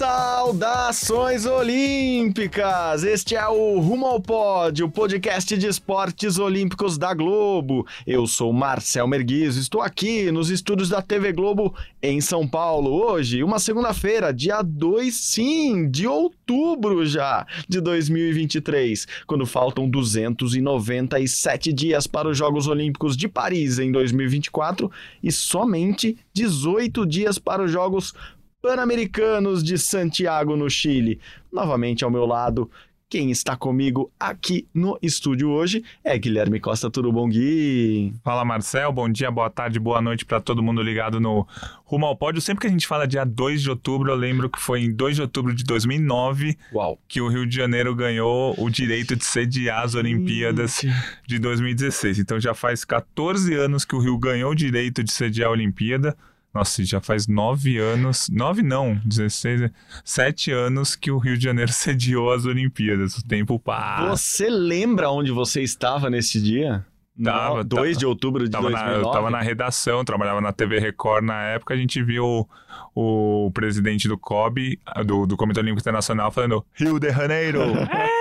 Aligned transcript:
Saudações 0.00 1.44
Olímpicas! 1.44 3.04
Este 3.04 3.36
é 3.36 3.46
o 3.46 3.78
Rumo 3.80 4.06
ao 4.06 4.18
Pódio, 4.18 4.86
o 4.86 4.90
podcast 4.90 5.54
de 5.58 5.66
esportes 5.66 6.38
olímpicos 6.38 6.96
da 6.96 7.12
Globo. 7.12 7.86
Eu 8.06 8.26
sou 8.26 8.50
Marcel 8.50 9.06
Merguizo, 9.06 9.60
estou 9.60 9.82
aqui 9.82 10.32
nos 10.32 10.48
estúdios 10.48 10.88
da 10.88 11.02
TV 11.02 11.34
Globo 11.34 11.74
em 12.02 12.18
São 12.18 12.48
Paulo. 12.48 12.90
Hoje, 12.90 13.44
uma 13.44 13.58
segunda-feira, 13.58 14.32
dia 14.32 14.62
2, 14.62 15.14
sim, 15.14 15.90
de 15.90 16.06
outubro 16.06 17.04
já, 17.04 17.46
de 17.68 17.78
2023, 17.78 19.06
quando 19.26 19.44
faltam 19.44 19.86
297 19.86 21.74
dias 21.74 22.06
para 22.06 22.26
os 22.26 22.38
Jogos 22.38 22.66
Olímpicos 22.66 23.18
de 23.18 23.28
Paris 23.28 23.78
em 23.78 23.92
2024 23.92 24.90
e 25.22 25.30
somente 25.30 26.16
18 26.32 27.04
dias 27.04 27.38
para 27.38 27.62
os 27.62 27.70
Jogos 27.70 28.14
Pan-Americanos 28.62 29.64
de 29.64 29.78
Santiago, 29.78 30.54
no 30.54 30.68
Chile. 30.68 31.18
Novamente 31.50 32.04
ao 32.04 32.10
meu 32.10 32.26
lado, 32.26 32.70
quem 33.08 33.30
está 33.30 33.56
comigo 33.56 34.12
aqui 34.20 34.68
no 34.74 34.98
estúdio 35.00 35.48
hoje 35.48 35.82
é 36.04 36.16
Guilherme 36.18 36.60
Costa. 36.60 36.90
Tudo 36.90 37.10
bom, 37.10 37.26
Gui? 37.26 38.12
Fala, 38.22 38.44
Marcel. 38.44 38.92
Bom 38.92 39.08
dia, 39.08 39.30
boa 39.30 39.48
tarde, 39.48 39.80
boa 39.80 40.02
noite 40.02 40.26
para 40.26 40.42
todo 40.42 40.62
mundo 40.62 40.82
ligado 40.82 41.18
no 41.18 41.48
Rumo 41.86 42.04
ao 42.04 42.14
Pódio. 42.14 42.42
Sempre 42.42 42.60
que 42.60 42.66
a 42.66 42.70
gente 42.70 42.86
fala 42.86 43.08
dia 43.08 43.24
2 43.24 43.62
de 43.62 43.70
outubro, 43.70 44.10
eu 44.10 44.14
lembro 44.14 44.50
que 44.50 44.60
foi 44.60 44.82
em 44.82 44.92
2 44.92 45.16
de 45.16 45.22
outubro 45.22 45.54
de 45.54 45.64
2009 45.64 46.56
Uau. 46.74 46.98
que 47.08 47.22
o 47.22 47.28
Rio 47.28 47.46
de 47.46 47.56
Janeiro 47.56 47.94
ganhou 47.94 48.54
o 48.58 48.68
direito 48.68 49.16
de 49.16 49.24
sediar 49.24 49.84
as 49.84 49.94
Olimpíadas 49.94 50.82
de 51.26 51.38
2016. 51.38 52.18
Então 52.18 52.38
já 52.38 52.52
faz 52.52 52.84
14 52.84 53.54
anos 53.54 53.86
que 53.86 53.96
o 53.96 54.00
Rio 54.00 54.18
ganhou 54.18 54.52
o 54.52 54.54
direito 54.54 55.02
de 55.02 55.10
sediar 55.10 55.48
a 55.48 55.52
Olimpíada. 55.52 56.14
Nossa, 56.52 56.84
já 56.84 57.00
faz 57.00 57.26
nove 57.28 57.78
anos. 57.78 58.28
Nove 58.30 58.62
não, 58.62 59.00
16. 59.04 59.70
Sete 60.04 60.50
anos 60.50 60.96
que 60.96 61.10
o 61.10 61.18
Rio 61.18 61.36
de 61.38 61.44
Janeiro 61.44 61.70
sediou 61.72 62.32
as 62.32 62.44
Olimpíadas. 62.44 63.16
O 63.18 63.26
tempo 63.26 63.58
passa. 63.58 64.08
Você 64.16 64.50
lembra 64.50 65.10
onde 65.10 65.30
você 65.30 65.62
estava 65.62 66.10
nesse 66.10 66.40
dia? 66.40 66.84
Tava, 67.22 67.58
No- 67.58 67.64
2 67.64 67.98
de 67.98 68.06
outubro 68.06 68.44
de 68.44 68.50
Tava 68.50 68.70
na, 68.70 68.78
2009? 68.78 69.06
eu 69.06 69.12
tava 69.12 69.30
na 69.30 69.40
redação, 69.42 70.04
trabalhava 70.04 70.40
na 70.40 70.52
TV 70.52 70.78
Record 70.78 71.22
na 71.24 71.42
época, 71.42 71.74
a 71.74 71.76
gente 71.76 72.02
viu 72.02 72.46
o, 72.94 73.46
o 73.46 73.50
presidente 73.52 74.08
do 74.08 74.16
COB, 74.16 74.78
do, 75.04 75.26
do 75.26 75.36
Comitê 75.36 75.60
Olímpico 75.60 75.80
Internacional, 75.80 76.30
falando 76.32 76.64
Rio 76.72 76.98
de 76.98 77.10
Janeiro! 77.10 77.60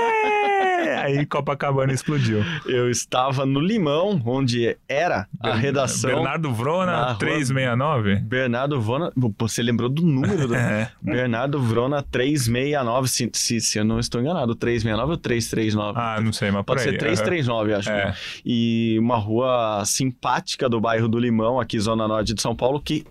Aí 1.17 1.25
Copacabana 1.25 1.91
explodiu. 1.93 2.43
Eu 2.65 2.89
estava 2.89 3.45
no 3.45 3.59
Limão, 3.59 4.21
onde 4.25 4.77
era 4.87 5.27
a 5.41 5.53
redação. 5.55 6.09
Bernardo 6.15 6.49
na 6.49 6.53
Vrona, 6.53 7.05
rua- 7.07 7.15
369. 7.15 8.15
Bernardo 8.17 8.79
Vrona. 8.81 9.11
Você 9.39 9.63
lembrou 9.63 9.89
do 9.89 10.01
número 10.03 10.47
do. 10.47 10.55
É. 10.59 10.91
Bernardo 11.01 11.59
Vrona 11.61 12.03
369, 12.03 13.07
se, 13.07 13.29
se, 13.33 13.61
se 13.61 13.79
eu 13.79 13.85
não 13.85 13.99
estou 13.99 14.19
enganado, 14.21 14.53
369 14.55 15.11
ou 15.11 15.17
339? 15.17 15.99
Ah, 15.99 16.19
não 16.21 16.31
sei, 16.33 16.51
mas 16.51 16.63
Pode 16.65 16.81
aí. 16.81 16.91
ser 16.91 16.97
339, 16.97 17.73
acho. 17.73 17.89
É. 17.89 18.13
E 18.45 18.97
uma 18.99 19.17
rua 19.17 19.83
simpática 19.85 20.67
do 20.69 20.79
bairro 20.79 21.07
do 21.07 21.17
Limão, 21.17 21.59
aqui 21.59 21.79
zona 21.79 22.07
norte 22.07 22.33
de 22.33 22.41
São 22.41 22.55
Paulo, 22.55 22.79
que 22.81 23.05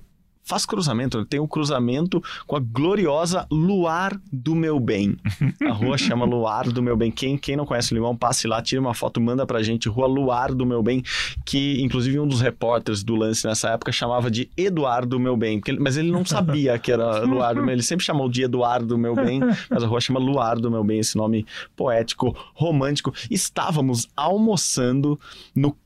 faz 0.49 0.65
cruzamento, 0.65 1.25
tem 1.27 1.39
um 1.39 1.47
cruzamento 1.47 2.23
com 2.47 2.57
a 2.57 2.61
gloriosa 2.61 3.47
Luar 3.51 4.19
do 4.33 4.55
Meu 4.55 4.81
Bem. 4.81 5.17
A 5.61 5.73
rua 5.73 5.97
chama 5.99 6.25
Luar 6.25 6.69
do 6.73 6.83
Meu 6.83 6.97
Bem. 6.97 7.11
Quem, 7.11 7.37
quem 7.37 7.55
não 7.55 7.67
conhece 7.67 7.93
o 7.93 7.95
Limão, 7.95 8.17
passe 8.17 8.49
lá, 8.49 8.63
tira 8.63 8.81
uma 8.81 8.95
foto, 8.95 9.21
manda 9.21 9.47
pra 9.47 9.63
gente, 9.63 9.89
Rua 9.89 10.07
Luar 10.07 10.55
do 10.55 10.65
Meu 10.65 10.83
Bem, 10.83 11.03
que 11.45 11.83
inclusive 11.83 12.19
um 12.19 12.27
dos 12.27 12.41
repórteres 12.41 13.03
do 13.05 13.15
lance 13.15 13.47
nessa 13.47 13.69
época 13.71 13.93
chamava 13.93 14.31
de 14.31 14.49
Eduardo 14.57 15.21
Meu 15.21 15.37
Bem, 15.37 15.61
ele- 15.67 15.79
mas 15.79 15.97
ele 15.99 16.11
não 16.11 16.25
sabia 16.25 16.79
que 16.79 16.91
era 16.91 17.21
Luar 17.25 17.55
do 17.55 17.63
Meu 17.63 17.75
ele 17.75 17.83
sempre 17.83 18.05
chamou 18.05 18.29
de 18.29 18.43
Eduardo 18.43 18.97
Meu 18.97 19.15
Bem, 19.15 19.41
mas 19.71 19.83
a 19.83 19.87
rua 19.87 20.01
chama 20.01 20.19
Luar 20.19 20.59
do 20.59 20.71
Meu 20.71 20.83
Bem, 20.83 20.99
esse 21.01 21.17
nome 21.17 21.45
poético, 21.77 22.35
romântico. 22.55 23.13
Estávamos 23.31 24.09
almoçando 24.17 25.21
no 25.55 25.77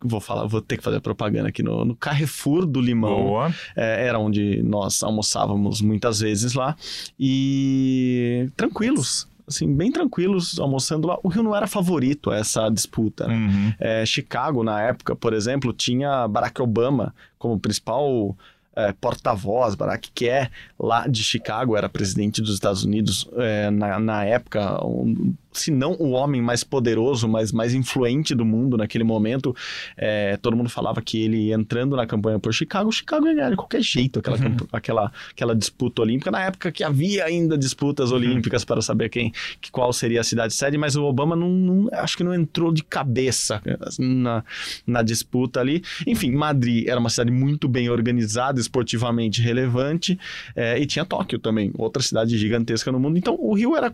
Vou 0.00 0.20
falar, 0.20 0.46
vou 0.46 0.60
ter 0.60 0.76
que 0.76 0.84
fazer 0.84 1.00
propaganda 1.00 1.48
aqui 1.48 1.62
no, 1.62 1.84
no 1.84 1.96
Carrefour 1.96 2.64
do 2.64 2.80
Limão. 2.80 3.24
Boa. 3.24 3.54
É, 3.74 4.06
era 4.06 4.18
onde 4.18 4.62
nós 4.62 5.02
almoçávamos 5.02 5.80
muitas 5.80 6.20
vezes 6.20 6.54
lá. 6.54 6.76
E 7.18 8.48
tranquilos, 8.56 9.26
assim, 9.46 9.74
bem 9.74 9.90
tranquilos 9.90 10.60
almoçando 10.60 11.08
lá. 11.08 11.18
O 11.22 11.28
Rio 11.28 11.42
não 11.42 11.56
era 11.56 11.66
favorito 11.66 12.30
a 12.30 12.36
essa 12.36 12.68
disputa. 12.68 13.26
né? 13.26 13.34
Uhum. 13.34 13.72
É, 13.80 14.06
Chicago, 14.06 14.62
na 14.62 14.80
época, 14.80 15.16
por 15.16 15.32
exemplo, 15.32 15.72
tinha 15.72 16.28
Barack 16.28 16.62
Obama 16.62 17.12
como 17.36 17.58
principal 17.58 18.36
é, 18.76 18.92
porta-voz, 18.92 19.74
Barack, 19.74 20.12
que 20.14 20.28
é 20.28 20.48
lá 20.78 21.08
de 21.08 21.24
Chicago, 21.24 21.76
era 21.76 21.88
presidente 21.88 22.40
dos 22.40 22.54
Estados 22.54 22.84
Unidos 22.84 23.28
é, 23.36 23.70
na, 23.70 23.98
na 23.98 24.24
época, 24.24 24.84
um, 24.86 25.34
se 25.58 25.70
não 25.70 25.92
o 25.98 26.10
homem 26.10 26.40
mais 26.40 26.62
poderoso, 26.64 27.28
mas 27.28 27.52
mais 27.52 27.74
influente 27.74 28.34
do 28.34 28.44
mundo 28.44 28.76
naquele 28.76 29.04
momento. 29.04 29.54
É, 29.96 30.36
todo 30.36 30.56
mundo 30.56 30.68
falava 30.68 31.00
que 31.02 31.22
ele 31.22 31.52
entrando 31.52 31.96
na 31.96 32.06
campanha 32.06 32.38
por 32.38 32.52
Chicago, 32.54 32.90
Chicago 32.92 33.26
ia 33.26 33.34
ganhar 33.34 33.50
de 33.50 33.56
qualquer 33.56 33.82
jeito 33.82 34.18
aquela, 34.20 34.38
camp- 34.38 34.68
aquela, 34.72 35.12
aquela 35.30 35.54
disputa 35.54 36.02
olímpica, 36.02 36.30
na 36.30 36.42
época 36.44 36.70
que 36.72 36.82
havia 36.84 37.24
ainda 37.24 37.56
disputas 37.58 38.12
olímpicas 38.12 38.64
para 38.64 38.80
saber 38.80 39.08
quem, 39.08 39.32
que, 39.60 39.70
qual 39.70 39.92
seria 39.92 40.20
a 40.20 40.24
cidade 40.24 40.54
sede, 40.54 40.78
mas 40.78 40.96
o 40.96 41.04
Obama 41.04 41.34
não, 41.34 41.48
não- 41.50 41.88
acho 41.92 42.16
que 42.16 42.24
não 42.24 42.34
entrou 42.34 42.72
de 42.72 42.82
cabeça 42.82 43.60
na, 43.98 44.44
na 44.86 45.02
disputa 45.02 45.60
ali. 45.60 45.82
Enfim, 46.06 46.30
Madrid 46.32 46.86
era 46.86 46.98
uma 47.00 47.10
cidade 47.10 47.30
muito 47.30 47.68
bem 47.68 47.88
organizada, 47.90 48.60
esportivamente 48.60 49.40
relevante, 49.42 50.18
é, 50.54 50.78
e 50.78 50.86
tinha 50.86 51.04
Tóquio 51.04 51.38
também, 51.38 51.72
outra 51.76 52.02
cidade 52.02 52.36
gigantesca 52.36 52.92
no 52.92 53.00
mundo. 53.00 53.18
Então 53.18 53.36
o 53.38 53.54
Rio 53.54 53.76
era 53.76 53.92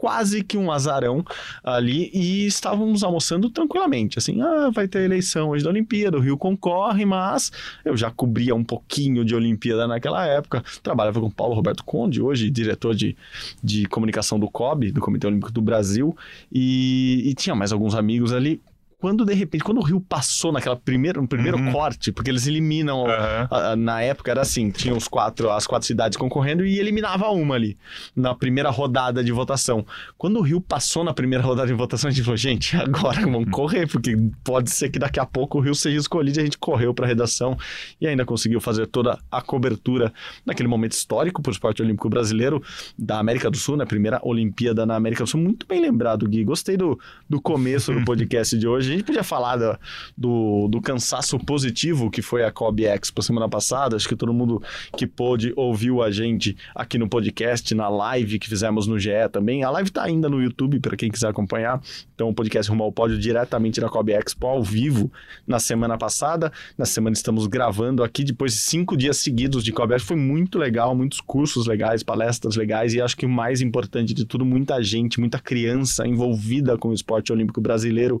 quase 0.00 0.42
que 0.42 0.56
um 0.56 0.72
azarão 0.72 1.22
ali 1.62 2.10
e 2.14 2.46
estávamos 2.46 3.04
almoçando 3.04 3.50
tranquilamente, 3.50 4.18
assim, 4.18 4.40
ah, 4.40 4.70
vai 4.72 4.88
ter 4.88 5.02
eleição 5.02 5.50
hoje 5.50 5.62
da 5.62 5.68
Olimpíada, 5.68 6.16
o 6.16 6.20
Rio 6.20 6.38
concorre, 6.38 7.04
mas 7.04 7.52
eu 7.84 7.94
já 7.94 8.10
cobria 8.10 8.54
um 8.54 8.64
pouquinho 8.64 9.26
de 9.26 9.34
Olimpíada 9.34 9.86
naquela 9.86 10.26
época, 10.26 10.64
trabalhava 10.82 11.20
com 11.20 11.30
Paulo 11.30 11.54
Roberto 11.54 11.84
Conde, 11.84 12.22
hoje 12.22 12.48
diretor 12.48 12.94
de, 12.94 13.14
de 13.62 13.84
comunicação 13.88 14.40
do 14.40 14.48
COB, 14.48 14.90
do 14.90 15.02
Comitê 15.02 15.26
Olímpico 15.26 15.52
do 15.52 15.60
Brasil, 15.60 16.16
e, 16.50 17.22
e 17.26 17.34
tinha 17.34 17.54
mais 17.54 17.70
alguns 17.70 17.94
amigos 17.94 18.32
ali. 18.32 18.58
Quando 19.00 19.24
de 19.24 19.32
repente, 19.34 19.64
quando 19.64 19.78
o 19.78 19.82
Rio 19.84 20.00
passou 20.00 20.52
naquela 20.52 20.76
primeira, 20.76 21.20
no 21.20 21.26
primeiro 21.26 21.56
Uhum. 21.58 21.72
corte, 21.72 22.12
porque 22.12 22.30
eles 22.30 22.46
eliminam 22.46 23.06
Aham. 23.06 23.48
a- 23.50 23.70
a- 23.72 23.76
na 23.76 24.02
época 24.02 24.30
era 24.30 24.42
assim, 24.42 24.70
tinha 24.70 24.94
os 24.94 25.08
quatro, 25.08 25.50
as 25.50 25.66
quatro 25.66 25.86
cidades 25.86 26.18
concorrendo 26.18 26.64
e 26.64 26.78
eliminava 26.78 27.28
uma 27.30 27.54
ali, 27.54 27.76
na 28.14 28.34
primeira 28.34 28.68
rodada 28.70 29.24
de 29.24 29.32
votação. 29.32 29.86
Quando 30.18 30.38
o 30.38 30.42
Rio 30.42 30.60
passou 30.60 31.02
na 31.02 31.14
primeira 31.14 31.42
rodada 31.42 31.66
de 31.68 31.72
votação, 31.74 32.08
a 32.08 32.12
gente 32.12 32.22
falou, 32.24 32.36
gente, 32.36 32.76
agora 33.16 33.20
vamos 33.22 33.50
correr, 33.50 33.86
porque 33.86 34.14
pode 34.44 34.70
ser 34.70 34.90
que 34.90 34.98
daqui 34.98 35.18
a 35.18 35.24
pouco 35.24 35.58
o 35.58 35.60
Rio 35.62 35.74
seja 35.74 35.96
escolhido 35.98 36.38
e 36.38 36.40
a 36.42 36.44
gente 36.44 36.58
correu 36.58 36.92
para 36.92 37.06
a 37.06 37.08
redação 37.08 37.56
e 38.00 38.06
ainda 38.06 38.24
conseguiu 38.24 38.60
fazer 38.60 38.86
toda 38.86 39.18
a 39.30 39.40
cobertura 39.40 40.12
naquele 40.44 40.68
momento 40.68 40.92
histórico 40.92 41.40
para 41.40 41.50
o 41.50 41.52
esporte 41.52 41.80
olímpico 41.82 42.08
brasileiro 42.10 42.62
da 42.98 43.18
América 43.18 43.50
do 43.50 43.56
Sul, 43.56 43.76
né? 43.76 43.84
Primeira 43.86 44.20
Olimpíada 44.22 44.84
na 44.84 44.94
América 44.94 45.24
do 45.24 45.30
Sul. 45.30 45.40
Muito 45.40 45.66
bem 45.66 45.80
lembrado, 45.80 46.28
Gui. 46.28 46.44
Gostei 46.44 46.76
do, 46.76 46.98
do 47.28 47.40
começo 47.40 47.92
do 47.94 48.04
podcast 48.04 48.58
de 48.58 48.66
hoje. 48.68 48.89
A 48.90 48.96
gente 48.96 49.04
podia 49.04 49.22
falar 49.22 49.56
da- 49.56 49.78
do, 50.16 50.68
do 50.68 50.80
cansaço 50.80 51.38
positivo 51.38 52.10
que 52.10 52.22
foi 52.22 52.44
a 52.44 52.50
Kobe 52.50 52.84
Expo 52.84 53.22
semana 53.22 53.48
passada. 53.48 53.96
Acho 53.96 54.08
que 54.08 54.16
todo 54.16 54.32
mundo 54.32 54.62
que 54.96 55.06
pôde 55.06 55.52
ouviu 55.56 56.02
a 56.02 56.10
gente 56.10 56.56
aqui 56.74 56.98
no 56.98 57.08
podcast, 57.08 57.74
na 57.74 57.88
live 57.88 58.38
que 58.38 58.48
fizemos 58.48 58.86
no 58.86 58.98
GE 58.98 59.10
também. 59.32 59.62
A 59.64 59.70
live 59.70 59.90
tá 59.90 60.02
ainda 60.04 60.28
no 60.28 60.42
YouTube 60.42 60.80
para 60.80 60.96
quem 60.96 61.10
quiser 61.10 61.28
acompanhar. 61.28 61.80
Então 62.14 62.28
o 62.28 62.34
podcast 62.34 62.70
Rumo 62.70 62.84
ao 62.84 62.92
Pódio 62.92 63.18
diretamente 63.18 63.80
da 63.80 63.88
Kobe 63.88 64.12
Expo 64.12 64.46
ao 64.46 64.62
vivo 64.62 65.10
na 65.46 65.58
semana 65.58 65.96
passada. 65.96 66.52
Na 66.76 66.84
semana 66.84 67.14
estamos 67.14 67.46
gravando 67.46 68.02
aqui 68.02 68.24
depois 68.24 68.52
de 68.52 68.58
cinco 68.58 68.96
dias 68.96 69.18
seguidos 69.18 69.62
de 69.64 69.72
Kobe 69.72 69.94
Expo. 69.94 70.08
Foi 70.08 70.16
muito 70.16 70.58
legal, 70.58 70.94
muitos 70.94 71.20
cursos 71.20 71.66
legais, 71.66 72.02
palestras 72.02 72.56
legais 72.56 72.92
e 72.94 73.00
acho 73.00 73.16
que 73.16 73.26
o 73.26 73.28
mais 73.28 73.60
importante 73.60 74.12
de 74.12 74.24
tudo, 74.24 74.44
muita 74.44 74.82
gente, 74.82 75.20
muita 75.20 75.38
criança 75.38 76.06
envolvida 76.06 76.76
com 76.76 76.88
o 76.88 76.94
esporte 76.94 77.32
olímpico 77.32 77.60
brasileiro 77.60 78.20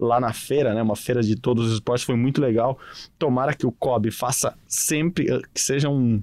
lá 0.00 0.18
na 0.18 0.32
feira, 0.32 0.74
né? 0.74 0.82
Uma 0.82 0.96
feira 0.96 1.22
de 1.22 1.36
todos 1.36 1.66
os 1.66 1.74
esportes, 1.74 2.04
foi 2.04 2.16
muito 2.16 2.40
legal. 2.40 2.78
Tomara 3.18 3.54
que 3.54 3.66
o 3.66 3.72
COB 3.72 4.10
faça 4.10 4.56
sempre, 4.66 5.30
eh, 5.30 5.42
que 5.52 5.60
seja 5.60 5.88
um, 5.88 6.22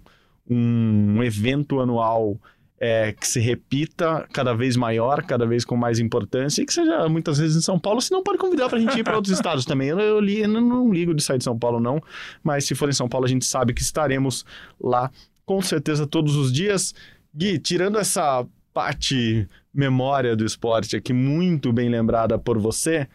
um 0.49 1.21
evento 1.23 1.79
anual 1.79 2.37
é, 2.79 3.11
que 3.11 3.27
se 3.27 3.39
repita 3.39 4.27
cada 4.31 4.53
vez 4.53 4.75
maior, 4.75 5.23
cada 5.23 5.45
vez 5.45 5.65
com 5.65 5.75
mais 5.75 5.99
importância 5.99 6.61
e 6.61 6.65
que 6.65 6.73
seja 6.73 7.09
muitas 7.09 7.39
vezes 7.39 7.57
em 7.57 7.61
São 7.61 7.79
Paulo. 7.79 8.01
Se 8.01 8.11
não, 8.11 8.23
pode 8.23 8.37
convidar 8.37 8.69
para 8.69 8.77
a 8.77 8.81
gente 8.81 8.99
ir 8.99 9.03
para 9.03 9.15
outros 9.15 9.33
estados 9.33 9.65
também. 9.65 9.89
Eu, 9.89 9.99
eu, 9.99 10.19
li, 10.19 10.41
eu 10.41 10.47
não 10.47 10.91
ligo 10.91 11.13
de 11.13 11.23
sair 11.23 11.37
de 11.37 11.43
São 11.43 11.57
Paulo, 11.57 11.79
não, 11.79 12.01
mas 12.43 12.65
se 12.65 12.75
for 12.75 12.89
em 12.89 12.93
São 12.93 13.09
Paulo, 13.09 13.25
a 13.25 13.29
gente 13.29 13.45
sabe 13.45 13.73
que 13.73 13.81
estaremos 13.81 14.45
lá 14.79 15.11
com 15.45 15.61
certeza 15.61 16.05
todos 16.05 16.35
os 16.35 16.51
dias. 16.51 16.93
Gui, 17.33 17.57
tirando 17.57 17.97
essa 17.97 18.45
parte 18.73 19.47
memória 19.73 20.35
do 20.35 20.45
esporte 20.45 20.95
aqui, 20.95 21.13
muito 21.13 21.73
bem 21.73 21.89
lembrada 21.89 22.37
por 22.37 22.59
você, 22.59 23.07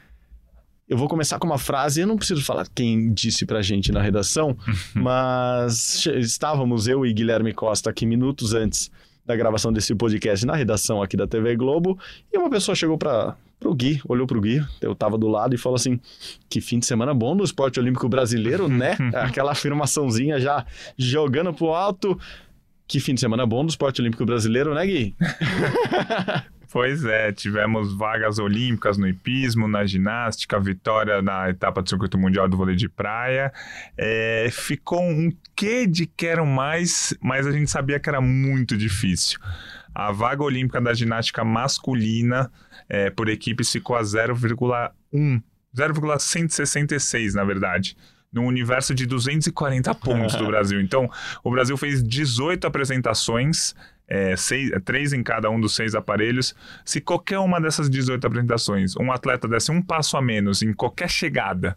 eu 0.93 0.99
vou 0.99 1.09
começar 1.09 1.39
com 1.39 1.47
uma 1.47 1.57
frase, 1.57 2.03
eu 2.03 2.07
não 2.07 2.19
preciso 2.19 2.45
falar 2.45 2.67
quem 2.75 3.15
disse 3.15 3.47
pra 3.47 3.63
gente 3.63 3.91
na 3.91 4.03
redação, 4.03 4.55
mas 4.93 6.05
estávamos 6.05 6.87
eu 6.87 7.07
e 7.07 7.15
Guilherme 7.15 7.55
Costa 7.55 7.89
aqui 7.89 8.05
minutos 8.05 8.53
antes 8.53 8.91
da 9.25 9.35
gravação 9.35 9.73
desse 9.73 9.95
podcast 9.95 10.45
na 10.45 10.55
redação 10.55 11.03
aqui 11.03 11.17
da 11.17 11.27
TV 11.27 11.57
Globo, 11.57 11.99
e 12.31 12.37
uma 12.37 12.51
pessoa 12.51 12.75
chegou 12.75 12.99
para 12.99 13.35
pro 13.59 13.75
Gui, 13.75 14.03
olhou 14.07 14.27
pro 14.27 14.39
Gui, 14.39 14.63
eu 14.83 14.95
tava 14.95 15.17
do 15.17 15.29
lado 15.29 15.55
e 15.55 15.59
falou 15.59 15.77
assim: 15.77 15.99
"Que 16.51 16.61
fim 16.61 16.79
de 16.79 16.85
semana 16.85 17.15
bom 17.15 17.35
no 17.35 17.45
esporte 17.45 17.81
olímpico 17.81 18.07
brasileiro, 18.07 18.69
né?" 18.69 18.99
Aquela 19.17 19.53
afirmaçãozinha 19.53 20.39
já 20.39 20.67
jogando 20.99 21.55
pro 21.55 21.69
alto. 21.69 22.19
Que 22.87 23.01
fim 23.01 23.15
de 23.15 23.21
semana 23.21 23.47
bom 23.47 23.65
do 23.65 23.71
esporte 23.71 24.03
olímpico 24.03 24.27
brasileiro, 24.27 24.75
né, 24.75 24.85
Gui? 24.85 25.17
Pois 26.73 27.05
é, 27.05 27.31
tivemos 27.31 27.93
vagas 27.93 28.39
olímpicas 28.39 28.97
no 28.97 29.07
hipismo, 29.07 29.69
na 29.69 29.85
ginástica, 29.85 30.59
vitória 30.59 31.21
na 31.21 31.51
etapa 31.51 31.83
do 31.83 31.89
circuito 31.89 32.17
mundial 32.17 32.49
do 32.49 32.57
vôlei 32.57 32.75
de 32.75 32.89
praia. 32.89 33.53
É, 33.95 34.49
ficou 34.51 35.03
um 35.03 35.31
quê 35.55 35.87
de 35.87 36.07
quero 36.07 36.47
mais, 36.47 37.15
mas 37.21 37.47
a 37.47 37.53
gente 37.53 37.71
sabia 37.71 38.01
que 38.01 38.09
era 38.09 38.23
muito 38.23 38.75
difícil. 38.75 39.39
A 39.95 40.11
vaga 40.13 40.43
olímpica 40.43 40.81
da 40.81 40.95
ginástica 40.95 41.45
masculina 41.45 42.51
é, 42.89 43.11
por 43.11 43.29
equipes 43.29 43.71
ficou 43.71 43.95
a 43.95 44.01
0,1, 44.01 45.43
0,166 45.77 47.35
na 47.35 47.45
verdade 47.45 47.99
no 48.33 48.45
universo 48.45 48.95
de 48.95 49.05
240 49.05 49.95
pontos 49.97 50.35
do 50.37 50.47
Brasil. 50.49 50.81
Então, 50.81 51.11
o 51.45 51.51
Brasil 51.51 51.77
fez 51.77 52.03
18 52.03 52.67
apresentações, 52.67 53.75
é, 54.13 54.37
seis, 54.37 54.71
é, 54.71 54.79
três 54.79 55.15
em 55.15 55.23
cada 55.23 55.49
um 55.49 55.59
dos 55.59 55.75
seis 55.75 55.95
aparelhos. 55.95 56.55
Se 56.85 57.01
qualquer 57.01 57.39
uma 57.39 57.59
dessas 57.59 57.89
18 57.89 58.27
apresentações, 58.27 58.95
um 58.97 59.11
atleta 59.11 59.49
desse 59.49 59.73
um 59.73 59.81
passo 59.81 60.19
a 60.19 60.23
menos 60.23 60.61
em 60.63 60.75
qualquer 60.75 61.09
chegada, 61.09 61.75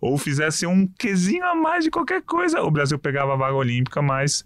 ou 0.00 0.16
fizesse 0.16 0.66
um 0.66 0.86
quezinho 0.86 1.44
a 1.44 1.54
mais 1.54 1.84
de 1.84 1.90
qualquer 1.90 2.22
coisa, 2.22 2.62
o 2.62 2.70
Brasil 2.70 2.98
pegava 2.98 3.34
a 3.34 3.36
vaga 3.36 3.54
olímpica, 3.54 4.00
mas 4.00 4.44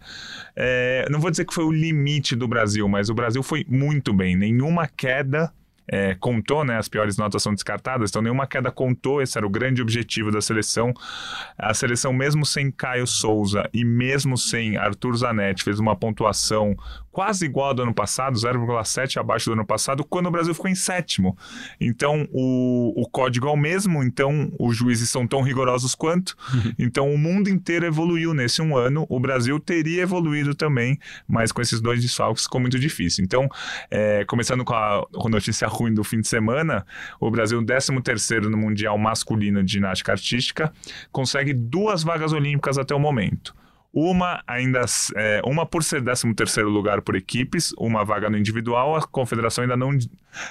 é, 0.57 1.07
não 1.11 1.21
vou 1.21 1.31
dizer 1.31 1.45
que 1.45 1.55
foi 1.55 1.65
o 1.65 1.71
limite 1.71 2.35
do 2.35 2.49
Brasil, 2.49 2.89
mas 2.89 3.09
o 3.09 3.15
Brasil 3.15 3.43
foi 3.43 3.65
muito 3.69 4.13
bem, 4.13 4.37
nenhuma 4.37 4.89
queda 4.89 5.53
é, 5.91 6.15
contou, 6.15 6.65
né? 6.65 6.77
As 6.77 6.87
piores 6.87 7.17
notas 7.17 7.43
são 7.43 7.55
descartadas, 7.55 8.11
então 8.11 8.21
nenhuma 8.21 8.47
queda 8.47 8.71
contou. 8.71 9.23
Esse 9.23 9.39
era 9.39 9.47
o 9.47 9.51
grande 9.51 9.81
objetivo 9.81 10.31
da 10.31 10.41
seleção. 10.41 10.93
A 11.57 11.73
seleção, 11.73 12.13
mesmo 12.13 12.45
sem 12.45 12.71
Caio 12.71 13.07
Souza 13.07 13.69
e 13.73 13.85
mesmo 13.85 14.37
sem 14.37 14.77
Arthur 14.77 15.17
Zanetti, 15.17 15.65
fez 15.65 15.81
uma 15.81 15.97
pontuação 15.97 16.77
quase 17.11 17.45
igual 17.45 17.69
ao 17.69 17.75
do 17.75 17.83
ano 17.83 17.95
passado, 17.95 18.39
0,7 18.39 19.19
abaixo 19.19 19.47
do 19.47 19.53
ano 19.53 19.67
passado, 19.67 20.05
quando 20.05 20.27
o 20.27 20.31
Brasil 20.31 20.55
ficou 20.55 20.71
em 20.71 20.75
sétimo. 20.75 21.37
Então 21.81 22.29
o, 22.33 22.95
o 22.97 23.09
código 23.09 23.49
é 23.49 23.51
o 23.51 23.57
mesmo, 23.57 24.03
então 24.03 24.53
os 24.59 24.77
juízes 24.77 25.11
são 25.11 25.27
tão 25.27 25.43
rigorosos 25.43 25.95
quanto. 25.95 26.37
Então 26.79 27.13
o 27.13 27.19
mundo 27.19 27.49
inteiro 27.49 27.87
evoluiu 27.87 28.33
nesse 28.33 28.63
um 28.63 28.77
ano. 28.77 29.05
O 29.09 29.19
Brasil 29.19 29.59
teria 29.59 30.03
evoluído 30.03 30.55
também, 30.55 30.99
mas 31.27 31.51
com 31.51 31.61
esses 31.61 31.81
dois 31.81 32.01
desfalques 32.01 32.45
ficou 32.45 32.61
muito 32.61 32.79
difícil. 32.79 33.25
Então, 33.25 33.49
é, 33.91 34.25
começando 34.25 34.65
com 34.65 34.75
a 34.75 35.05
notícia 35.29 35.67
ruim 35.67 35.93
do 35.93 36.05
fim 36.05 36.21
de 36.21 36.29
semana, 36.29 36.87
o 37.21 37.31
Brasil, 37.31 37.63
13 37.65 38.01
terceiro 38.03 38.49
no 38.49 38.57
Mundial 38.57 38.97
Masculino 38.97 39.63
de 39.63 39.73
Ginástica 39.73 40.13
Artística, 40.13 40.73
consegue 41.11 41.53
duas 41.53 42.03
vagas 42.03 42.33
olímpicas 42.33 42.79
até 42.79 42.95
o 42.95 43.01
momento. 43.01 43.55
Uma 43.93 44.43
ainda 44.47 44.85
é, 45.17 45.41
uma 45.45 45.65
por 45.65 45.83
ser 45.83 46.03
13 46.03 46.35
terceiro 46.35 46.69
lugar 46.69 47.01
por 47.01 47.17
equipes, 47.17 47.73
uma 47.79 48.05
vaga 48.05 48.29
no 48.29 48.37
individual, 48.37 48.97
a 48.97 49.03
confederação 49.03 49.63
ainda 49.63 49.77
não, 49.77 49.91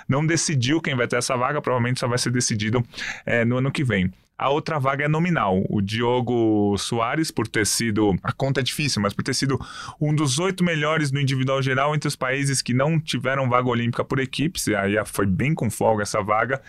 não 0.08 0.26
decidiu 0.26 0.82
quem 0.82 0.96
vai 0.96 1.08
ter 1.08 1.18
essa 1.18 1.38
vaga, 1.38 1.62
provavelmente 1.62 2.00
só 2.00 2.08
vai 2.08 2.18
ser 2.18 2.32
decidido 2.32 2.84
é, 3.26 3.46
no 3.46 3.58
ano 3.58 3.72
que 3.72 3.84
vem. 3.84 4.12
A 4.38 4.50
outra 4.50 4.78
vaga 4.78 5.06
é 5.06 5.08
nominal. 5.08 5.64
O 5.68 5.82
Diogo 5.82 6.78
Soares, 6.78 7.32
por 7.32 7.48
ter 7.48 7.66
sido. 7.66 8.16
A 8.22 8.32
conta 8.32 8.60
é 8.60 8.64
difícil, 8.64 9.02
mas 9.02 9.12
por 9.12 9.24
ter 9.24 9.34
sido 9.34 9.60
um 10.00 10.14
dos 10.14 10.38
oito 10.38 10.64
melhores 10.64 11.12
no 11.12 11.20
individual 11.20 11.60
geral 11.60 11.96
entre 11.96 12.08
os 12.08 12.16
países 12.16 12.62
que 12.62 12.72
não 12.72 13.00
tiveram 13.00 13.50
vaga 13.50 13.68
olímpica 13.68 14.04
por 14.04 14.20
equipes, 14.20 14.68
e 14.68 14.76
aí 14.76 14.96
foi 15.06 15.26
bem 15.26 15.56
com 15.56 15.72
folga 15.72 16.04
essa 16.04 16.22
vaga, 16.22 16.62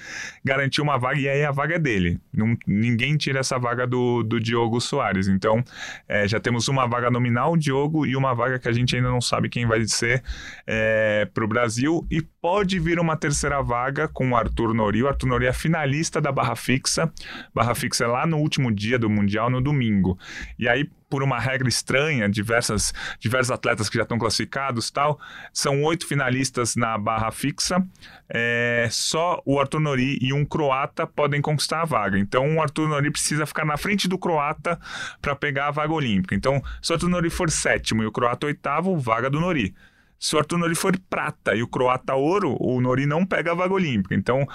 garantiu 0.42 0.82
uma 0.82 0.98
vaga 0.98 1.20
e 1.20 1.28
aí 1.28 1.44
a 1.44 1.50
vaga 1.50 1.74
é 1.74 1.78
dele. 1.78 2.18
Não, 2.32 2.56
ninguém 2.66 3.18
tira 3.18 3.40
essa 3.40 3.58
vaga 3.58 3.86
do, 3.86 4.22
do 4.22 4.40
Diogo 4.40 4.80
Soares. 4.80 5.28
Então, 5.28 5.62
é, 6.08 6.26
já 6.26 6.40
temos 6.40 6.68
uma 6.68 6.86
vaga 6.86 7.10
nominal, 7.10 7.54
Diogo, 7.54 8.06
e 8.06 8.16
uma 8.16 8.34
vaga 8.34 8.58
que 8.58 8.68
a 8.68 8.72
gente 8.72 8.96
ainda 8.96 9.10
não 9.10 9.20
sabe 9.20 9.50
quem 9.50 9.66
vai 9.66 9.84
ser 9.86 10.22
é, 10.66 11.28
para 11.34 11.44
o 11.44 11.48
Brasil. 11.48 12.06
E 12.10 12.22
pode 12.22 12.78
vir 12.78 12.98
uma 12.98 13.16
terceira 13.16 13.60
vaga 13.60 14.08
com 14.08 14.30
o 14.30 14.36
Arthur 14.36 14.72
Nori. 14.72 15.02
O 15.02 15.08
Arthur 15.08 15.26
Nori 15.26 15.46
é 15.46 15.52
finalista 15.52 16.18
da 16.18 16.32
barra 16.32 16.56
fixa 16.56 17.12
barra 17.58 17.74
fixa 17.74 18.04
é 18.04 18.06
lá 18.06 18.24
no 18.24 18.38
último 18.38 18.72
dia 18.72 18.96
do 18.96 19.10
Mundial, 19.10 19.50
no 19.50 19.60
domingo. 19.60 20.16
E 20.56 20.68
aí, 20.68 20.88
por 21.10 21.24
uma 21.24 21.40
regra 21.40 21.68
estranha, 21.68 22.28
diversas, 22.28 22.94
diversos 23.18 23.50
atletas 23.50 23.88
que 23.88 23.96
já 23.96 24.04
estão 24.04 24.16
classificados 24.16 24.92
tal, 24.92 25.18
são 25.52 25.82
oito 25.82 26.06
finalistas 26.06 26.76
na 26.76 26.96
barra 26.96 27.32
fixa, 27.32 27.84
é, 28.28 28.86
só 28.92 29.42
o 29.44 29.58
Arthur 29.58 29.80
Nori 29.80 30.18
e 30.22 30.32
um 30.32 30.44
croata 30.44 31.04
podem 31.04 31.42
conquistar 31.42 31.82
a 31.82 31.84
vaga. 31.84 32.16
Então, 32.16 32.56
o 32.56 32.62
Arthur 32.62 32.88
Nori 32.88 33.10
precisa 33.10 33.44
ficar 33.44 33.64
na 33.64 33.76
frente 33.76 34.06
do 34.06 34.16
croata 34.16 34.78
para 35.20 35.34
pegar 35.34 35.66
a 35.66 35.72
vaga 35.72 35.92
olímpica. 35.92 36.36
Então, 36.36 36.62
se 36.80 36.92
o 36.92 36.94
Arthur 36.94 37.08
Nori 37.08 37.28
for 37.28 37.50
sétimo 37.50 38.04
e 38.04 38.06
o 38.06 38.12
croata 38.12 38.46
oitavo, 38.46 38.96
vaga 38.96 39.28
do 39.28 39.40
Nori. 39.40 39.74
Se 40.18 40.34
o 40.34 40.38
Arthur 40.38 40.58
Nori 40.58 40.74
for 40.74 40.98
prata 41.08 41.54
e 41.54 41.62
o 41.62 41.68
croata 41.68 42.14
ouro, 42.14 42.56
o 42.60 42.80
Nori 42.80 43.06
não 43.06 43.24
pega 43.24 43.52
a 43.52 43.54
vaga 43.54 43.72
olímpica. 43.72 44.14
Então, 44.14 44.46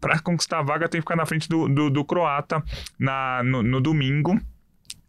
para 0.00 0.18
conquistar 0.20 0.58
a 0.58 0.62
vaga, 0.62 0.88
tem 0.88 1.00
que 1.00 1.04
ficar 1.04 1.16
na 1.16 1.24
frente 1.24 1.48
do, 1.48 1.68
do, 1.68 1.90
do 1.90 2.04
croata 2.04 2.62
na, 2.98 3.42
no, 3.42 3.62
no 3.62 3.80
domingo. 3.80 4.38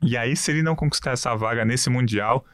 E 0.02 0.16
aí, 0.16 0.36
se 0.36 0.52
ele 0.52 0.64
não 0.64 0.76
conquistar 0.76 1.12
essa 1.12 1.36
vaga 1.36 1.66
nesse 1.66 1.90
Mundial, 1.90 2.46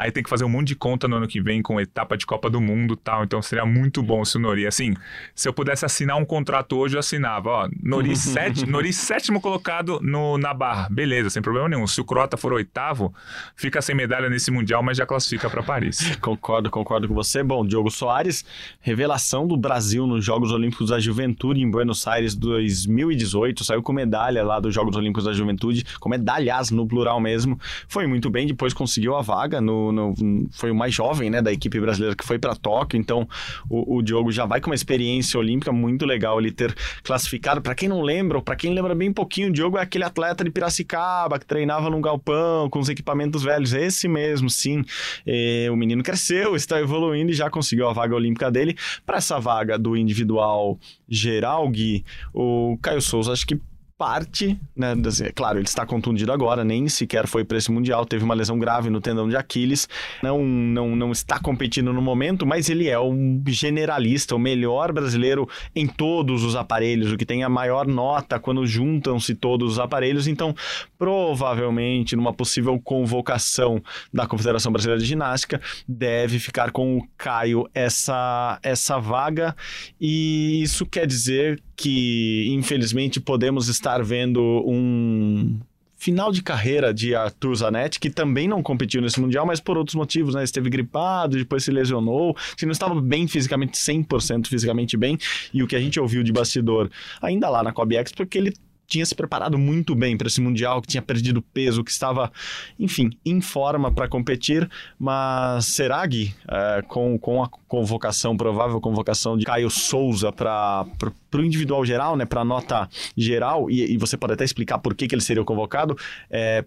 Aí 0.00 0.10
tem 0.10 0.22
que 0.22 0.30
fazer 0.30 0.44
um 0.44 0.48
monte 0.48 0.68
de 0.68 0.74
conta 0.74 1.06
no 1.06 1.16
ano 1.16 1.28
que 1.28 1.42
vem 1.42 1.60
com 1.60 1.78
etapa 1.78 2.16
de 2.16 2.24
Copa 2.24 2.48
do 2.48 2.58
Mundo 2.58 2.96
tal. 2.96 3.22
Então 3.22 3.42
seria 3.42 3.66
muito 3.66 4.02
bom 4.02 4.24
se 4.24 4.38
o 4.38 4.40
Nori, 4.40 4.66
assim, 4.66 4.94
se 5.34 5.46
eu 5.46 5.52
pudesse 5.52 5.84
assinar 5.84 6.16
um 6.16 6.24
contrato 6.24 6.74
hoje, 6.78 6.96
eu 6.96 7.00
assinava. 7.00 7.50
Ó, 7.50 7.68
Nori, 7.82 8.16
sete, 8.16 8.64
Nori 8.64 8.94
sétimo 8.94 9.42
colocado 9.42 10.00
no, 10.02 10.38
na 10.38 10.54
barra. 10.54 10.88
Beleza, 10.90 11.28
sem 11.28 11.42
problema 11.42 11.68
nenhum. 11.68 11.86
Se 11.86 12.00
o 12.00 12.04
Croata 12.04 12.38
for 12.38 12.54
oitavo, 12.54 13.12
fica 13.54 13.82
sem 13.82 13.94
medalha 13.94 14.30
nesse 14.30 14.50
Mundial, 14.50 14.82
mas 14.82 14.96
já 14.96 15.04
classifica 15.04 15.50
para 15.50 15.62
Paris. 15.62 16.16
concordo, 16.16 16.70
concordo 16.70 17.06
com 17.06 17.12
você. 17.12 17.42
Bom, 17.42 17.66
Diogo 17.66 17.90
Soares, 17.90 18.42
revelação 18.80 19.46
do 19.46 19.54
Brasil 19.54 20.06
nos 20.06 20.24
Jogos 20.24 20.50
Olímpicos 20.50 20.88
da 20.88 20.98
Juventude 20.98 21.60
em 21.60 21.70
Buenos 21.70 22.06
Aires 22.06 22.34
2018. 22.34 23.64
Saiu 23.64 23.82
com 23.82 23.92
medalha 23.92 24.42
lá 24.42 24.58
dos 24.60 24.74
Jogos 24.74 24.96
Olímpicos 24.96 25.24
da 25.24 25.34
Juventude, 25.34 25.84
com 26.00 26.08
medalhas 26.08 26.70
no 26.70 26.86
plural 26.86 27.20
mesmo. 27.20 27.60
Foi 27.86 28.06
muito 28.06 28.30
bem, 28.30 28.46
depois 28.46 28.72
conseguiu 28.72 29.14
a 29.14 29.20
vaga 29.20 29.60
no 29.60 29.89
no, 29.92 30.14
foi 30.52 30.70
o 30.70 30.74
mais 30.74 30.94
jovem 30.94 31.30
né, 31.30 31.42
da 31.42 31.52
equipe 31.52 31.80
brasileira 31.80 32.16
que 32.16 32.24
foi 32.24 32.38
para 32.38 32.54
Tóquio, 32.54 32.98
então 32.98 33.28
o, 33.68 33.96
o, 33.96 34.02
Diogo 34.02 34.30
já 34.32 34.46
vai 34.46 34.60
com 34.60 34.70
uma 34.70 34.74
experiência 34.74 35.38
olímpica 35.38 35.72
muito 35.72 36.04
legal 36.04 36.38
ele 36.40 36.50
ter 36.50 36.74
classificado. 37.02 37.60
Para 37.60 37.74
quem 37.74 37.88
não 37.88 38.02
lembra, 38.02 38.38
ou 38.38 38.42
para 38.42 38.56
quem 38.56 38.74
lembra 38.74 38.94
bem 38.94 39.12
pouquinho, 39.12 39.48
o 39.48 39.52
Diogo 39.52 39.78
é 39.78 39.82
aquele 39.82 40.04
atleta 40.04 40.44
de 40.44 40.50
Piracicaba 40.50 41.38
que 41.38 41.46
treinava 41.46 41.90
num 41.90 42.00
galpão 42.00 42.68
com 42.68 42.78
os 42.78 42.88
equipamentos 42.88 43.42
velhos, 43.42 43.72
esse 43.72 44.08
mesmo, 44.08 44.48
sim. 44.50 44.84
E, 45.26 45.68
o 45.70 45.76
menino 45.76 46.02
cresceu, 46.02 46.56
está 46.56 46.80
evoluindo 46.80 47.30
e 47.30 47.34
já 47.34 47.50
conseguiu 47.50 47.88
a 47.88 47.92
vaga 47.92 48.14
olímpica 48.14 48.50
dele. 48.50 48.76
Para 49.04 49.18
essa 49.18 49.38
vaga 49.38 49.78
do 49.78 49.96
individual 49.96 50.78
geral, 51.08 51.68
Gui, 51.68 52.04
o 52.32 52.78
Caio 52.82 53.00
Souza 53.00 53.32
acho 53.32 53.46
que 53.46 53.58
parte, 54.00 54.58
né? 54.74 54.94
É 55.22 55.30
claro, 55.30 55.58
ele 55.58 55.66
está 55.66 55.84
contundido 55.84 56.32
agora, 56.32 56.64
nem 56.64 56.88
sequer 56.88 57.26
foi 57.26 57.44
para 57.44 57.58
esse 57.58 57.70
Mundial, 57.70 58.06
teve 58.06 58.24
uma 58.24 58.32
lesão 58.32 58.58
grave 58.58 58.88
no 58.88 58.98
tendão 58.98 59.28
de 59.28 59.36
Aquiles, 59.36 59.86
não, 60.22 60.42
não, 60.42 60.96
não 60.96 61.12
está 61.12 61.38
competindo 61.38 61.92
no 61.92 62.00
momento, 62.00 62.46
mas 62.46 62.70
ele 62.70 62.88
é 62.88 62.98
um 62.98 63.42
generalista, 63.46 64.34
o 64.34 64.38
melhor 64.38 64.90
brasileiro 64.90 65.46
em 65.76 65.86
todos 65.86 66.44
os 66.44 66.56
aparelhos, 66.56 67.12
o 67.12 67.16
que 67.18 67.26
tem 67.26 67.44
a 67.44 67.48
maior 67.50 67.86
nota 67.86 68.38
quando 68.38 68.66
juntam-se 68.66 69.34
todos 69.34 69.72
os 69.72 69.78
aparelhos, 69.78 70.26
então 70.26 70.54
provavelmente 70.98 72.16
numa 72.16 72.32
possível 72.32 72.80
convocação 72.80 73.82
da 74.10 74.26
Confederação 74.26 74.72
Brasileira 74.72 75.02
de 75.02 75.06
Ginástica, 75.06 75.60
deve 75.86 76.38
ficar 76.38 76.70
com 76.70 76.96
o 76.96 77.06
Caio 77.18 77.68
essa, 77.74 78.58
essa 78.62 78.98
vaga, 78.98 79.54
e 80.00 80.62
isso 80.62 80.86
quer 80.86 81.06
dizer 81.06 81.62
que 81.76 82.46
infelizmente 82.50 83.18
podemos 83.18 83.68
estar 83.68 83.89
vendo 83.98 84.40
um 84.66 85.58
final 86.00 86.32
de 86.32 86.42
carreira 86.42 86.94
de 86.94 87.14
Arthur 87.14 87.54
Zanetti, 87.54 88.00
que 88.00 88.08
também 88.08 88.48
não 88.48 88.62
competiu 88.62 89.02
nesse 89.02 89.20
Mundial, 89.20 89.44
mas 89.44 89.60
por 89.60 89.76
outros 89.76 89.94
motivos, 89.94 90.34
né? 90.34 90.42
Esteve 90.42 90.70
gripado, 90.70 91.36
depois 91.36 91.62
se 91.62 91.70
lesionou, 91.70 92.34
se 92.56 92.64
não 92.64 92.72
estava 92.72 92.98
bem 92.98 93.28
fisicamente, 93.28 93.76
100% 93.76 94.46
fisicamente 94.46 94.96
bem, 94.96 95.18
e 95.52 95.62
o 95.62 95.66
que 95.66 95.76
a 95.76 95.80
gente 95.80 96.00
ouviu 96.00 96.22
de 96.22 96.32
bastidor 96.32 96.90
ainda 97.20 97.50
lá 97.50 97.62
na 97.62 97.70
Cob 97.70 97.94
Expo, 97.94 98.16
porque 98.16 98.38
ele 98.38 98.54
tinha 98.90 99.06
se 99.06 99.14
preparado 99.14 99.56
muito 99.56 99.94
bem 99.94 100.18
para 100.18 100.26
esse 100.26 100.40
Mundial, 100.40 100.82
que 100.82 100.88
tinha 100.88 101.00
perdido 101.00 101.40
peso, 101.40 101.84
que 101.84 101.92
estava, 101.92 102.30
enfim, 102.78 103.10
em 103.24 103.40
forma 103.40 103.90
para 103.92 104.08
competir. 104.08 104.68
Mas 104.98 105.66
será, 105.66 106.04
Gui, 106.04 106.34
é, 106.48 106.82
com, 106.82 107.16
com 107.16 107.42
a 107.42 107.48
convocação, 107.68 108.36
provável 108.36 108.80
convocação 108.80 109.38
de 109.38 109.44
Caio 109.44 109.70
Souza 109.70 110.32
para 110.32 110.84
o 111.32 111.40
individual 111.40 111.84
geral, 111.84 112.16
né, 112.16 112.24
para 112.24 112.40
a 112.40 112.44
nota 112.44 112.88
geral, 113.16 113.70
e, 113.70 113.92
e, 113.92 113.96
você 113.96 114.16
pode 114.16 114.32
até 114.32 114.44
explicar 114.44 114.78
por 114.78 114.94
que, 114.94 115.06
que 115.06 115.14
ele 115.14 115.22
seria 115.22 115.44
convocado, 115.44 115.96
é, 116.28 116.64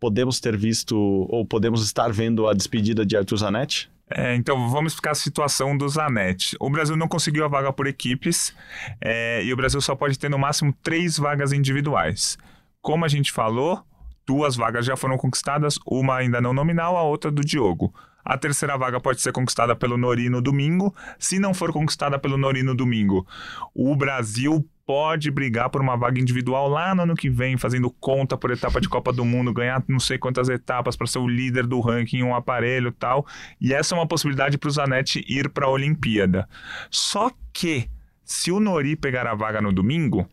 podemos 0.00 0.40
ter 0.40 0.56
visto, 0.56 0.96
ou 0.96 1.46
podemos 1.46 1.84
estar 1.84 2.12
vendo 2.12 2.48
a 2.48 2.54
despedida 2.54 3.06
de 3.06 3.16
Arthur 3.16 3.36
Zanetti? 3.36 3.91
É, 4.16 4.34
então, 4.34 4.68
vamos 4.68 4.92
explicar 4.92 5.12
a 5.12 5.14
situação 5.14 5.76
do 5.76 5.88
Zanetti. 5.88 6.56
O 6.60 6.70
Brasil 6.70 6.96
não 6.96 7.08
conseguiu 7.08 7.44
a 7.44 7.48
vaga 7.48 7.72
por 7.72 7.86
equipes 7.86 8.54
é, 9.00 9.42
e 9.44 9.52
o 9.52 9.56
Brasil 9.56 9.80
só 9.80 9.94
pode 9.94 10.18
ter 10.18 10.28
no 10.28 10.38
máximo 10.38 10.74
três 10.82 11.18
vagas 11.18 11.52
individuais. 11.52 12.36
Como 12.80 13.04
a 13.04 13.08
gente 13.08 13.32
falou, 13.32 13.82
duas 14.26 14.56
vagas 14.56 14.84
já 14.84 14.96
foram 14.96 15.16
conquistadas, 15.16 15.78
uma 15.86 16.16
ainda 16.16 16.40
não 16.40 16.52
nominal, 16.52 16.96
a 16.96 17.02
outra 17.02 17.30
do 17.30 17.42
Diogo. 17.42 17.94
A 18.24 18.38
terceira 18.38 18.76
vaga 18.76 19.00
pode 19.00 19.20
ser 19.20 19.32
conquistada 19.32 19.74
pelo 19.74 19.96
Nori 19.96 20.28
no 20.28 20.40
domingo. 20.40 20.94
Se 21.18 21.38
não 21.38 21.52
for 21.52 21.72
conquistada 21.72 22.18
pelo 22.18 22.36
Nori 22.36 22.62
no 22.62 22.74
domingo, 22.74 23.26
o 23.74 23.96
Brasil 23.96 24.64
pode 24.86 25.30
brigar 25.30 25.70
por 25.70 25.80
uma 25.80 25.96
vaga 25.96 26.20
individual 26.20 26.68
lá 26.68 26.94
no 26.94 27.02
ano 27.02 27.14
que 27.14 27.30
vem, 27.30 27.56
fazendo 27.56 27.90
conta 27.90 28.36
por 28.36 28.50
etapa 28.50 28.80
de 28.80 28.88
Copa 28.88 29.12
do 29.12 29.24
Mundo, 29.24 29.52
ganhar 29.52 29.82
não 29.88 30.00
sei 30.00 30.18
quantas 30.18 30.48
etapas 30.48 30.96
para 30.96 31.06
ser 31.06 31.18
o 31.18 31.28
líder 31.28 31.66
do 31.66 31.80
ranking, 31.80 32.22
um 32.22 32.34
aparelho 32.34 32.92
tal. 32.92 33.26
E 33.60 33.72
essa 33.72 33.94
é 33.94 33.98
uma 33.98 34.06
possibilidade 34.06 34.58
para 34.58 34.68
o 34.68 34.72
Zanetti 34.72 35.24
ir 35.28 35.48
para 35.48 35.66
a 35.66 35.70
Olimpíada. 35.70 36.48
Só 36.90 37.30
que, 37.52 37.88
se 38.24 38.50
o 38.50 38.60
Nori 38.60 38.96
pegar 38.96 39.26
a 39.26 39.34
vaga 39.34 39.60
no 39.60 39.72
domingo, 39.72 40.28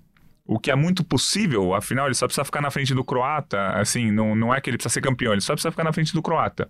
o 0.45 0.59
que 0.59 0.71
é 0.71 0.75
muito 0.75 1.03
possível, 1.03 1.75
afinal, 1.75 2.07
ele 2.07 2.15
só 2.15 2.25
precisa 2.25 2.43
ficar 2.43 2.61
na 2.61 2.71
frente 2.71 2.93
do 2.93 3.03
croata, 3.03 3.73
assim, 3.73 4.11
não, 4.11 4.35
não 4.35 4.53
é 4.53 4.59
que 4.59 4.69
ele 4.69 4.77
precisa 4.77 4.93
ser 4.93 5.01
campeão, 5.01 5.31
ele 5.31 5.41
só 5.41 5.53
precisa 5.53 5.69
ficar 5.69 5.83
na 5.83 5.93
frente 5.93 6.11
do 6.11 6.23
croata. 6.23 6.67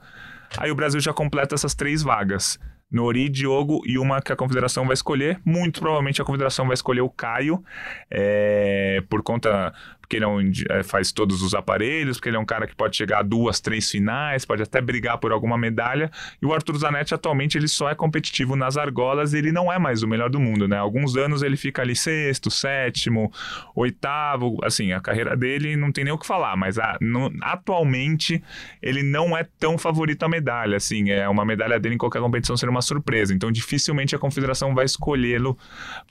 Aí 0.57 0.69
o 0.69 0.75
Brasil 0.75 0.99
já 0.99 1.13
completa 1.13 1.55
essas 1.55 1.73
três 1.73 2.03
vagas. 2.03 2.59
Nori, 2.91 3.29
Diogo 3.29 3.81
e 3.85 3.97
uma 3.97 4.21
que 4.21 4.31
a 4.31 4.35
confederação 4.35 4.85
vai 4.85 4.93
escolher. 4.93 5.39
Muito 5.45 5.79
provavelmente 5.79 6.21
a 6.21 6.25
confederação 6.25 6.65
vai 6.65 6.73
escolher 6.73 7.01
o 7.01 7.09
Caio, 7.09 7.63
é, 8.09 9.03
por 9.09 9.21
conta 9.21 9.73
porque 10.09 10.17
ele 10.17 10.25
é 10.25 10.27
um, 10.27 10.51
é, 10.71 10.81
faz 10.81 11.11
todos 11.11 11.43
os 11.43 11.53
aparelhos, 11.53 12.17
porque 12.17 12.29
ele 12.29 12.37
é 12.37 12.39
um 12.39 12.45
cara 12.45 12.65
que 12.65 12.75
pode 12.75 12.97
chegar 12.97 13.19
a 13.19 13.21
duas, 13.21 13.59
três 13.59 13.91
finais, 13.91 14.43
pode 14.43 14.63
até 14.63 14.81
brigar 14.81 15.19
por 15.19 15.31
alguma 15.31 15.55
medalha. 15.55 16.09
E 16.41 16.45
o 16.47 16.51
Arthur 16.51 16.79
Zanetti 16.79 17.13
atualmente 17.13 17.59
ele 17.59 17.67
só 17.67 17.87
é 17.91 17.93
competitivo 17.93 18.55
nas 18.55 18.75
argolas, 18.75 19.35
ele 19.35 19.51
não 19.51 19.71
é 19.71 19.77
mais 19.77 20.01
o 20.01 20.07
melhor 20.07 20.31
do 20.31 20.39
mundo, 20.39 20.67
né? 20.67 20.77
Alguns 20.77 21.15
anos 21.15 21.43
ele 21.43 21.55
fica 21.55 21.83
ali 21.83 21.95
sexto, 21.95 22.49
sétimo, 22.49 23.31
oitavo, 23.75 24.57
assim, 24.63 24.93
a 24.93 24.99
carreira 24.99 25.37
dele 25.37 25.75
não 25.75 25.91
tem 25.91 26.03
nem 26.03 26.11
o 26.11 26.17
que 26.17 26.25
falar, 26.25 26.57
mas 26.57 26.79
a, 26.79 26.97
no, 26.99 27.31
atualmente 27.43 28.43
ele 28.81 29.03
não 29.03 29.37
é 29.37 29.45
tão 29.59 29.77
favorito 29.77 30.23
a 30.23 30.27
medalha, 30.29 30.77
assim, 30.77 31.11
é 31.11 31.29
uma 31.29 31.45
medalha 31.45 31.79
dele 31.79 31.93
em 31.93 31.99
qualquer 31.99 32.19
competição 32.19 32.57
seria 32.57 32.71
uma 32.71 32.81
surpresa. 32.81 33.31
Então 33.31 33.51
dificilmente 33.51 34.15
a 34.15 34.19
confederação 34.19 34.73
vai 34.73 34.85
escolhê-lo 34.85 35.55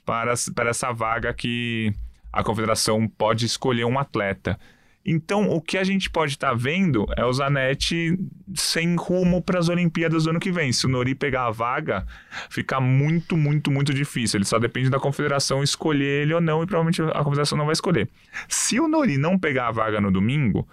para, 0.05 0.35
para 0.55 0.69
essa 0.69 0.93
vaga 0.93 1.33
que 1.33 1.93
a 2.31 2.43
confederação 2.43 3.07
pode 3.07 3.45
escolher 3.45 3.85
um 3.85 3.99
atleta. 3.99 4.59
Então, 5.05 5.49
o 5.49 5.61
que 5.61 5.77
a 5.77 5.83
gente 5.83 6.09
pode 6.09 6.33
estar 6.33 6.49
tá 6.49 6.53
vendo 6.53 7.05
é 7.15 7.25
o 7.25 7.31
Zanetti 7.31 8.19
sem 8.53 8.95
rumo 8.95 9.41
para 9.41 9.57
as 9.57 9.69
Olimpíadas 9.69 10.25
do 10.25 10.31
ano 10.31 10.39
que 10.39 10.51
vem. 10.51 10.71
Se 10.71 10.85
o 10.85 10.89
Nori 10.89 11.15
pegar 11.15 11.45
a 11.47 11.51
vaga, 11.51 12.05
fica 12.49 12.79
muito, 12.79 13.37
muito, 13.37 13.71
muito 13.71 13.93
difícil. 13.93 14.37
Ele 14.37 14.45
só 14.45 14.59
depende 14.59 14.89
da 14.89 14.99
confederação 14.99 15.63
escolher 15.63 16.23
ele 16.23 16.33
ou 16.33 16.41
não, 16.41 16.61
e 16.61 16.67
provavelmente 16.67 17.01
a 17.01 17.23
confederação 17.23 17.57
não 17.57 17.65
vai 17.65 17.73
escolher. 17.73 18.09
Se 18.47 18.79
o 18.79 18.87
Nori 18.87 19.17
não 19.17 19.39
pegar 19.39 19.69
a 19.69 19.71
vaga 19.71 20.01
no 20.01 20.11
domingo, 20.11 20.67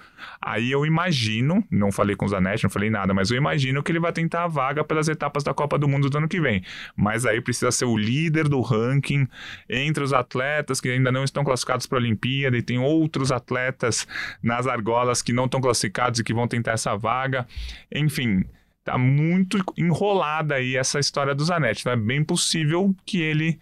aí 0.47 0.71
eu 0.71 0.87
imagino, 0.87 1.67
não 1.69 1.91
falei 1.91 2.15
com 2.15 2.25
o 2.25 2.29
Zanetti, 2.29 2.63
não 2.63 2.71
falei 2.71 2.89
nada, 2.89 3.13
mas 3.13 3.33
eu 3.33 3.37
imagino 3.37 3.83
que 3.83 3.91
ele 3.91 3.99
vai 3.99 4.13
tentar 4.13 4.45
a 4.45 4.47
vaga 4.47 4.85
pelas 4.85 5.09
etapas 5.09 5.43
da 5.43 5.53
Copa 5.53 5.77
do 5.77 5.89
Mundo 5.89 6.09
do 6.09 6.19
ano 6.19 6.29
que 6.29 6.41
vem. 6.41 6.63
Mas 6.95 7.27
aí 7.27 7.41
precisa 7.41 7.73
ser 7.73 7.85
o 7.85 7.97
líder 7.97 8.49
do 8.49 8.61
ranking 8.61 9.27
entre 9.69 10.05
os 10.05 10.13
atletas 10.13 10.81
que 10.81 10.89
ainda 10.89 11.11
não 11.11 11.25
estão 11.25 11.43
classificados 11.43 11.87
para 11.87 11.99
a 11.99 12.01
Olimpíada 12.01 12.57
e 12.57 12.63
tem 12.63 12.79
outros 12.79 13.33
atletas 13.33 14.07
nas 14.41 14.69
argolas 14.69 15.21
que 15.21 15.33
não 15.33 15.47
estão 15.47 15.61
classificados 15.61 16.21
e 16.21 16.25
que 16.25 16.33
vão 16.33 16.47
tentar 16.47 16.73
essa 16.73 16.95
vaga. 16.97 17.45
Enfim, 17.93 18.45
tá 18.85 18.97
muito 18.97 19.59
enrolada 19.77 20.55
aí 20.55 20.77
essa 20.77 21.01
história 21.01 21.35
do 21.35 21.45
Zanetti. 21.45 21.81
Então 21.81 21.93
é 21.93 21.97
bem 21.97 22.23
possível 22.23 22.95
que 23.05 23.21
ele 23.21 23.59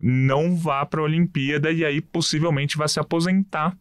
não 0.00 0.56
vá 0.56 0.84
para 0.84 1.00
a 1.00 1.04
Olimpíada 1.04 1.70
e 1.70 1.84
aí 1.84 2.00
possivelmente 2.00 2.76
vai 2.76 2.88
se 2.88 3.00
aposentar 3.00 3.76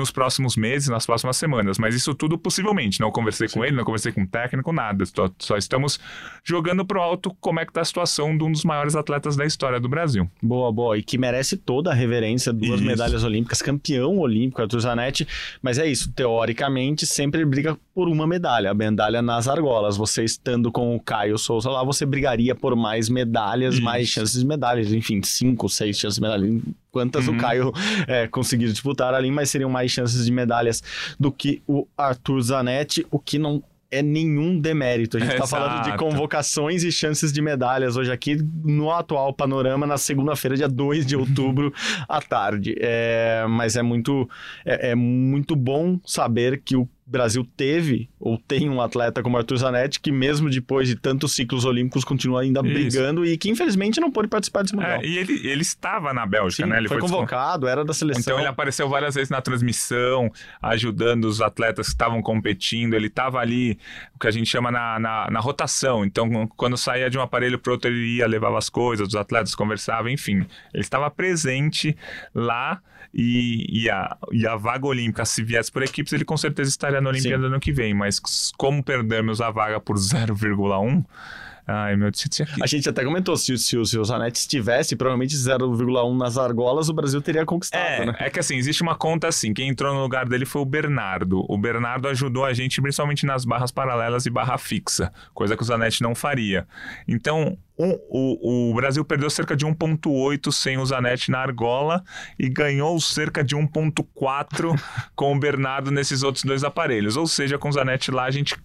nos 0.00 0.10
próximos 0.10 0.56
meses, 0.56 0.88
nas 0.88 1.04
próximas 1.04 1.36
semanas. 1.36 1.78
Mas 1.78 1.94
isso 1.94 2.14
tudo 2.14 2.38
possivelmente. 2.38 3.00
Não 3.00 3.10
conversei 3.10 3.48
Sim. 3.48 3.54
com 3.54 3.64
ele, 3.64 3.76
não 3.76 3.84
conversei 3.84 4.12
com 4.12 4.22
o 4.22 4.26
técnico, 4.26 4.72
nada. 4.72 5.04
Só, 5.06 5.30
só 5.38 5.56
estamos 5.56 6.00
jogando 6.42 6.84
pro 6.84 7.00
alto 7.00 7.36
como 7.40 7.60
é 7.60 7.66
que 7.66 7.72
tá 7.72 7.82
a 7.82 7.84
situação 7.84 8.36
de 8.36 8.42
um 8.42 8.50
dos 8.50 8.64
maiores 8.64 8.96
atletas 8.96 9.36
da 9.36 9.44
história 9.44 9.78
do 9.78 9.88
Brasil. 9.88 10.28
Boa, 10.42 10.72
boa. 10.72 10.96
E 10.96 11.02
que 11.02 11.18
merece 11.18 11.56
toda 11.56 11.90
a 11.90 11.94
reverência, 11.94 12.52
duas 12.52 12.80
isso. 12.80 12.84
medalhas 12.84 13.24
olímpicas, 13.24 13.60
campeão 13.60 14.18
olímpico, 14.18 14.62
Arthur 14.62 14.80
Zanetti. 14.80 15.26
Mas 15.60 15.78
é 15.78 15.86
isso, 15.86 16.12
teoricamente, 16.12 17.06
sempre 17.06 17.44
briga 17.44 17.76
por 17.94 18.08
uma 18.08 18.26
medalha, 18.26 18.70
a 18.70 18.74
medalha 18.74 19.20
nas 19.20 19.48
argolas. 19.48 19.96
Você 19.96 20.24
estando 20.24 20.72
com 20.72 20.96
o 20.96 21.00
Caio 21.00 21.36
Souza 21.36 21.68
lá, 21.68 21.84
você 21.84 22.06
brigaria 22.06 22.54
por 22.54 22.74
mais 22.74 23.08
medalhas, 23.08 23.74
isso. 23.74 23.84
mais 23.84 24.08
chances 24.08 24.40
de 24.40 24.46
medalhas. 24.46 24.92
Enfim, 24.92 25.20
cinco, 25.22 25.59
seis 25.68 25.98
chances 25.98 26.16
de 26.16 26.22
medalha 26.22 26.60
quantas 26.90 27.28
uhum. 27.28 27.36
o 27.36 27.38
Caio 27.38 27.72
é, 28.06 28.26
conseguir 28.26 28.66
disputar 28.66 29.14
ali, 29.14 29.30
mas 29.30 29.50
seriam 29.50 29.70
mais 29.70 29.90
chances 29.90 30.24
de 30.24 30.32
medalhas 30.32 30.82
do 31.18 31.30
que 31.30 31.62
o 31.66 31.86
Arthur 31.96 32.40
Zanetti, 32.40 33.06
o 33.10 33.18
que 33.18 33.38
não 33.38 33.62
é 33.90 34.02
nenhum 34.02 34.58
demérito. 34.58 35.16
A 35.16 35.20
gente 35.20 35.32
está 35.32 35.46
falando 35.48 35.84
de 35.84 35.96
convocações 35.96 36.84
e 36.84 36.92
chances 36.92 37.32
de 37.32 37.42
medalhas 37.42 37.96
hoje 37.96 38.12
aqui 38.12 38.36
no 38.64 38.90
atual 38.90 39.32
panorama, 39.32 39.86
na 39.86 39.98
segunda-feira, 39.98 40.56
dia 40.56 40.68
2 40.68 41.04
de 41.04 41.16
outubro, 41.16 41.72
à 42.08 42.20
tarde. 42.20 42.76
É, 42.78 43.44
mas 43.48 43.76
é 43.76 43.82
muito, 43.82 44.28
é, 44.64 44.90
é 44.90 44.94
muito 44.94 45.56
bom 45.56 45.98
saber 46.04 46.62
que 46.64 46.76
o 46.76 46.88
Brasil 47.10 47.44
teve 47.56 48.08
ou 48.20 48.38
tem 48.38 48.70
um 48.70 48.80
atleta 48.80 49.20
como 49.20 49.36
Arthur 49.36 49.56
Zanetti 49.56 49.98
que 49.98 50.12
mesmo 50.12 50.48
depois 50.48 50.86
de 50.86 50.94
tantos 50.94 51.32
ciclos 51.34 51.64
olímpicos 51.64 52.04
continua 52.04 52.42
ainda 52.42 52.60
Isso. 52.60 52.72
brigando 52.72 53.26
e 53.26 53.36
que 53.36 53.50
infelizmente 53.50 54.00
não 54.00 54.12
pôde 54.12 54.28
participar 54.28 54.62
desse 54.62 54.76
mundial. 54.76 55.00
É, 55.00 55.04
e 55.04 55.18
ele, 55.18 55.48
ele 55.48 55.62
estava 55.62 56.14
na 56.14 56.24
Bélgica, 56.24 56.62
Sim, 56.62 56.70
né? 56.70 56.78
Ele 56.78 56.86
foi, 56.86 57.00
foi 57.00 57.08
convocado, 57.08 57.66
era 57.66 57.84
da 57.84 57.92
seleção. 57.92 58.20
Então 58.20 58.38
ele 58.38 58.46
apareceu 58.46 58.88
várias 58.88 59.16
vezes 59.16 59.28
na 59.28 59.40
transmissão, 59.40 60.30
ajudando 60.62 61.24
os 61.24 61.40
atletas 61.40 61.88
que 61.88 61.94
estavam 61.94 62.22
competindo. 62.22 62.94
Ele 62.94 63.08
estava 63.08 63.40
ali, 63.40 63.76
o 64.14 64.18
que 64.20 64.28
a 64.28 64.30
gente 64.30 64.48
chama 64.48 64.70
na, 64.70 65.00
na, 65.00 65.30
na 65.30 65.40
rotação. 65.40 66.04
Então 66.04 66.46
quando 66.56 66.76
saía 66.76 67.10
de 67.10 67.18
um 67.18 67.22
aparelho 67.22 67.58
para 67.58 67.72
outro 67.72 67.90
ele 67.90 68.18
ia, 68.18 68.26
levava 68.28 68.56
as 68.56 68.70
coisas, 68.70 69.08
os 69.08 69.16
atletas 69.16 69.54
conversavam, 69.56 70.08
enfim. 70.10 70.46
Ele 70.72 70.82
estava 70.82 71.10
presente 71.10 71.96
lá 72.32 72.80
e, 73.12 73.66
e, 73.84 73.90
a, 73.90 74.16
e 74.30 74.46
a 74.46 74.56
vaga 74.56 74.86
olímpica, 74.86 75.24
se 75.24 75.42
viesse 75.42 75.70
por 75.70 75.82
equipes, 75.82 76.12
ele 76.12 76.24
com 76.24 76.36
certeza 76.36 76.70
estaria 76.70 76.99
na 77.00 77.10
Olimpíada 77.10 77.46
ano 77.46 77.60
que 77.60 77.72
vem. 77.72 77.94
Mas 77.94 78.20
como 78.56 78.82
perdemos 78.82 79.40
a 79.40 79.50
vaga 79.50 79.80
por 79.80 79.96
0,1 79.96 81.04
Ai, 81.72 81.94
meu. 81.94 82.10
A 82.60 82.66
gente 82.66 82.88
até 82.88 83.04
comentou, 83.04 83.36
se, 83.36 83.56
se, 83.56 83.84
se 83.86 83.96
o 83.96 84.04
Zanetti 84.04 84.40
estivesse, 84.40 84.96
provavelmente 84.96 85.36
0,1 85.36 86.18
nas 86.18 86.36
argolas, 86.36 86.88
o 86.88 86.92
Brasil 86.92 87.22
teria 87.22 87.46
conquistado, 87.46 87.80
é, 87.80 88.06
né? 88.06 88.16
É 88.18 88.28
que 88.28 88.40
assim, 88.40 88.56
existe 88.56 88.82
uma 88.82 88.96
conta 88.96 89.28
assim, 89.28 89.54
quem 89.54 89.68
entrou 89.68 89.94
no 89.94 90.00
lugar 90.02 90.28
dele 90.28 90.44
foi 90.44 90.62
o 90.62 90.64
Bernardo. 90.64 91.44
O 91.48 91.56
Bernardo 91.56 92.08
ajudou 92.08 92.44
a 92.44 92.52
gente 92.52 92.82
principalmente 92.82 93.24
nas 93.24 93.44
barras 93.44 93.70
paralelas 93.70 94.26
e 94.26 94.30
barra 94.30 94.58
fixa, 94.58 95.12
coisa 95.32 95.56
que 95.56 95.62
o 95.62 95.64
Zanetti 95.64 96.02
não 96.02 96.12
faria. 96.12 96.66
Então, 97.06 97.56
um, 97.78 97.92
o, 98.08 98.70
o, 98.70 98.74
Brasil 98.74 99.04
perdeu 99.04 99.30
cerca 99.30 99.54
de 99.54 99.64
1,8 99.64 100.50
sem 100.50 100.76
o 100.76 100.84
Zanetti 100.84 101.30
na 101.30 101.38
argola 101.38 102.02
e 102.36 102.48
ganhou 102.48 103.00
cerca 103.00 103.44
de 103.44 103.54
1,4 103.54 104.74
com 105.14 105.36
o 105.36 105.38
Bernardo 105.38 105.92
nesses 105.92 106.24
outros 106.24 106.42
dois 106.42 106.64
aparelhos. 106.64 107.16
Ou 107.16 107.28
seja, 107.28 107.56
com 107.58 107.68
o 107.68 107.72
Zanetti 107.72 108.10
lá 108.10 108.24
a 108.24 108.30
gente 108.32 108.56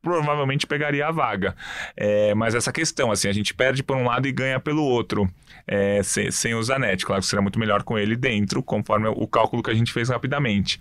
provavelmente 0.00 0.66
pegaria 0.66 1.06
a 1.06 1.10
vaga. 1.10 1.56
É, 1.96 2.34
mas 2.34 2.54
essa 2.54 2.72
questão, 2.72 3.10
assim, 3.10 3.28
a 3.28 3.32
gente 3.32 3.52
perde 3.52 3.82
por 3.82 3.96
um 3.96 4.04
lado 4.04 4.28
e 4.28 4.32
ganha 4.32 4.60
pelo 4.60 4.82
outro, 4.82 5.28
é, 5.66 6.02
sem, 6.02 6.30
sem 6.30 6.54
o 6.54 6.62
Zanetti. 6.62 7.04
Claro 7.04 7.20
que 7.20 7.28
seria 7.28 7.42
muito 7.42 7.58
melhor 7.58 7.82
com 7.82 7.98
ele 7.98 8.16
dentro, 8.16 8.62
conforme 8.62 9.08
o 9.08 9.26
cálculo 9.26 9.62
que 9.62 9.70
a 9.70 9.74
gente 9.74 9.92
fez 9.92 10.08
rapidamente. 10.08 10.80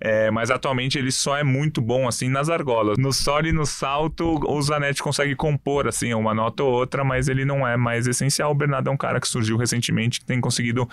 É, 0.00 0.30
mas 0.30 0.50
atualmente 0.50 0.98
ele 0.98 1.12
só 1.12 1.36
é 1.36 1.44
muito 1.44 1.80
bom, 1.80 2.08
assim, 2.08 2.28
nas 2.28 2.48
argolas. 2.48 2.98
No 2.98 3.12
solo 3.12 3.46
e 3.46 3.52
no 3.52 3.64
salto, 3.64 4.40
o 4.46 4.62
Zanetti 4.62 5.02
consegue 5.02 5.36
compor, 5.36 5.86
assim, 5.86 6.12
uma 6.12 6.34
nota 6.34 6.62
ou 6.62 6.72
outra, 6.72 7.04
mas 7.04 7.28
ele 7.28 7.44
não 7.44 7.66
é 7.66 7.76
mais 7.76 8.06
essencial. 8.06 8.50
O 8.50 8.54
Bernardo 8.54 8.90
é 8.90 8.92
um 8.92 8.96
cara 8.96 9.20
que 9.20 9.28
surgiu 9.28 9.56
recentemente, 9.56 10.20
que 10.20 10.26
tem 10.26 10.40
conseguido 10.40 10.88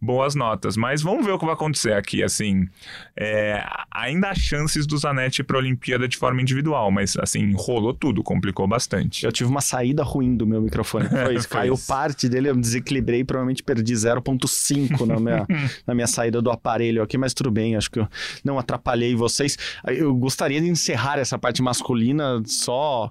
boas 0.00 0.34
notas. 0.34 0.76
Mas 0.76 1.02
vamos 1.02 1.26
ver 1.26 1.32
o 1.32 1.38
que 1.38 1.44
vai 1.44 1.54
acontecer 1.54 1.92
aqui, 1.94 2.22
assim. 2.22 2.68
É, 3.16 3.64
ainda 3.90 4.30
há 4.30 4.34
chances 4.34 4.86
do 4.86 4.96
Zanetti 4.96 5.42
para 5.42 5.56
a 5.56 5.60
Olimpíada 5.60 6.06
de 6.06 6.16
forma 6.16 6.40
individual, 6.40 6.90
mas 6.90 7.07
mas 7.16 7.16
assim, 7.22 7.52
rolou 7.56 7.94
tudo, 7.94 8.22
complicou 8.22 8.66
bastante. 8.66 9.24
Eu 9.24 9.32
tive 9.32 9.48
uma 9.48 9.60
saída 9.60 10.02
ruim 10.02 10.36
do 10.36 10.46
meu 10.46 10.60
microfone. 10.60 11.08
Foi 11.08 11.34
isso. 11.36 11.48
Foi 11.48 11.58
Caiu 11.58 11.74
isso. 11.74 11.86
parte 11.86 12.28
dele, 12.28 12.50
eu 12.50 12.54
me 12.54 12.60
desequilibrei, 12.60 13.24
provavelmente 13.24 13.62
perdi 13.62 13.94
0.5 13.94 15.06
na 15.06 15.18
minha, 15.18 15.46
na 15.86 15.94
minha 15.94 16.06
saída 16.06 16.42
do 16.42 16.50
aparelho 16.50 17.02
aqui, 17.02 17.16
mas 17.16 17.32
tudo 17.32 17.50
bem, 17.50 17.76
acho 17.76 17.90
que 17.90 18.00
eu 18.00 18.08
não 18.44 18.58
atrapalhei 18.58 19.14
vocês. 19.14 19.56
Eu 19.86 20.14
gostaria 20.14 20.60
de 20.60 20.68
encerrar 20.68 21.18
essa 21.18 21.38
parte 21.38 21.62
masculina 21.62 22.42
só. 22.44 23.10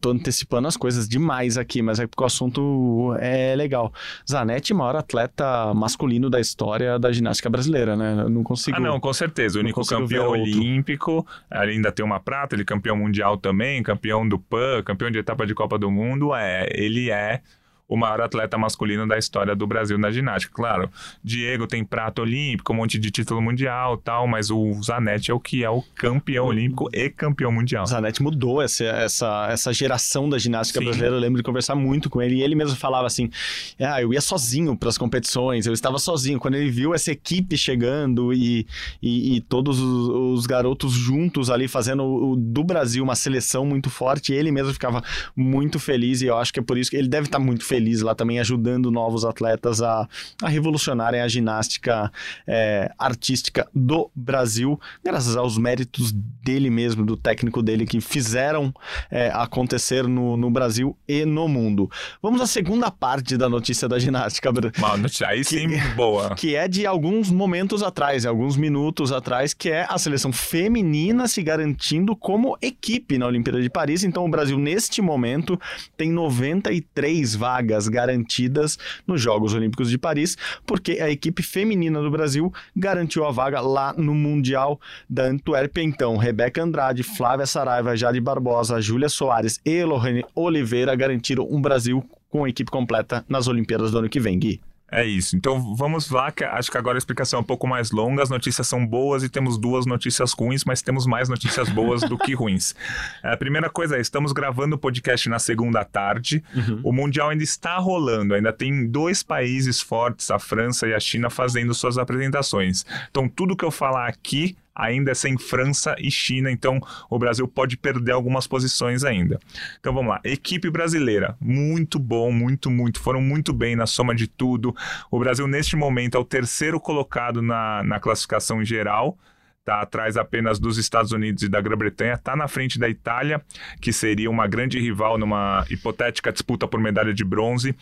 Tô 0.00 0.10
antecipando 0.10 0.68
as 0.68 0.76
coisas 0.76 1.08
demais 1.08 1.58
aqui, 1.58 1.82
mas 1.82 1.98
é 1.98 2.06
porque 2.06 2.22
o 2.22 2.26
assunto 2.26 3.14
é 3.18 3.54
legal. 3.56 3.92
Zanetti, 4.28 4.72
maior 4.72 4.96
atleta 4.96 5.74
masculino 5.74 6.30
da 6.30 6.40
história 6.40 6.98
da 6.98 7.12
ginástica 7.12 7.50
brasileira, 7.50 7.96
né? 7.96 8.22
Eu 8.22 8.30
não 8.30 8.42
consigo. 8.42 8.76
Ah, 8.76 8.80
não, 8.80 8.98
com 9.00 9.12
certeza. 9.12 9.58
O 9.58 9.60
único 9.60 9.84
campeão 9.84 10.30
olímpico, 10.30 11.26
ainda 11.50 11.92
tem 11.92 12.04
uma 12.04 12.20
prata, 12.20 12.54
ele 12.54 12.62
é 12.62 12.64
campeão 12.94 12.96
mundial 12.96 13.36
também, 13.36 13.82
campeão 13.82 14.26
do 14.26 14.38
PAN, 14.38 14.82
campeão 14.82 15.10
de 15.10 15.18
etapa 15.18 15.46
de 15.46 15.54
Copa 15.54 15.78
do 15.78 15.90
Mundo. 15.90 16.34
É, 16.34 16.68
ele 16.72 17.10
é 17.10 17.42
o 17.86 17.96
maior 17.96 18.22
atleta 18.22 18.56
masculino 18.56 19.06
da 19.06 19.18
história 19.18 19.54
do 19.54 19.66
Brasil 19.66 19.98
na 19.98 20.10
ginástica. 20.10 20.54
Claro, 20.54 20.90
Diego 21.22 21.66
tem 21.66 21.84
prata 21.84 22.22
olímpico, 22.22 22.72
um 22.72 22.76
monte 22.76 22.98
de 22.98 23.10
título 23.10 23.42
mundial 23.42 23.96
tal, 23.98 24.26
mas 24.26 24.50
o 24.50 24.72
Zanetti 24.82 25.30
é 25.30 25.34
o 25.34 25.40
que 25.40 25.62
é 25.62 25.70
o 25.70 25.82
campeão 25.94 26.46
olímpico 26.46 26.88
e 26.92 27.10
campeão 27.10 27.52
mundial. 27.52 27.84
O 27.84 27.86
Zanetti 27.86 28.22
mudou 28.22 28.62
essa, 28.62 28.84
essa, 28.84 29.48
essa 29.50 29.72
geração 29.72 30.28
da 30.28 30.38
ginástica 30.38 30.78
Sim. 30.78 30.86
brasileira. 30.86 31.16
Eu 31.16 31.20
lembro 31.20 31.36
de 31.36 31.42
conversar 31.42 31.74
muito 31.74 32.08
com 32.08 32.22
ele. 32.22 32.36
E 32.36 32.42
ele 32.42 32.54
mesmo 32.54 32.76
falava 32.76 33.06
assim: 33.06 33.30
ah, 33.78 34.00
eu 34.00 34.12
ia 34.12 34.20
sozinho 34.20 34.76
para 34.76 34.88
as 34.88 34.96
competições, 34.96 35.66
eu 35.66 35.72
estava 35.72 35.98
sozinho. 35.98 36.40
Quando 36.40 36.54
ele 36.54 36.70
viu 36.70 36.94
essa 36.94 37.12
equipe 37.12 37.56
chegando 37.56 38.32
e, 38.32 38.66
e, 39.02 39.36
e 39.36 39.40
todos 39.42 39.78
os, 39.78 40.08
os 40.38 40.46
garotos 40.46 40.92
juntos 40.92 41.50
ali 41.50 41.68
fazendo 41.68 42.02
o, 42.02 42.36
do 42.36 42.64
Brasil 42.64 43.04
uma 43.04 43.14
seleção 43.14 43.66
muito 43.66 43.90
forte, 43.90 44.32
ele 44.32 44.50
mesmo 44.50 44.72
ficava 44.72 45.02
muito 45.36 45.78
feliz. 45.78 46.22
E 46.22 46.26
eu 46.26 46.38
acho 46.38 46.52
que 46.52 46.60
é 46.60 46.62
por 46.62 46.78
isso 46.78 46.90
que 46.90 46.96
ele 46.96 47.08
deve 47.08 47.26
estar 47.26 47.38
muito 47.38 47.64
feliz 47.64 47.83
lá 48.02 48.14
também, 48.14 48.38
ajudando 48.38 48.90
novos 48.90 49.24
atletas 49.24 49.80
a, 49.82 50.08
a 50.42 50.48
revolucionarem 50.48 51.20
a 51.20 51.28
ginástica 51.28 52.10
é, 52.46 52.90
artística 52.98 53.68
do 53.74 54.10
Brasil, 54.14 54.78
graças 55.04 55.36
aos 55.36 55.58
méritos 55.58 56.12
dele 56.12 56.70
mesmo, 56.70 57.04
do 57.04 57.16
técnico 57.16 57.62
dele, 57.62 57.86
que 57.86 58.00
fizeram 58.00 58.72
é, 59.10 59.30
acontecer 59.34 60.06
no, 60.06 60.36
no 60.36 60.50
Brasil 60.50 60.96
e 61.08 61.24
no 61.24 61.48
mundo. 61.48 61.90
Vamos 62.22 62.40
à 62.40 62.46
segunda 62.46 62.90
parte 62.90 63.36
da 63.36 63.48
notícia 63.48 63.88
da 63.88 63.98
ginástica, 63.98 64.52
notícia- 64.96 65.28
Aí 65.28 65.42
sim, 65.44 65.68
boa. 65.96 66.34
que 66.34 66.54
é 66.54 66.68
de 66.68 66.86
alguns 66.86 67.30
momentos 67.30 67.82
atrás, 67.82 68.26
alguns 68.26 68.56
minutos 68.56 69.10
atrás, 69.12 69.54
que 69.54 69.70
é 69.70 69.86
a 69.88 69.96
seleção 69.98 70.32
feminina 70.32 71.26
se 71.28 71.42
garantindo 71.42 72.14
como 72.14 72.56
equipe 72.60 73.18
na 73.18 73.26
Olimpíada 73.26 73.60
de 73.60 73.70
Paris. 73.70 74.04
Então, 74.04 74.24
o 74.24 74.28
Brasil, 74.28 74.58
neste 74.58 75.00
momento, 75.00 75.58
tem 75.96 76.10
93 76.10 77.34
vagas 77.34 77.63
garantidas 77.88 78.78
nos 79.06 79.20
Jogos 79.20 79.54
Olímpicos 79.54 79.90
de 79.90 79.98
Paris, 79.98 80.36
porque 80.66 80.92
a 81.00 81.10
equipe 81.10 81.42
feminina 81.42 82.00
do 82.00 82.10
Brasil 82.10 82.52
garantiu 82.76 83.24
a 83.24 83.30
vaga 83.30 83.60
lá 83.60 83.92
no 83.96 84.14
Mundial 84.14 84.80
da 85.08 85.24
Antuérpia. 85.24 85.82
Então, 85.82 86.16
Rebeca 86.16 86.62
Andrade, 86.62 87.02
Flávia 87.02 87.46
Saraiva, 87.46 87.96
Jade 87.96 88.20
Barbosa, 88.20 88.80
Júlia 88.80 89.08
Soares 89.08 89.60
e 89.64 89.82
Lohane 89.84 90.24
Oliveira 90.34 90.94
garantiram 90.94 91.46
um 91.50 91.60
Brasil 91.60 92.04
com 92.30 92.44
a 92.44 92.48
equipe 92.48 92.70
completa 92.70 93.24
nas 93.28 93.46
Olimpíadas 93.46 93.90
do 93.90 93.98
ano 93.98 94.08
que 94.08 94.20
vem, 94.20 94.38
Gui. 94.38 94.60
É 94.90 95.04
isso. 95.04 95.36
Então 95.36 95.74
vamos 95.74 96.10
lá, 96.10 96.30
que 96.30 96.44
acho 96.44 96.70
que 96.70 96.78
agora 96.78 96.96
a 96.96 96.98
explicação 96.98 97.38
é 97.38 97.42
um 97.42 97.44
pouco 97.44 97.66
mais 97.66 97.90
longa. 97.90 98.22
As 98.22 98.30
notícias 98.30 98.68
são 98.68 98.86
boas 98.86 99.22
e 99.22 99.28
temos 99.28 99.58
duas 99.58 99.86
notícias 99.86 100.32
ruins, 100.32 100.64
mas 100.64 100.82
temos 100.82 101.06
mais 101.06 101.28
notícias 101.28 101.68
boas 101.68 102.02
do 102.02 102.16
que 102.16 102.34
ruins. 102.34 102.74
A 103.22 103.36
primeira 103.36 103.68
coisa 103.68 103.96
é: 103.96 104.00
estamos 104.00 104.32
gravando 104.32 104.76
o 104.76 104.78
podcast 104.78 105.28
na 105.28 105.38
segunda 105.38 105.84
tarde. 105.84 106.44
O 106.82 106.92
Mundial 106.92 107.30
ainda 107.30 107.42
está 107.42 107.76
rolando, 107.78 108.34
ainda 108.34 108.52
tem 108.52 108.86
dois 108.86 109.22
países 109.22 109.80
fortes, 109.80 110.30
a 110.30 110.38
França 110.38 110.86
e 110.86 110.94
a 110.94 111.00
China, 111.00 111.28
fazendo 111.28 111.74
suas 111.74 111.98
apresentações. 111.98 112.84
Então, 113.10 113.28
tudo 113.28 113.56
que 113.56 113.64
eu 113.64 113.70
falar 113.70 114.06
aqui 114.06 114.56
ainda 114.74 115.12
é 115.12 115.14
sem 115.14 115.38
França 115.38 115.94
e 115.98 116.10
China, 116.10 116.50
então 116.50 116.80
o 117.08 117.18
Brasil 117.18 117.46
pode 117.46 117.76
perder 117.76 118.12
algumas 118.12 118.46
posições 118.46 119.04
ainda. 119.04 119.38
Então 119.78 119.94
vamos 119.94 120.10
lá, 120.10 120.20
equipe 120.24 120.70
brasileira, 120.70 121.36
muito 121.40 121.98
bom, 121.98 122.32
muito, 122.32 122.70
muito, 122.70 123.00
foram 123.00 123.20
muito 123.20 123.52
bem 123.52 123.76
na 123.76 123.86
soma 123.86 124.14
de 124.14 124.26
tudo. 124.26 124.74
O 125.10 125.18
Brasil 125.18 125.46
neste 125.46 125.76
momento 125.76 126.16
é 126.16 126.20
o 126.20 126.24
terceiro 126.24 126.80
colocado 126.80 127.40
na, 127.40 127.82
na 127.82 128.00
classificação 128.00 128.64
geral, 128.64 129.16
está 129.64 129.80
atrás 129.80 130.18
apenas 130.18 130.58
dos 130.58 130.76
Estados 130.76 131.10
Unidos 131.10 131.42
e 131.42 131.48
da 131.48 131.58
Grã-Bretanha, 131.58 132.12
está 132.12 132.36
na 132.36 132.46
frente 132.46 132.78
da 132.78 132.86
Itália, 132.86 133.40
que 133.80 133.92
seria 133.94 134.30
uma 134.30 134.46
grande 134.46 134.78
rival 134.78 135.16
numa 135.16 135.64
hipotética 135.70 136.30
disputa 136.30 136.68
por 136.68 136.78
medalha 136.78 137.14
de 137.14 137.24
bronze. 137.24 137.74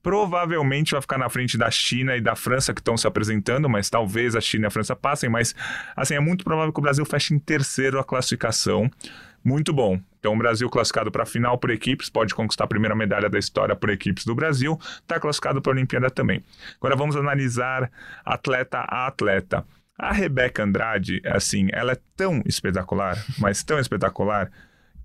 Provavelmente 0.00 0.92
vai 0.92 1.00
ficar 1.00 1.18
na 1.18 1.28
frente 1.28 1.58
da 1.58 1.70
China 1.72 2.16
e 2.16 2.20
da 2.20 2.36
França 2.36 2.72
que 2.72 2.80
estão 2.80 2.96
se 2.96 3.06
apresentando, 3.06 3.68
mas 3.68 3.90
talvez 3.90 4.36
a 4.36 4.40
China 4.40 4.66
e 4.66 4.68
a 4.68 4.70
França 4.70 4.94
passem, 4.94 5.28
mas 5.28 5.54
assim 5.96 6.14
é 6.14 6.20
muito 6.20 6.44
provável 6.44 6.72
que 6.72 6.78
o 6.78 6.82
Brasil 6.82 7.04
feche 7.04 7.34
em 7.34 7.38
terceiro 7.38 7.98
a 7.98 8.04
classificação. 8.04 8.88
Muito 9.44 9.74
bom. 9.74 10.00
Então, 10.18 10.32
o 10.32 10.38
Brasil 10.38 10.70
classificado 10.70 11.10
para 11.10 11.24
a 11.24 11.26
final 11.26 11.58
por 11.58 11.70
equipes, 11.70 12.08
pode 12.08 12.34
conquistar 12.34 12.64
a 12.64 12.68
primeira 12.68 12.94
medalha 12.94 13.28
da 13.28 13.38
história 13.38 13.76
por 13.76 13.90
equipes 13.90 14.24
do 14.24 14.34
Brasil, 14.34 14.78
está 15.02 15.20
classificado 15.20 15.60
para 15.60 15.72
a 15.72 15.74
Olimpíada 15.74 16.08
também. 16.08 16.42
Agora 16.76 16.96
vamos 16.96 17.14
analisar 17.14 17.90
atleta 18.24 18.78
a 18.78 19.06
atleta. 19.06 19.66
A 19.96 20.12
Rebeca 20.12 20.62
Andrade, 20.64 21.22
assim, 21.24 21.68
ela 21.72 21.92
é 21.92 21.98
tão 22.16 22.42
espetacular, 22.44 23.16
mas 23.38 23.62
tão 23.62 23.78
espetacular, 23.78 24.50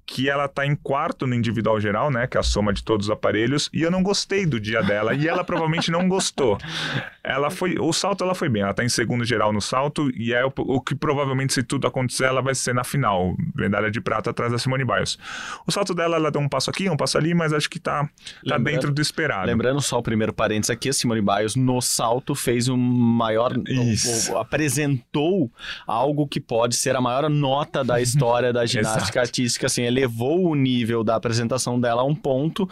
que 0.09 0.27
ela 0.27 0.47
tá 0.47 0.65
em 0.65 0.75
quarto 0.75 1.27
no 1.27 1.35
individual 1.35 1.79
geral, 1.79 2.09
né? 2.09 2.25
Que 2.25 2.35
é 2.35 2.39
a 2.39 2.43
soma 2.43 2.73
de 2.73 2.83
todos 2.83 3.05
os 3.07 3.11
aparelhos, 3.11 3.69
e 3.71 3.83
eu 3.83 3.91
não 3.91 4.01
gostei 4.01 4.43
do 4.43 4.59
dia 4.59 4.81
dela, 4.81 5.13
e 5.13 5.27
ela 5.27 5.43
provavelmente 5.43 5.91
não 5.91 6.09
gostou. 6.09 6.57
Ela 7.23 7.51
foi. 7.51 7.75
O 7.79 7.93
salto 7.93 8.23
ela 8.23 8.33
foi 8.33 8.49
bem, 8.49 8.63
ela 8.63 8.73
tá 8.73 8.83
em 8.83 8.89
segundo 8.89 9.23
geral 9.23 9.53
no 9.53 9.61
salto, 9.61 10.09
e 10.15 10.33
é 10.33 10.43
o, 10.43 10.51
o 10.57 10.81
que 10.81 10.95
provavelmente, 10.95 11.53
se 11.53 11.61
tudo 11.61 11.85
acontecer, 11.85 12.23
ela 12.23 12.41
vai 12.41 12.55
ser 12.55 12.73
na 12.73 12.83
final. 12.83 13.35
Medalha 13.53 13.91
de 13.91 14.01
prata 14.01 14.31
atrás 14.31 14.51
da 14.51 14.57
Simone 14.57 14.83
Biles. 14.83 15.19
O 15.67 15.71
salto 15.71 15.93
dela, 15.93 16.15
ela 16.15 16.31
deu 16.31 16.41
um 16.41 16.49
passo 16.49 16.71
aqui, 16.71 16.89
um 16.89 16.97
passo 16.97 17.15
ali, 17.15 17.35
mas 17.35 17.53
acho 17.53 17.69
que 17.69 17.79
tá, 17.79 18.09
tá 18.47 18.57
dentro 18.57 18.91
do 18.91 18.99
esperado. 18.99 19.45
Lembrando 19.45 19.79
só 19.79 19.99
o 19.99 20.03
primeiro 20.03 20.33
parênteses 20.33 20.71
aqui, 20.71 20.89
a 20.89 20.93
Simone 20.93 21.21
Biles 21.21 21.55
no 21.55 21.79
salto 21.81 22.33
fez 22.33 22.67
um 22.67 22.77
maior. 22.77 23.55
Isso. 23.67 24.35
apresentou 24.35 25.51
algo 25.85 26.27
que 26.27 26.39
pode 26.39 26.75
ser 26.75 26.95
a 26.95 27.01
maior 27.01 27.29
nota 27.29 27.83
da 27.83 28.01
história 28.01 28.51
da 28.51 28.65
ginástica 28.65 29.19
artística. 29.21 29.67
Assim, 29.67 29.83
elevou 29.99 30.49
o 30.49 30.55
nível 30.55 31.03
da 31.03 31.15
apresentação 31.15 31.79
dela 31.79 32.01
a 32.01 32.05
um 32.05 32.15
ponto 32.15 32.67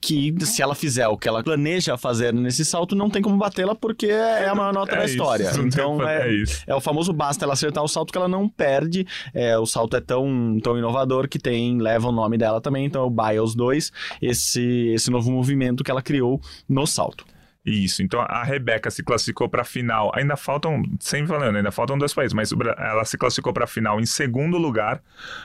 que, 0.00 0.34
se 0.40 0.60
ela 0.60 0.74
fizer 0.74 1.06
o 1.06 1.16
que 1.16 1.28
ela 1.28 1.44
planeja 1.44 1.96
fazer 1.96 2.34
nesse 2.34 2.64
salto, 2.64 2.96
não 2.96 3.08
tem 3.08 3.22
como 3.22 3.36
batê-la 3.36 3.72
porque 3.72 4.06
é 4.06 4.48
a 4.48 4.54
maior 4.54 4.74
nota 4.74 4.96
É 4.96 4.98
da 4.98 5.04
isso, 5.04 5.14
história. 5.14 5.50
Então 5.60 6.02
é, 6.06 6.28
é 6.28 6.44
é 6.66 6.74
o 6.74 6.80
famoso 6.80 7.12
basta 7.12 7.44
ela 7.44 7.52
acertar 7.52 7.84
o 7.84 7.88
salto 7.88 8.10
que 8.10 8.18
ela 8.18 8.26
não 8.26 8.48
perde. 8.48 9.06
É, 9.32 9.56
o 9.56 9.64
salto 9.64 9.96
é 9.96 10.00
tão, 10.00 10.58
tão 10.60 10.76
inovador 10.76 11.28
que 11.28 11.38
tem 11.38 11.78
leva 11.78 12.08
o 12.08 12.12
nome 12.12 12.36
dela 12.36 12.60
também. 12.60 12.84
Então, 12.84 13.02
é 13.02 13.06
o 13.06 13.10
Biles 13.10 13.54
2, 13.54 13.92
esse, 14.20 14.88
esse 14.92 15.08
novo 15.08 15.30
movimento 15.30 15.84
que 15.84 15.90
ela 15.90 16.02
criou 16.02 16.40
no 16.68 16.84
salto. 16.84 17.24
Isso, 17.64 18.02
então 18.02 18.20
a 18.20 18.42
Rebeca 18.42 18.90
se 18.90 19.04
classificou 19.04 19.48
para 19.48 19.62
a 19.62 19.64
final. 19.64 20.10
Ainda 20.16 20.36
faltam, 20.36 20.82
sempre 20.98 21.28
falando, 21.28 21.56
ainda 21.56 21.70
faltam 21.70 21.96
dois 21.96 22.12
países, 22.12 22.34
mas 22.34 22.50
ela 22.76 23.04
se 23.04 23.16
classificou 23.16 23.52
para 23.52 23.64
a 23.64 23.68
final 23.68 24.00
em 24.00 24.06
segundo 24.06 24.58
lugar, 24.58 25.00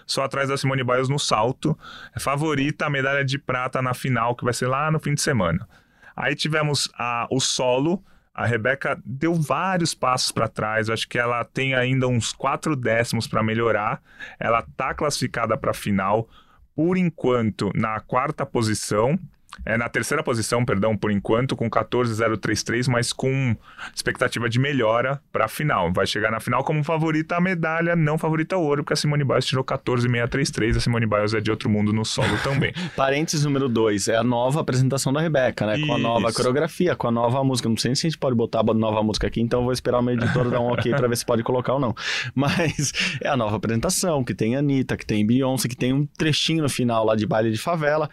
só 0.06 0.24
atrás 0.24 0.50
da 0.50 0.58
Simone 0.58 0.84
Biles 0.84 1.10
no 1.10 1.20
salto. 1.20 1.78
É 2.16 2.20
favorita 2.20 2.88
a 2.88 2.90
medalha 2.90 3.24
de 3.24 3.38
prata 3.38 3.84
na 3.84 3.94
final, 3.94 4.36
que 4.36 4.44
vai 4.44 4.54
ser 4.54 4.66
lá 4.66 4.90
no 4.90 5.00
fim 5.00 5.14
de 5.14 5.22
semana. 5.22 5.68
Aí 6.16 6.36
tivemos 6.36 6.90
a, 6.98 7.28
o 7.30 7.40
solo. 7.40 8.04
A 8.34 8.48
Rebeca 8.48 9.00
deu 9.06 9.36
vários 9.36 9.94
passos 9.94 10.32
para 10.32 10.48
trás. 10.48 10.88
Eu 10.88 10.96
acho 10.96 11.08
que 11.08 11.20
ela 11.20 11.44
tem 11.46 11.76
ainda 11.76 12.08
uns 12.08 12.34
quatro 12.34 12.76
décimos 12.76 13.28
para 13.28 13.44
melhorar. 13.44 14.02
Ela 14.40 14.64
tá 14.76 14.92
classificada 14.96 15.56
para 15.56 15.70
a 15.70 15.76
final, 15.76 16.28
por 16.76 16.98
enquanto, 16.98 17.72
na 17.76 18.00
quarta 18.00 18.44
posição. 18.44 19.20
É 19.66 19.78
na 19.78 19.90
terceira 19.90 20.24
posição, 20.24 20.64
perdão, 20.64 20.96
por 20.96 21.12
enquanto, 21.12 21.56
com 21.56 21.70
14,033, 21.70 22.88
mas 22.88 23.12
com 23.12 23.56
expectativa 23.94 24.50
de 24.50 24.60
melhora 24.60 25.22
para 25.32 25.46
a 25.46 25.48
final. 25.48 25.92
Vai 25.92 26.08
chegar 26.08 26.32
na 26.32 26.40
final 26.40 26.64
como 26.64 26.84
favorita 26.84 27.36
a 27.36 27.42
medalha, 27.42 27.96
não 27.96 28.18
favorita 28.18 28.56
ao 28.56 28.64
ouro, 28.64 28.84
porque 28.84 28.94
a 28.94 28.96
Simone 28.96 29.24
Biles 29.24 29.46
tirou 29.46 29.64
14,633. 29.64 30.78
A 30.78 30.80
Simone 30.80 31.06
Biles 31.06 31.34
é 31.34 31.42
de 31.42 31.52
outro 31.52 31.70
mundo 31.70 31.92
no 31.94 32.06
solo 32.06 32.38
também. 32.44 32.74
Parênteses 32.96 33.44
número 33.44 33.68
2, 33.68 34.08
é 34.08 34.16
a 34.16 34.24
nova 34.24 34.62
apresentação 34.62 35.12
da 35.12 35.22
Rebeca, 35.22 35.66
né? 35.66 35.80
Com 35.86 35.94
a 35.94 35.98
nova 35.98 36.32
coreografia, 36.32 36.96
com 36.96 37.08
a 37.08 37.12
nova 37.12 37.44
música. 37.44 37.70
Não 37.70 37.78
sei 37.78 37.96
se 37.96 38.08
a 38.08 38.10
gente 38.10 38.20
pode 38.20 38.36
botar 38.36 38.60
a 38.60 38.74
nova 38.74 39.02
música 39.04 39.28
aqui, 39.28 39.42
então 39.42 39.60
eu 39.60 39.64
vou 39.66 39.74
esperar 39.74 40.00
o 40.00 40.02
meu 40.02 40.14
editor 40.14 40.50
dar 40.50 40.60
um 40.60 40.72
ok 40.72 40.94
pra 40.94 41.08
ver 41.08 41.18
se 41.18 41.26
pode 41.26 41.44
colocar 41.44 41.74
ou 41.74 41.80
não. 41.80 41.96
Mas 42.34 42.92
é 43.22 43.28
a 43.28 43.38
nova 43.38 43.56
apresentação, 43.56 44.24
que 44.24 44.34
tem 44.34 44.56
Anitta, 44.56 44.96
que 44.96 45.06
tem 45.06 45.26
Beyoncé, 45.26 45.68
que 45.68 45.76
tem 45.76 45.94
um 45.94 46.06
trechinho 46.06 46.64
no 46.64 46.70
final 46.70 47.06
lá 47.06 47.16
de 47.16 47.26
baile 47.26 47.52
de 47.52 47.58
favela. 47.58 48.10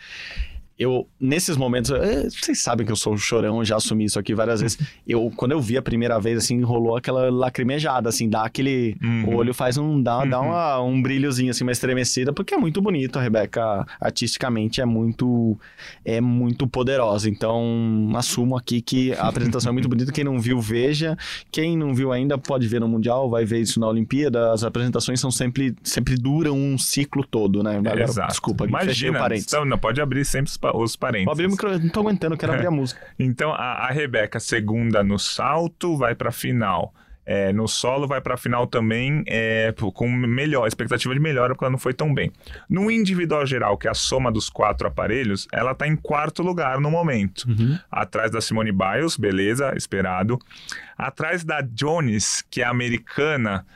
Eu, 0.78 1.08
nesses 1.20 1.56
momentos, 1.56 1.90
eh, 1.90 2.28
vocês 2.30 2.60
sabem 2.60 2.84
que 2.84 2.90
eu 2.92 2.96
sou 2.96 3.16
chorão, 3.16 3.64
já 3.64 3.76
assumi 3.76 4.04
isso 4.04 4.18
aqui 4.18 4.34
várias 4.34 4.60
vezes. 4.60 4.78
Eu, 5.06 5.30
quando 5.37 5.52
eu 5.52 5.60
vi 5.60 5.76
a 5.76 5.82
primeira 5.82 6.18
vez, 6.18 6.38
assim, 6.38 6.62
rolou 6.62 6.96
aquela 6.96 7.30
lacrimejada, 7.30 8.08
assim, 8.08 8.28
dá 8.28 8.42
aquele. 8.44 8.96
Uhum. 9.02 9.26
O 9.28 9.37
olho 9.37 9.52
faz 9.52 9.76
um. 9.76 10.02
dá, 10.02 10.24
dá 10.24 10.40
uma- 10.40 10.80
um 10.80 11.00
brilhozinho, 11.02 11.50
assim, 11.50 11.62
uma 11.62 11.72
estremecida, 11.72 12.32
porque 12.32 12.54
é 12.54 12.56
muito 12.56 12.80
bonito. 12.80 13.18
A 13.18 13.22
Rebeca, 13.22 13.87
artisticamente, 14.00 14.80
é 14.80 14.84
muito. 14.87 15.58
é 16.04 16.20
muito 16.20 16.66
poderosa. 16.66 17.28
Então, 17.28 18.10
assumo 18.16 18.56
aqui 18.56 18.80
que 18.80 19.12
a 19.12 19.28
apresentação 19.28 19.70
é 19.70 19.72
muito 19.72 19.88
bonita. 19.88 20.10
Quem 20.10 20.24
não 20.24 20.38
viu, 20.40 20.58
veja. 20.60 21.16
Quem 21.52 21.76
não 21.76 21.94
viu 21.94 22.10
ainda, 22.12 22.38
pode 22.38 22.66
ver 22.66 22.80
no 22.80 22.88
Mundial, 22.88 23.28
vai 23.28 23.44
ver 23.44 23.60
isso 23.60 23.78
na 23.78 23.87
Olimpíada. 23.88 24.52
As 24.52 24.64
apresentações 24.64 25.20
são 25.20 25.30
sempre. 25.30 25.74
sempre 25.82 26.14
duram 26.16 26.56
um 26.56 26.78
ciclo 26.78 27.24
todo, 27.26 27.62
né? 27.62 27.76
Agora, 27.76 28.02
Exato. 28.04 28.28
Desculpa, 28.30 28.64
fechei 28.64 28.74
o 28.76 28.84
Imagina, 28.84 29.18
parênteses. 29.18 29.52
então, 29.52 29.64
não 29.66 29.78
pode 29.78 30.00
abrir 30.00 30.24
sempre 30.24 30.50
os, 30.50 30.56
os 30.72 30.96
parênteses. 30.96 31.27
Vou 31.27 31.33
abrir 31.33 31.46
o 31.46 31.50
micro, 31.50 31.79
não 31.79 31.88
tô 31.88 32.00
aguentando, 32.00 32.37
quero 32.37 32.53
abrir 32.53 32.66
a 32.66 32.70
música. 32.72 33.00
Então 33.18 33.53
a, 33.53 33.87
a 33.87 33.90
Rebeca, 33.90 34.38
segunda 34.40 35.03
no 35.03 35.18
salto, 35.18 35.96
vai 35.96 36.14
pra 36.14 36.31
final. 36.33 36.94
É, 37.26 37.52
no 37.52 37.66
solo 37.66 38.06
vai 38.06 38.20
pra 38.20 38.37
final 38.37 38.66
também 38.66 39.24
é, 39.26 39.74
com 39.94 40.08
melhor, 40.08 40.66
expectativa 40.66 41.14
de 41.14 41.20
melhora, 41.20 41.54
porque 41.54 41.64
ela 41.64 41.70
não 41.70 41.78
foi 41.78 41.94
tão 41.94 42.12
bem. 42.12 42.30
No 42.68 42.90
individual 42.90 43.46
geral, 43.46 43.78
que 43.78 43.88
é 43.88 43.90
a 43.90 43.94
soma 43.94 44.30
dos 44.30 44.50
quatro 44.50 44.87
aparelhos, 44.87 45.48
ela 45.52 45.74
tá 45.74 45.87
em 45.87 45.96
quarto 45.96 46.42
lugar 46.42 46.80
no 46.80 46.90
momento. 46.90 47.46
Atrás 47.90 48.30
da 48.30 48.40
Simone 48.40 48.72
Biles, 48.72 49.16
beleza, 49.16 49.72
esperado. 49.76 50.38
Atrás 50.96 51.42
da 51.44 51.60
Jones, 51.60 52.44
que 52.48 52.62
é 52.62 52.64
americana, 52.64 53.66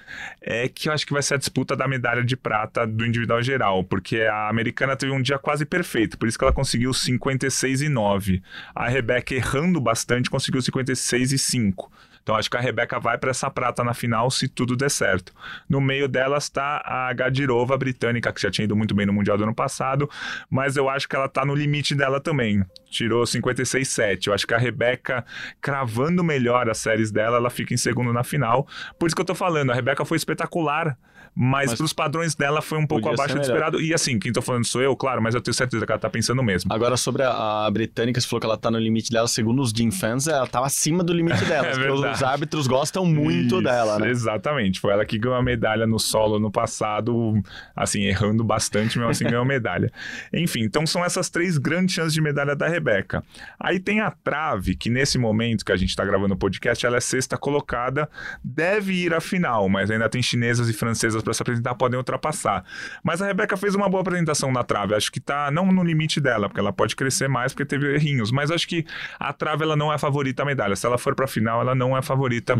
é 0.40 0.68
que 0.68 0.88
eu 0.88 0.92
acho 0.92 1.06
que 1.06 1.12
vai 1.12 1.22
ser 1.22 1.34
a 1.34 1.38
disputa 1.38 1.74
da 1.74 1.88
medalha 1.88 2.22
de 2.22 2.37
prata 2.37 2.87
do 2.87 3.04
individual 3.04 3.42
geral, 3.42 3.82
porque 3.82 4.20
a 4.22 4.48
americana 4.48 4.96
teve 4.96 5.12
um 5.12 5.20
dia 5.20 5.38
quase 5.38 5.64
perfeito, 5.64 6.16
por 6.16 6.28
isso 6.28 6.38
que 6.38 6.44
ela 6.44 6.52
conseguiu 6.52 6.92
56 6.92 7.82
e 7.82 7.88
9. 7.88 8.42
A 8.74 8.88
Rebeca 8.88 9.34
errando 9.34 9.80
bastante 9.80 10.30
conseguiu 10.30 10.62
56 10.62 11.32
e 11.32 11.38
5. 11.38 11.90
Então 12.22 12.35
acho 12.35 12.50
que 12.50 12.57
a 12.57 12.61
Rebeca 12.61 12.98
vai 12.98 13.16
para 13.18 13.31
essa 13.31 13.50
prata 13.50 13.83
na 13.83 13.94
final 13.94 14.31
se 14.31 14.48
tudo 14.48 14.76
der 14.76 14.90
certo. 14.90 15.33
No 15.68 15.81
meio 15.81 16.09
delas 16.09 16.44
está 16.44 16.83
a 16.85 17.12
Gadirova 17.12 17.76
britânica, 17.76 18.33
que 18.33 18.40
já 18.40 18.50
tinha 18.50 18.64
ido 18.64 18.76
muito 18.76 18.94
bem 18.94 19.07
no 19.07 19.12
Mundial 19.12 19.37
do 19.37 19.44
ano 19.44 19.54
passado, 19.54 20.09
mas 20.50 20.76
eu 20.76 20.88
acho 20.88 21.09
que 21.09 21.16
ela 21.16 21.26
está 21.26 21.44
no 21.44 21.54
limite 21.54 21.94
dela 21.94 22.20
também. 22.20 22.64
Tirou 22.90 23.24
56,7. 23.24 24.26
Eu 24.26 24.35
acho 24.35 24.46
que 24.46 24.54
a 24.54 24.59
Rebeca, 24.59 25.24
cravando 25.61 26.22
melhor 26.24 26.68
as 26.68 26.78
séries 26.78 27.11
dela, 27.11 27.37
ela 27.37 27.50
fica 27.50 27.74
em 27.74 27.76
segundo 27.76 28.12
na 28.12 28.24
final. 28.24 28.66
Por 28.98 29.07
isso 29.07 29.16
que 29.16 29.22
eu 29.22 29.26
tô 29.26 29.35
falando, 29.35 29.70
a 29.70 29.74
Rebeca 29.74 30.04
foi 30.04 30.16
espetacular. 30.16 30.96
Mas, 31.40 31.70
Mas- 31.70 31.79
para 31.79 31.85
os 31.85 31.92
padrões 31.92 32.35
dela 32.35 32.61
foi 32.61 32.79
um 32.79 32.87
pouco 32.87 33.09
abaixo 33.09 33.37
do 33.37 33.40
esperado. 33.40 33.81
E 33.81 33.94
assim, 33.94 34.18
quem 34.18 34.33
tô 34.33 34.42
falando 34.42 34.64
sou 34.64 34.83
eu, 34.83 34.96
claro, 34.96 35.22
mas 35.22 35.37
eu 35.37 35.40
tenho 35.40 35.55
certeza 35.55 35.87
que 35.87 35.92
ela 35.92 35.98
tá 36.01 36.11
pensando 36.11 36.42
mesmo. 36.42 36.72
Agora, 36.72 36.96
sobre 36.96 37.22
a, 37.22 37.66
a 37.66 37.70
britânica, 37.70 38.20
você 38.20 38.27
falou 38.27 38.40
que 38.40 38.46
ela 38.46 38.57
tá 38.57 38.72
no 38.72 38.79
limite 38.79 39.12
dela. 39.12 39.29
Segundo 39.29 39.62
os 39.62 39.70
Jim 39.70 39.92
fans, 39.92 40.27
ela 40.27 40.48
tava 40.48 40.66
acima 40.66 41.05
do 41.05 41.12
limite 41.12 41.42
dela. 41.46 41.68
É 41.68 41.92
os 41.92 42.24
árbitros 42.24 42.66
gostam 42.66 43.07
muito 43.07 43.55
Isso, 43.55 43.62
dela, 43.62 44.01
né? 44.01 44.11
Exatamente. 44.11 44.81
Foi 44.81 44.92
ela 44.92 45.05
que 45.05 45.16
ganhou 45.16 45.37
a 45.37 45.42
medalha 45.42 45.87
no 45.87 46.01
solo 46.01 46.40
no 46.40 46.51
passado, 46.51 47.40
assim, 47.77 48.03
errando 48.03 48.42
bastante, 48.42 48.98
mesmo 48.98 49.11
assim 49.12 49.24
ganhou 49.24 49.42
a 49.42 49.46
medalha. 49.46 49.92
Enfim, 50.35 50.62
então 50.62 50.85
são 50.88 51.05
essas 51.05 51.31
três 51.31 51.57
grandes 51.57 51.94
chances 51.94 52.12
de 52.12 52.20
medalha 52.20 52.57
da 52.57 52.66
Rebeca. 52.66 53.22
Aí 53.61 53.79
tem 53.79 54.01
a 54.01 54.11
trave, 54.11 54.74
que 54.74 54.90
nesse 54.90 55.18
momento 55.18 55.64
que 55.64 55.70
a 55.70 55.77
gente 55.77 55.94
tá 55.94 56.05
gravando 56.05 56.35
o 56.35 56.37
podcast, 56.37 56.85
ela 56.85 56.96
é 56.96 57.01
sexta 57.01 57.38
colocada, 57.38 58.09
deve 58.42 58.92
ir 58.92 59.14
à 59.14 59.20
final, 59.20 59.68
mas 59.68 59.88
ainda 59.88 60.09
tem 60.09 60.20
chinesas 60.20 60.68
e 60.68 60.72
francesas 60.72 61.22
para 61.28 61.34
se 61.34 61.42
apresentar, 61.42 61.74
podem 61.74 61.98
ultrapassar. 61.98 62.64
Mas 63.02 63.20
a 63.20 63.26
Rebeca 63.26 63.56
fez 63.56 63.74
uma 63.74 63.88
boa 63.88 64.00
apresentação 64.00 64.50
na 64.50 64.64
trave, 64.64 64.94
acho 64.94 65.12
que 65.12 65.20
tá 65.20 65.50
não 65.50 65.70
no 65.70 65.84
limite 65.84 66.20
dela, 66.20 66.48
porque 66.48 66.60
ela 66.60 66.72
pode 66.72 66.96
crescer 66.96 67.28
mais 67.28 67.52
porque 67.52 67.66
teve 67.66 67.94
errinhos, 67.94 68.32
mas 68.32 68.50
acho 68.50 68.66
que 68.66 68.86
a 69.18 69.32
trave 69.32 69.64
ela 69.64 69.76
não 69.76 69.92
é 69.92 69.96
a 69.96 69.98
favorita 69.98 70.42
à 70.42 70.46
medalha. 70.46 70.74
Se 70.74 70.86
ela 70.86 70.96
for 70.96 71.14
pra 71.14 71.26
final, 71.26 71.60
ela 71.60 71.74
não 71.74 71.94
é 71.94 71.98
a 71.98 72.02
favorita 72.02 72.56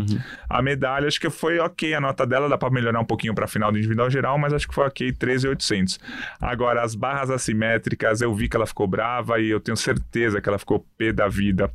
à 0.49 0.61
medalha. 0.61 1.07
Acho 1.07 1.19
que 1.19 1.29
foi 1.29 1.57
ok 1.59 1.93
a 1.93 2.01
nota 2.01 2.25
dela, 2.27 2.47
dá 2.47 2.57
pra 2.57 2.69
melhorar 2.69 2.99
um 2.99 3.05
pouquinho 3.05 3.33
pra 3.33 3.47
final 3.47 3.71
do 3.71 3.77
individual 3.77 4.09
geral, 4.09 4.37
mas 4.37 4.53
acho 4.53 4.67
que 4.67 4.75
foi 4.75 4.85
ok 4.85 5.11
13,800. 5.11 5.99
Agora, 6.39 6.83
as 6.83 6.93
barras 6.93 7.29
assimétricas, 7.29 8.21
eu 8.21 8.33
vi 8.35 8.47
que 8.47 8.55
ela 8.55 8.67
ficou 8.67 8.87
brava 8.87 9.39
e 9.39 9.49
eu 9.49 9.59
tenho 9.59 9.77
certeza 9.77 10.39
que 10.41 10.47
ela 10.47 10.59
ficou 10.59 10.85
pé 10.97 11.11
da 11.11 11.27
vida. 11.27 11.71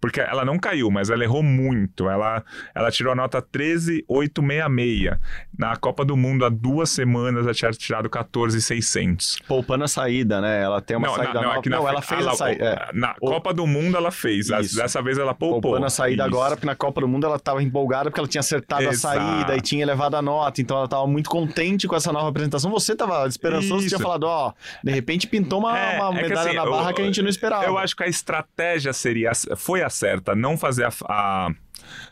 Porque 0.00 0.20
ela 0.20 0.44
não 0.44 0.58
caiu, 0.58 0.90
mas 0.90 1.10
ela 1.10 1.24
errou 1.24 1.42
muito. 1.42 2.08
Ela, 2.08 2.42
ela 2.74 2.90
tirou 2.90 3.12
a 3.12 3.16
nota 3.16 3.42
13,866. 3.42 5.18
Na 5.58 5.76
Copa 5.76 6.04
do 6.04 6.16
Mundo, 6.16 6.27
há 6.44 6.48
duas 6.48 6.90
semanas, 6.90 7.44
ela 7.44 7.54
tinha 7.54 7.70
tirado 7.72 8.08
14,600. 8.10 9.38
Poupando 9.46 9.84
a 9.84 9.88
saída, 9.88 10.40
né? 10.40 10.62
Ela 10.62 10.80
tem 10.80 10.96
uma 10.96 11.06
Não, 11.08 11.14
saída 11.14 11.34
na, 11.34 11.40
não, 11.40 11.46
nova. 11.48 11.58
é 11.58 11.62
que 11.62 11.68
na, 11.68 11.76
não, 11.76 11.88
ela 11.88 12.02
fez 12.02 12.24
lá, 12.24 12.32
a 12.32 12.34
saída. 12.36 12.64
é. 12.64 12.90
Na 12.92 13.14
O- 13.20 13.28
Copa 13.30 13.52
do 13.54 13.66
Mundo 13.66 13.96
ela 13.96 14.10
fez. 14.10 14.48
Isso. 14.50 14.76
Dessa 14.76 15.00
vez 15.02 15.18
ela 15.18 15.34
poupou. 15.34 15.60
Poupando 15.60 15.86
a 15.86 15.90
saída 15.90 16.24
Isso. 16.26 16.34
agora, 16.34 16.56
porque 16.56 16.66
na 16.66 16.74
Copa 16.74 17.00
do 17.00 17.08
Mundo 17.08 17.26
ela 17.26 17.38
tava 17.38 17.62
empolgada 17.62 18.10
porque 18.10 18.20
ela 18.20 18.28
tinha 18.28 18.40
acertado 18.40 18.82
Exato. 18.84 19.18
a 19.18 19.20
saída 19.20 19.56
e 19.56 19.60
tinha 19.60 19.82
elevado 19.82 20.16
a 20.16 20.22
nota, 20.22 20.60
então 20.60 20.76
ela 20.76 20.88
tava 20.88 21.06
muito 21.06 21.28
contente 21.30 21.86
com 21.86 21.96
essa 21.96 22.12
nova 22.12 22.28
apresentação. 22.28 22.70
Você 22.70 22.94
tava 22.94 23.26
esperançoso, 23.26 23.78
Isso. 23.86 23.88
tinha 23.88 23.98
falado, 24.00 24.24
ó, 24.24 24.52
de 24.82 24.92
repente 24.92 25.26
pintou 25.26 25.58
uma, 25.60 25.78
É, 25.78 26.00
uma 26.00 26.18
é 26.18 26.22
que 26.22 26.28
medalha 26.28 26.48
assim, 26.48 26.56
na 26.56 26.64
eu- 26.64 26.70
barra 26.70 26.92
que 26.92 27.02
a 27.02 27.04
gente 27.04 27.22
não 27.22 27.28
esperava. 27.28 27.64
Eu 27.64 27.78
acho 27.78 27.94
que 27.96 28.02
a 28.02 28.08
estratégia 28.08 28.92
seria 28.92 29.32
foi 29.56 29.82
a 29.82 29.90
certa, 29.90 30.34
não 30.34 30.56
fazer 30.56 30.84
a, 30.84 30.90
a- 31.08 31.50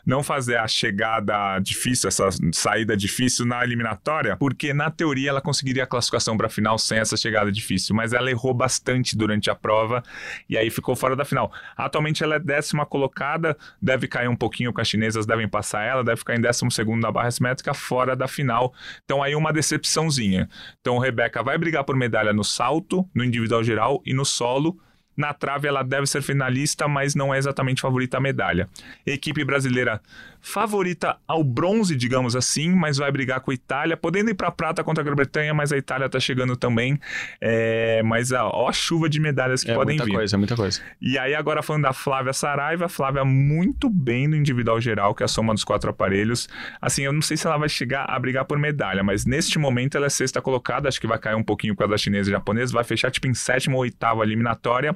não 0.05 0.23
fazer 0.23 0.57
a 0.57 0.67
chegada 0.67 1.59
difícil, 1.59 2.07
essa 2.07 2.29
saída 2.53 2.95
difícil 2.95 3.45
na 3.45 3.63
eliminatória, 3.63 4.35
porque 4.37 4.73
na 4.73 4.89
teoria 4.89 5.29
ela 5.29 5.41
conseguiria 5.41 5.83
a 5.83 5.87
classificação 5.87 6.37
para 6.37 6.47
a 6.47 6.49
final 6.49 6.77
sem 6.77 6.99
essa 6.99 7.17
chegada 7.17 7.51
difícil, 7.51 7.95
mas 7.95 8.13
ela 8.13 8.29
errou 8.29 8.53
bastante 8.53 9.17
durante 9.17 9.49
a 9.49 9.55
prova 9.55 10.03
e 10.49 10.57
aí 10.57 10.69
ficou 10.69 10.95
fora 10.95 11.15
da 11.15 11.25
final. 11.25 11.51
Atualmente 11.75 12.23
ela 12.23 12.35
é 12.35 12.39
décima 12.39 12.85
colocada, 12.85 13.57
deve 13.81 14.07
cair 14.07 14.27
um 14.27 14.35
pouquinho 14.35 14.71
porque 14.71 14.81
as 14.81 14.87
chinesas 14.87 15.25
devem 15.25 15.47
passar 15.47 15.83
ela, 15.83 16.03
deve 16.03 16.17
ficar 16.17 16.35
em 16.35 16.41
décimo 16.41 16.71
segundo 16.71 17.01
na 17.01 17.11
barra 17.11 17.27
assimétrica, 17.27 17.73
fora 17.73 18.15
da 18.15 18.27
final. 18.27 18.73
Então 19.03 19.21
aí 19.21 19.35
uma 19.35 19.51
decepçãozinha. 19.51 20.49
Então 20.79 20.97
Rebeca 20.97 21.43
vai 21.43 21.57
brigar 21.57 21.83
por 21.83 21.95
medalha 21.95 22.33
no 22.33 22.43
salto, 22.43 23.07
no 23.13 23.23
individual 23.23 23.63
geral 23.63 24.01
e 24.05 24.13
no 24.13 24.25
solo. 24.25 24.79
Na 25.17 25.33
trave 25.33 25.67
ela 25.67 25.83
deve 25.83 26.05
ser 26.05 26.21
finalista, 26.21 26.87
mas 26.87 27.15
não 27.15 27.33
é 27.33 27.39
exatamente 27.39 27.81
favorita 27.81 28.17
à 28.17 28.19
medalha. 28.19 28.69
Equipe 29.05 29.43
brasileira 29.43 29.99
favorita 30.47 31.17
ao 31.27 31.43
bronze, 31.43 31.95
digamos 31.95 32.35
assim, 32.35 32.69
mas 32.69 32.97
vai 32.97 33.11
brigar 33.11 33.41
com 33.41 33.51
a 33.51 33.53
Itália, 33.53 33.97
podendo 33.97 34.29
ir 34.29 34.33
para 34.33 34.49
prata 34.49 34.81
contra 34.83 35.01
a 35.01 35.05
Grã-Bretanha, 35.05 35.53
mas 35.53 35.73
a 35.73 35.77
Itália 35.77 36.07
tá 36.09 36.19
chegando 36.19 36.55
também. 36.55 36.97
É, 37.41 38.01
mas 38.03 38.31
ó, 38.31 38.49
ó 38.53 38.69
a 38.69 38.73
chuva 38.73 39.09
de 39.09 39.19
medalhas 39.19 39.61
que 39.61 39.71
é 39.71 39.75
podem 39.75 39.97
muita 39.97 40.05
vir. 40.05 40.13
coisa, 40.13 40.35
é 40.35 40.37
muita 40.37 40.55
coisa. 40.55 40.81
E 41.01 41.17
aí, 41.17 41.35
agora 41.35 41.61
falando 41.61 41.83
da 41.83 41.93
Flávia 41.93 42.31
Saraiva, 42.31 42.87
Flávia 42.87 43.25
muito 43.25 43.89
bem 43.89 44.27
no 44.27 44.35
individual 44.37 44.79
geral, 44.79 45.13
que 45.13 45.21
é 45.21 45.25
a 45.25 45.27
soma 45.27 45.53
dos 45.53 45.65
quatro 45.65 45.89
aparelhos. 45.89 46.47
Assim, 46.81 47.03
eu 47.03 47.11
não 47.11 47.21
sei 47.21 47.35
se 47.35 47.45
ela 47.45 47.57
vai 47.57 47.67
chegar 47.67 48.05
a 48.05 48.17
brigar 48.17 48.45
por 48.45 48.57
medalha, 48.57 49.03
mas 49.03 49.25
neste 49.25 49.59
momento 49.59 49.97
ela 49.97 50.05
é 50.05 50.09
sexta 50.09 50.41
colocada, 50.41 50.87
acho 50.87 51.01
que 51.01 51.07
vai 51.07 51.19
cair 51.19 51.35
um 51.35 51.43
pouquinho 51.43 51.73
por 51.75 51.79
causa 51.79 51.91
da 51.91 51.97
chinesa 51.97 52.29
e 52.29 52.31
japonesa, 52.31 52.71
vai 52.71 52.85
fechar 52.85 53.11
tipo 53.11 53.27
em 53.27 53.33
sétima 53.33 53.75
ou 53.75 53.81
oitava 53.81 54.23
eliminatória. 54.23 54.95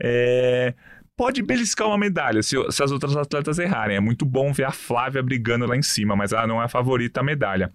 É, 0.00 0.74
Pode 1.16 1.42
beliscar 1.42 1.88
uma 1.88 1.96
medalha 1.96 2.42
se, 2.42 2.56
se 2.70 2.82
as 2.82 2.92
outras 2.92 3.16
atletas 3.16 3.58
errarem. 3.58 3.96
É 3.96 4.00
muito 4.00 4.26
bom 4.26 4.52
ver 4.52 4.64
a 4.64 4.70
Flávia 4.70 5.22
brigando 5.22 5.64
lá 5.64 5.74
em 5.74 5.80
cima, 5.80 6.14
mas 6.14 6.30
ela 6.30 6.46
não 6.46 6.60
é 6.60 6.66
a 6.66 6.68
favorita 6.68 7.20
à 7.20 7.22
medalha. 7.22 7.72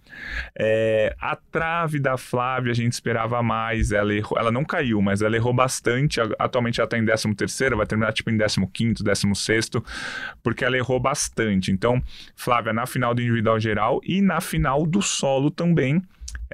É, 0.56 1.12
a 1.20 1.34
trave 1.34 1.98
da 1.98 2.16
Flávia 2.16 2.70
a 2.70 2.74
gente 2.74 2.92
esperava 2.92 3.42
mais. 3.42 3.90
Ela, 3.90 4.14
errou, 4.14 4.38
ela 4.38 4.52
não 4.52 4.64
caiu, 4.64 5.02
mas 5.02 5.22
ela 5.22 5.34
errou 5.34 5.52
bastante. 5.52 6.20
Atualmente 6.38 6.80
ela 6.80 6.86
está 6.86 6.96
em 6.96 7.04
13 7.04 7.34
terceiro, 7.34 7.76
vai 7.76 7.86
terminar 7.86 8.12
tipo 8.12 8.30
em 8.30 8.38
15 8.38 9.02
décimo 9.02 9.34
sexto, 9.34 9.84
porque 10.40 10.64
ela 10.64 10.76
errou 10.76 11.00
bastante. 11.00 11.72
Então, 11.72 12.00
Flávia 12.36 12.72
na 12.72 12.86
final 12.86 13.12
do 13.12 13.20
individual 13.20 13.58
geral 13.58 14.00
e 14.04 14.22
na 14.22 14.40
final 14.40 14.86
do 14.86 15.02
solo 15.02 15.50
também. 15.50 16.00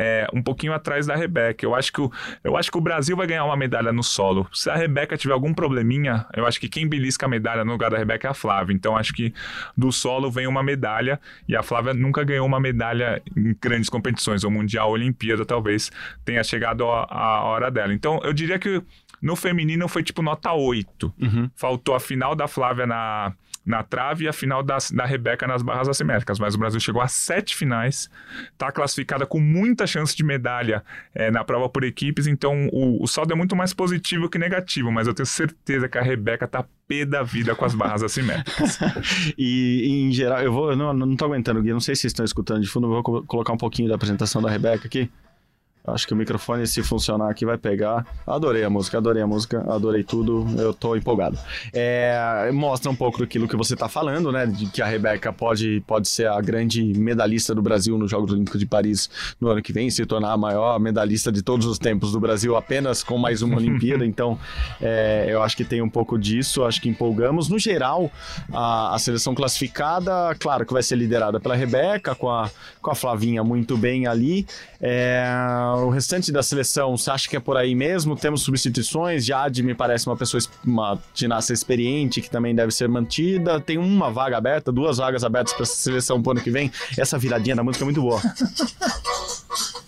É, 0.00 0.28
um 0.32 0.40
pouquinho 0.40 0.72
atrás 0.72 1.06
da 1.06 1.16
Rebeca. 1.16 1.66
Eu 1.66 1.74
acho, 1.74 1.92
que 1.92 2.00
o, 2.00 2.10
eu 2.44 2.56
acho 2.56 2.70
que 2.70 2.78
o 2.78 2.80
Brasil 2.80 3.16
vai 3.16 3.26
ganhar 3.26 3.44
uma 3.44 3.56
medalha 3.56 3.92
no 3.92 4.02
solo. 4.02 4.46
Se 4.52 4.70
a 4.70 4.76
Rebeca 4.76 5.16
tiver 5.16 5.34
algum 5.34 5.52
probleminha, 5.52 6.24
eu 6.36 6.46
acho 6.46 6.60
que 6.60 6.68
quem 6.68 6.88
belisca 6.88 7.26
a 7.26 7.28
medalha 7.28 7.64
no 7.64 7.72
lugar 7.72 7.90
da 7.90 7.98
Rebeca 7.98 8.28
é 8.28 8.30
a 8.30 8.34
Flávia. 8.34 8.72
Então 8.72 8.96
acho 8.96 9.12
que 9.12 9.34
do 9.76 9.90
solo 9.90 10.30
vem 10.30 10.46
uma 10.46 10.62
medalha 10.62 11.20
e 11.48 11.56
a 11.56 11.64
Flávia 11.64 11.92
nunca 11.92 12.22
ganhou 12.22 12.46
uma 12.46 12.60
medalha 12.60 13.20
em 13.36 13.56
grandes 13.60 13.90
competições, 13.90 14.44
ou 14.44 14.50
Mundial, 14.50 14.88
ou 14.88 14.94
Olimpíada, 14.94 15.44
talvez 15.44 15.90
tenha 16.24 16.44
chegado 16.44 16.84
a, 16.88 17.04
a 17.10 17.42
hora 17.42 17.70
dela. 17.70 17.92
Então 17.92 18.20
eu 18.22 18.32
diria 18.32 18.58
que 18.58 18.80
no 19.20 19.34
feminino 19.34 19.88
foi 19.88 20.02
tipo 20.02 20.22
nota 20.22 20.52
8. 20.52 21.12
Uhum. 21.20 21.50
Faltou 21.56 21.94
a 21.94 22.00
final 22.00 22.34
da 22.34 22.46
Flávia 22.46 22.86
na, 22.86 23.32
na 23.68 23.82
trave 23.82 24.24
e 24.24 24.28
a 24.28 24.32
final 24.32 24.62
da, 24.62 24.78
da 24.92 25.04
Rebeca 25.04 25.46
nas 25.46 25.62
barras 25.62 25.88
assimétricas. 25.88 26.38
Mas 26.38 26.54
o 26.54 26.58
Brasil 26.58 26.80
chegou 26.80 27.02
a 27.02 27.06
sete 27.06 27.54
finais, 27.54 28.10
está 28.52 28.72
classificada 28.72 29.26
com 29.26 29.38
muita 29.38 29.86
chance 29.86 30.16
de 30.16 30.24
medalha 30.24 30.82
eh, 31.14 31.30
na 31.30 31.44
prova 31.44 31.68
por 31.68 31.84
equipes, 31.84 32.26
então 32.26 32.68
o, 32.72 33.02
o 33.02 33.06
saldo 33.06 33.32
é 33.32 33.36
muito 33.36 33.54
mais 33.54 33.72
positivo 33.74 34.28
que 34.28 34.38
negativo, 34.38 34.90
mas 34.90 35.06
eu 35.06 35.14
tenho 35.14 35.26
certeza 35.26 35.88
que 35.88 35.98
a 35.98 36.02
Rebeca 36.02 36.48
tá 36.48 36.64
pé 36.88 37.04
da 37.04 37.22
vida 37.22 37.54
com 37.54 37.64
as 37.66 37.74
barras 37.74 38.02
assimétricas. 38.02 38.78
E, 39.36 39.86
em 40.08 40.10
geral, 40.10 40.40
eu 40.40 40.52
vou. 40.52 40.74
Não, 40.74 40.92
não 40.92 41.14
tô 41.16 41.26
aguentando, 41.26 41.62
Gui. 41.62 41.70
Não 41.72 41.80
sei 41.80 41.94
se 41.94 42.02
vocês 42.02 42.10
estão 42.12 42.24
escutando 42.24 42.60
de 42.62 42.68
fundo, 42.68 42.86
eu 42.86 42.90
vou 42.90 43.02
co- 43.02 43.22
colocar 43.24 43.52
um 43.52 43.56
pouquinho 43.58 43.88
da 43.88 43.94
apresentação 43.94 44.40
da 44.40 44.50
Rebeca 44.50 44.86
aqui. 44.86 45.10
Acho 45.92 46.06
que 46.06 46.12
o 46.12 46.16
microfone, 46.16 46.66
se 46.66 46.82
funcionar 46.82 47.30
aqui, 47.30 47.44
vai 47.44 47.58
pegar. 47.58 48.06
Adorei 48.26 48.64
a 48.64 48.70
música, 48.70 48.98
adorei 48.98 49.22
a 49.22 49.26
música, 49.26 49.64
adorei 49.68 50.02
tudo. 50.02 50.46
Eu 50.58 50.72
tô 50.72 50.96
empolgado. 50.96 51.38
É, 51.72 52.50
mostra 52.52 52.90
um 52.90 52.94
pouco 52.96 53.18
daquilo 53.20 53.48
que 53.48 53.56
você 53.56 53.76
tá 53.76 53.88
falando, 53.88 54.30
né? 54.32 54.46
De 54.46 54.66
que 54.66 54.82
a 54.82 54.86
Rebeca 54.86 55.32
pode, 55.32 55.82
pode 55.86 56.08
ser 56.08 56.28
a 56.28 56.40
grande 56.40 56.82
medalhista 56.98 57.54
do 57.54 57.62
Brasil 57.62 57.96
nos 57.98 58.10
Jogos 58.10 58.32
Olímpicos 58.32 58.58
de 58.58 58.66
Paris 58.66 59.10
no 59.40 59.48
ano 59.48 59.62
que 59.62 59.72
vem, 59.72 59.90
se 59.90 60.04
tornar 60.06 60.32
a 60.32 60.36
maior 60.36 60.78
medalhista 60.78 61.30
de 61.30 61.42
todos 61.42 61.66
os 61.66 61.78
tempos 61.78 62.12
do 62.12 62.20
Brasil, 62.20 62.56
apenas 62.56 63.02
com 63.02 63.18
mais 63.18 63.42
uma 63.42 63.56
Olimpíada. 63.58 64.04
Então, 64.04 64.38
é, 64.80 65.26
eu 65.28 65.42
acho 65.42 65.56
que 65.56 65.64
tem 65.64 65.82
um 65.82 65.88
pouco 65.88 66.18
disso, 66.18 66.64
acho 66.64 66.80
que 66.80 66.88
empolgamos. 66.88 67.48
No 67.48 67.58
geral, 67.58 68.10
a, 68.52 68.94
a 68.94 68.98
seleção 68.98 69.34
classificada, 69.34 70.34
claro 70.38 70.64
que 70.64 70.72
vai 70.72 70.82
ser 70.82 70.96
liderada 70.96 71.40
pela 71.40 71.54
Rebeca, 71.54 72.14
com 72.14 72.30
a, 72.30 72.50
com 72.80 72.90
a 72.90 72.94
Flavinha 72.94 73.42
muito 73.44 73.76
bem 73.76 74.06
ali. 74.06 74.46
É, 74.80 75.26
o 75.86 75.90
restante 75.90 76.30
da 76.30 76.42
seleção, 76.42 76.96
você 76.96 77.10
acha 77.10 77.28
que 77.28 77.36
é 77.36 77.40
por 77.40 77.56
aí 77.56 77.74
mesmo? 77.74 78.16
Temos 78.16 78.42
substituições. 78.42 79.24
Jade 79.24 79.62
me 79.62 79.74
parece 79.74 80.06
uma 80.06 80.16
pessoa, 80.16 80.42
uma 80.64 80.98
ginasta 81.14 81.52
experiente 81.52 82.20
que 82.20 82.30
também 82.30 82.54
deve 82.54 82.72
ser 82.72 82.88
mantida. 82.88 83.60
Tem 83.60 83.78
uma 83.78 84.10
vaga 84.10 84.36
aberta, 84.36 84.70
duas 84.70 84.98
vagas 84.98 85.24
abertas 85.24 85.52
para 85.52 85.62
a 85.62 85.66
seleção 85.66 86.22
pro 86.22 86.32
ano 86.32 86.40
que 86.40 86.50
vem. 86.50 86.70
Essa 86.96 87.18
viradinha 87.18 87.56
da 87.56 87.64
música 87.64 87.84
é 87.84 87.86
muito 87.86 88.02
boa. 88.02 88.20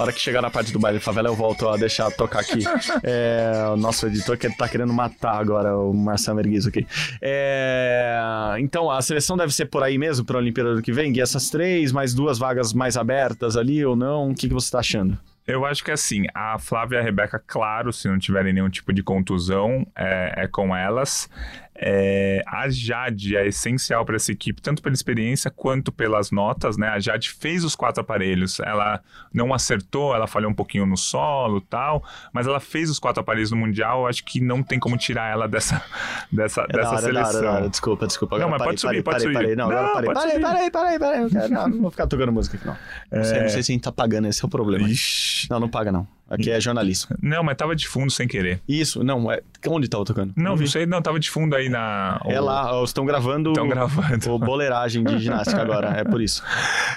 A 0.00 0.04
hora 0.04 0.12
que 0.14 0.20
chegar 0.20 0.40
na 0.40 0.48
parte 0.48 0.72
do 0.72 0.78
baile 0.78 0.98
favela, 0.98 1.28
eu 1.28 1.34
volto 1.34 1.68
a 1.68 1.76
deixar 1.76 2.10
tocar 2.10 2.40
aqui. 2.40 2.64
É, 3.02 3.52
o 3.70 3.76
nosso 3.76 4.06
editor 4.06 4.38
que 4.38 4.48
tá 4.48 4.66
querendo 4.66 4.94
matar 4.94 5.38
agora 5.38 5.76
o 5.76 5.92
Marcelo 5.92 6.36
Merguizo 6.36 6.70
aqui. 6.70 6.86
É, 7.20 8.18
então, 8.58 8.90
a 8.90 9.02
seleção 9.02 9.36
deve 9.36 9.52
ser 9.52 9.66
por 9.66 9.82
aí 9.82 9.98
mesmo 9.98 10.24
para 10.24 10.36
a 10.36 10.40
Olimpíada 10.40 10.74
do 10.74 10.80
que 10.80 10.90
vem? 10.90 11.14
E 11.14 11.20
essas 11.20 11.50
três, 11.50 11.92
mais 11.92 12.14
duas 12.14 12.38
vagas 12.38 12.72
mais 12.72 12.96
abertas 12.96 13.58
ali 13.58 13.84
ou 13.84 13.94
não? 13.94 14.30
O 14.30 14.34
que, 14.34 14.48
que 14.48 14.54
você 14.54 14.70
tá 14.70 14.78
achando? 14.78 15.18
Eu 15.46 15.66
acho 15.66 15.84
que 15.84 15.90
assim, 15.90 16.26
a 16.34 16.58
Flávia 16.58 16.96
e 16.96 17.00
a 17.00 17.02
Rebeca, 17.02 17.42
claro, 17.44 17.92
se 17.92 18.08
não 18.08 18.18
tiverem 18.18 18.52
nenhum 18.52 18.70
tipo 18.70 18.92
de 18.92 19.02
contusão, 19.02 19.86
é, 19.96 20.44
é 20.44 20.46
com 20.46 20.74
elas. 20.74 21.28
É, 21.74 22.42
a 22.46 22.68
Jade 22.68 23.36
é 23.36 23.46
essencial 23.46 24.04
para 24.04 24.16
essa 24.16 24.30
equipe, 24.30 24.60
tanto 24.60 24.82
pela 24.82 24.94
experiência 24.94 25.50
quanto 25.50 25.90
pelas 25.90 26.30
notas, 26.30 26.76
né? 26.76 26.88
A 26.88 26.98
Jade 26.98 27.30
fez 27.30 27.64
os 27.64 27.74
quatro 27.74 28.02
aparelhos, 28.02 28.60
ela 28.60 29.00
não 29.32 29.54
acertou, 29.54 30.14
ela 30.14 30.26
falhou 30.26 30.50
um 30.50 30.54
pouquinho 30.54 30.84
no 30.84 30.96
solo 30.96 31.60
tal, 31.60 32.04
mas 32.34 32.46
ela 32.46 32.60
fez 32.60 32.90
os 32.90 32.98
quatro 32.98 33.20
aparelhos 33.22 33.50
no 33.50 33.56
Mundial, 33.56 34.06
acho 34.06 34.22
que 34.24 34.40
não 34.40 34.62
tem 34.62 34.78
como 34.78 34.96
tirar 34.98 35.32
ela 35.32 35.48
dessa, 35.48 35.82
dessa, 36.30 36.66
É 36.68 36.72
dessa 36.72 36.88
hora, 36.90 36.98
é 36.98 37.00
seleção. 37.02 37.12
da 37.12 37.38
hora, 37.38 37.40
da 37.42 37.52
hora. 37.60 37.68
Desculpa, 37.70 38.06
desculpa. 38.06 38.36
Agora 38.36 38.50
Não, 38.50 38.50
mas 38.50 38.58
parei, 38.58 38.72
pode 38.72 38.80
subir, 38.80 39.02
parei, 39.02 39.02
pode 39.02 39.34
parei, 39.34 39.54
subir. 39.54 39.56
Parei, 39.56 39.56
não, 39.56 39.68
Não, 39.70 39.98
agora 39.98 40.14
parei. 40.14 40.40
Parei, 40.40 40.70
parei, 40.70 40.70
parei, 40.70 40.98
parei. 40.98 41.28
Quero- 41.30 41.52
Não, 41.54 41.68
não 41.68 41.80
vou 41.82 41.90
ficar 41.90 42.06
tocando 42.06 42.30
música 42.32 42.56
aqui, 42.56 42.66
não. 42.66 42.76
Não, 43.10 43.24
sei, 43.24 43.40
não 43.42 43.48
sei 43.48 43.62
se 43.62 43.72
a 43.72 43.74
gente 43.74 43.82
tá 43.82 43.92
pagando, 43.92 44.28
esse 44.28 44.44
é 44.44 44.46
o 44.46 44.50
problema. 44.50 44.86
Ixi. 44.88 45.48
Não, 45.50 45.58
não 45.60 45.68
paga, 45.68 45.90
não. 45.90 46.06
Aqui 46.30 46.48
é 46.48 46.60
jornalismo. 46.60 47.16
Não, 47.20 47.42
mas 47.42 47.56
tava 47.56 47.74
de 47.74 47.88
fundo 47.88 48.10
sem 48.10 48.28
querer. 48.28 48.62
Isso, 48.68 49.02
não, 49.02 49.30
é. 49.30 49.42
Onde 49.66 49.88
tava 49.88 50.04
tocando? 50.04 50.32
Não, 50.36 50.54
vi. 50.54 50.62
não 50.64 50.70
sei, 50.70 50.86
não, 50.86 51.02
tava 51.02 51.18
de 51.18 51.28
fundo 51.28 51.56
aí 51.56 51.68
na. 51.68 52.20
É 52.24 52.40
lá, 52.40 52.72
ó, 52.72 52.84
estão 52.84 53.04
gravando. 53.04 53.50
Estão 53.50 53.68
gravando. 53.68 54.30
O 54.30 54.38
boleiragem 54.38 55.02
de 55.02 55.18
ginástica 55.18 55.60
agora, 55.60 55.88
é 55.98 56.04
por 56.04 56.22
isso. 56.22 56.42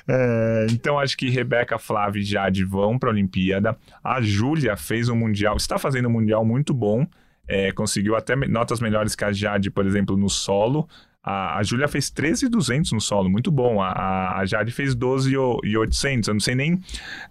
É, 0.06 0.68
então 0.70 1.00
acho 1.00 1.16
que 1.16 1.30
Rebeca, 1.30 1.80
Flávia 1.80 2.20
e 2.20 2.26
Jade 2.26 2.66
vão 2.66 3.00
para 3.00 3.10
a 3.10 3.14
Olimpíada. 3.14 3.78
A 4.04 4.22
Júlia 4.22 4.76
fez 4.76 5.08
um 5.08 5.16
mundial, 5.16 5.56
está 5.56 5.78
fazendo 5.80 6.10
um 6.10 6.12
mundial 6.12 6.44
muito 6.44 6.74
bom. 6.74 7.08
é, 7.48 7.72
conseguiu 7.72 8.16
até 8.16 8.36
notas 8.36 8.80
melhores 8.82 9.16
que 9.16 9.24
a 9.24 9.32
Jade, 9.32 9.70
por 9.72 9.86
exemplo, 9.86 10.18
no 10.18 10.30
solo. 10.30 10.88
A, 11.24 11.58
a 11.58 11.64
Júlia 11.64 11.88
fez 11.88 12.10
13,200 12.10 12.92
no 12.92 13.00
solo, 13.00 13.30
muito 13.30 13.50
bom. 13.50 13.82
A, 13.82 14.40
a, 14.40 14.46
Jade 14.46 14.72
fez 14.72 14.94
12,800. 14.94 16.28
Eu 16.28 16.34
não 16.34 16.42
sei 16.42 16.54
nem. 16.54 16.72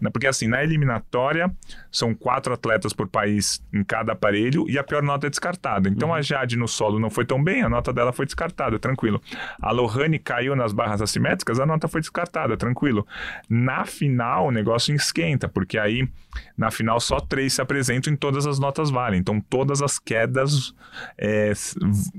né, 0.00 0.08
Porque 0.10 0.26
assim, 0.26 0.46
na 0.46 0.64
eliminatória, 0.64 1.54
são 1.90 2.14
quatro 2.14 2.54
atletas 2.54 2.94
por 2.94 3.06
país 3.06 3.62
em 3.72 3.84
cada 3.84 4.12
aparelho 4.12 4.64
e 4.68 4.78
a 4.78 4.84
pior 4.84 5.02
nota 5.02 5.26
é 5.26 5.30
descartada. 5.30 5.90
Então 5.90 6.12
a 6.12 6.22
Jade 6.22 6.56
no 6.56 6.66
solo 6.66 6.98
não 6.98 7.10
foi 7.10 7.26
tão 7.26 7.42
bem, 7.42 7.62
a 7.62 7.68
nota 7.68 7.92
dela 7.92 8.12
foi 8.12 8.24
descartada, 8.24 8.78
tranquilo. 8.78 9.20
A 9.60 9.70
Lohane 9.70 10.18
caiu 10.18 10.56
nas 10.56 10.72
barras 10.72 11.02
assimétricas, 11.02 11.60
a 11.60 11.66
nota 11.66 11.86
foi 11.86 12.00
descartada, 12.00 12.56
tranquilo. 12.56 13.06
Na 13.48 13.84
final, 13.84 14.46
o 14.46 14.50
negócio 14.50 14.94
esquenta, 14.94 15.48
porque 15.48 15.78
aí 15.78 16.08
na 16.56 16.70
final 16.70 16.98
só 16.98 17.20
três 17.20 17.52
se 17.52 17.60
apresentam 17.60 18.12
e 18.12 18.16
todas 18.16 18.46
as 18.46 18.58
notas 18.58 18.88
valem. 18.88 19.20
Então 19.20 19.38
todas 19.38 19.82
as 19.82 19.98
quedas 19.98 20.74
é, 21.18 21.52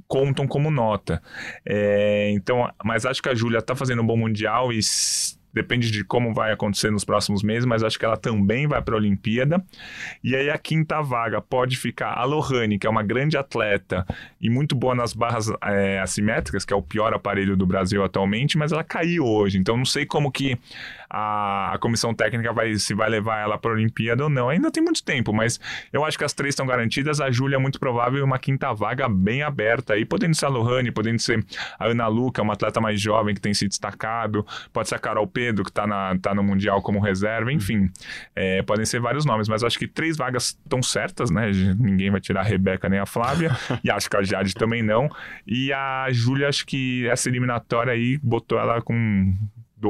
contam 0.07 0.47
como 0.47 0.69
nota. 0.69 1.21
É, 1.65 2.29
então, 2.31 2.69
mas 2.83 3.05
acho 3.05 3.21
que 3.21 3.29
a 3.29 3.35
Júlia 3.35 3.61
tá 3.61 3.75
fazendo 3.75 4.01
um 4.01 4.05
bom 4.05 4.17
mundial 4.17 4.71
e 4.71 4.79
depende 5.53 5.91
de 5.91 6.03
como 6.03 6.33
vai 6.33 6.51
acontecer 6.51 6.91
nos 6.91 7.05
próximos 7.05 7.43
meses, 7.43 7.65
mas 7.65 7.83
acho 7.83 7.99
que 7.99 8.05
ela 8.05 8.17
também 8.17 8.67
vai 8.67 8.81
para 8.81 8.95
a 8.95 8.97
Olimpíada. 8.97 9.63
E 10.23 10.35
aí 10.35 10.49
a 10.49 10.57
quinta 10.57 11.01
vaga 11.01 11.39
pode 11.41 11.77
ficar 11.77 12.13
a 12.13 12.23
Lohane, 12.23 12.79
que 12.79 12.87
é 12.87 12.89
uma 12.89 13.03
grande 13.03 13.37
atleta 13.37 14.05
e 14.41 14.49
muito 14.49 14.75
boa 14.75 14.95
nas 14.95 15.13
barras 15.13 15.51
é, 15.63 15.99
assimétricas, 15.99 16.65
que 16.65 16.73
é 16.73 16.75
o 16.75 16.81
pior 16.81 17.13
aparelho 17.13 17.55
do 17.55 17.65
Brasil 17.65 18.03
atualmente, 18.03 18.57
mas 18.57 18.71
ela 18.71 18.83
caiu 18.83 19.25
hoje. 19.25 19.57
Então 19.57 19.77
não 19.77 19.85
sei 19.85 20.05
como 20.05 20.31
que 20.31 20.57
a, 21.13 21.73
a 21.73 21.77
comissão 21.77 22.13
técnica 22.13 22.51
vai 22.51 22.73
se 22.75 22.95
vai 22.95 23.07
levar 23.07 23.39
ela 23.39 23.57
para 23.57 23.71
a 23.71 23.73
Olimpíada 23.75 24.23
ou 24.23 24.29
não. 24.29 24.49
Ainda 24.49 24.71
tem 24.71 24.83
muito 24.83 25.03
tempo, 25.03 25.31
mas 25.31 25.59
eu 25.91 26.03
acho 26.03 26.17
que 26.17 26.23
as 26.23 26.33
três 26.33 26.53
estão 26.53 26.65
garantidas. 26.65 27.21
A 27.21 27.29
Júlia 27.29 27.57
é 27.57 27.59
muito 27.59 27.79
provável 27.79 28.25
uma 28.25 28.39
quinta 28.39 28.73
vaga 28.73 29.07
bem 29.07 29.43
aberta 29.43 29.93
aí, 29.93 30.03
podendo 30.05 30.35
ser 30.35 30.45
a 30.45 30.49
Lohane, 30.49 30.91
podendo 30.91 31.19
ser 31.19 31.45
a 31.77 31.85
Ana 31.85 32.07
Lu, 32.07 32.31
que 32.31 32.39
é 32.39 32.43
uma 32.43 32.53
atleta 32.53 32.81
mais 32.81 32.99
jovem 32.99 33.35
que 33.35 33.41
tem 33.41 33.53
se 33.53 33.67
destacado, 33.67 34.45
pode 34.71 34.89
ser 34.89 34.95
a 34.95 34.99
Carol 34.99 35.27
Pedro, 35.43 35.65
que 35.65 35.71
está 35.71 35.85
tá 36.21 36.33
no 36.33 36.41
Mundial 36.41 36.81
como 36.81 37.01
reserva, 37.01 37.51
enfim. 37.51 37.91
É, 38.33 38.61
podem 38.61 38.85
ser 38.85 39.01
vários 39.01 39.25
nomes, 39.25 39.49
mas 39.49 39.61
acho 39.61 39.77
que 39.77 39.87
três 39.87 40.15
vagas 40.15 40.57
estão 40.63 40.81
certas, 40.81 41.29
né? 41.29 41.51
Ninguém 41.77 42.09
vai 42.09 42.21
tirar 42.21 42.41
a 42.41 42.43
Rebeca 42.43 42.87
nem 42.87 42.97
a 42.97 43.05
Flávia, 43.05 43.51
e 43.83 43.91
acho 43.91 44.09
que 44.09 44.15
a 44.15 44.23
Jade 44.23 44.53
também 44.53 44.81
não. 44.81 45.09
E 45.45 45.73
a 45.73 46.07
Júlia, 46.11 46.47
acho 46.47 46.65
que 46.65 47.05
essa 47.09 47.27
eliminatória 47.27 47.91
aí 47.91 48.17
botou 48.23 48.57
ela 48.57 48.81
com 48.81 49.35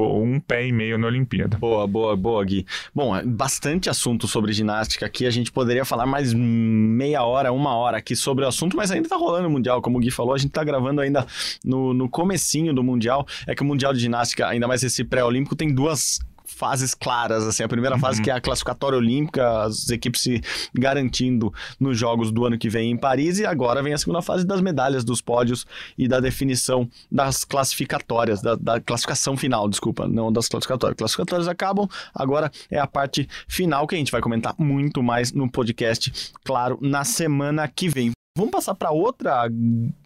um 0.00 0.40
pé 0.40 0.66
e 0.66 0.72
meio 0.72 0.98
na 0.98 1.06
Olimpíada. 1.06 1.56
Boa, 1.58 1.86
boa, 1.86 2.16
boa, 2.16 2.44
Gui. 2.44 2.66
Bom, 2.94 3.16
é 3.16 3.24
bastante 3.24 3.88
assunto 3.88 4.26
sobre 4.26 4.52
ginástica 4.52 5.06
aqui. 5.06 5.26
A 5.26 5.30
gente 5.30 5.52
poderia 5.52 5.84
falar 5.84 6.06
mais 6.06 6.32
meia 6.32 7.22
hora, 7.22 7.52
uma 7.52 7.74
hora 7.74 7.98
aqui 7.98 8.16
sobre 8.16 8.44
o 8.44 8.48
assunto, 8.48 8.76
mas 8.76 8.90
ainda 8.90 9.08
tá 9.08 9.16
rolando 9.16 9.48
o 9.48 9.50
Mundial. 9.50 9.80
Como 9.80 9.98
o 9.98 10.00
Gui 10.00 10.10
falou, 10.10 10.34
a 10.34 10.38
gente 10.38 10.50
tá 10.50 10.64
gravando 10.64 11.00
ainda 11.00 11.26
no, 11.64 11.94
no 11.94 12.08
comecinho 12.08 12.74
do 12.74 12.82
Mundial. 12.82 13.26
É 13.46 13.54
que 13.54 13.62
o 13.62 13.64
Mundial 13.64 13.92
de 13.92 14.00
Ginástica, 14.00 14.46
ainda 14.48 14.68
mais 14.68 14.82
esse 14.82 15.04
pré-olímpico, 15.04 15.56
tem 15.56 15.72
duas 15.74 16.20
fases 16.64 16.94
claras, 16.94 17.46
assim, 17.46 17.62
a 17.62 17.68
primeira 17.68 17.98
fase 17.98 18.22
que 18.22 18.30
é 18.30 18.32
a 18.32 18.40
classificatória 18.40 18.96
olímpica, 18.96 19.64
as 19.64 19.90
equipes 19.90 20.22
se 20.22 20.40
garantindo 20.72 21.52
nos 21.78 21.98
jogos 21.98 22.32
do 22.32 22.46
ano 22.46 22.56
que 22.56 22.70
vem 22.70 22.90
em 22.90 22.96
Paris, 22.96 23.38
e 23.38 23.44
agora 23.44 23.82
vem 23.82 23.92
a 23.92 23.98
segunda 23.98 24.22
fase 24.22 24.46
das 24.46 24.62
medalhas, 24.62 25.04
dos 25.04 25.20
pódios 25.20 25.66
e 25.98 26.08
da 26.08 26.20
definição 26.20 26.88
das 27.12 27.44
classificatórias, 27.44 28.40
da, 28.40 28.54
da 28.54 28.80
classificação 28.80 29.36
final, 29.36 29.68
desculpa, 29.68 30.08
não 30.08 30.32
das 30.32 30.48
classificatórias. 30.48 30.96
Classificatórias 30.96 31.48
acabam, 31.48 31.86
agora 32.14 32.50
é 32.70 32.78
a 32.78 32.86
parte 32.86 33.28
final 33.46 33.86
que 33.86 33.94
a 33.94 33.98
gente 33.98 34.10
vai 34.10 34.22
comentar 34.22 34.54
muito 34.56 35.02
mais 35.02 35.32
no 35.32 35.50
podcast, 35.50 36.32
claro, 36.42 36.78
na 36.80 37.04
semana 37.04 37.68
que 37.68 37.90
vem. 37.90 38.10
Vamos 38.36 38.50
passar 38.50 38.74
para 38.74 38.90
outra 38.90 39.48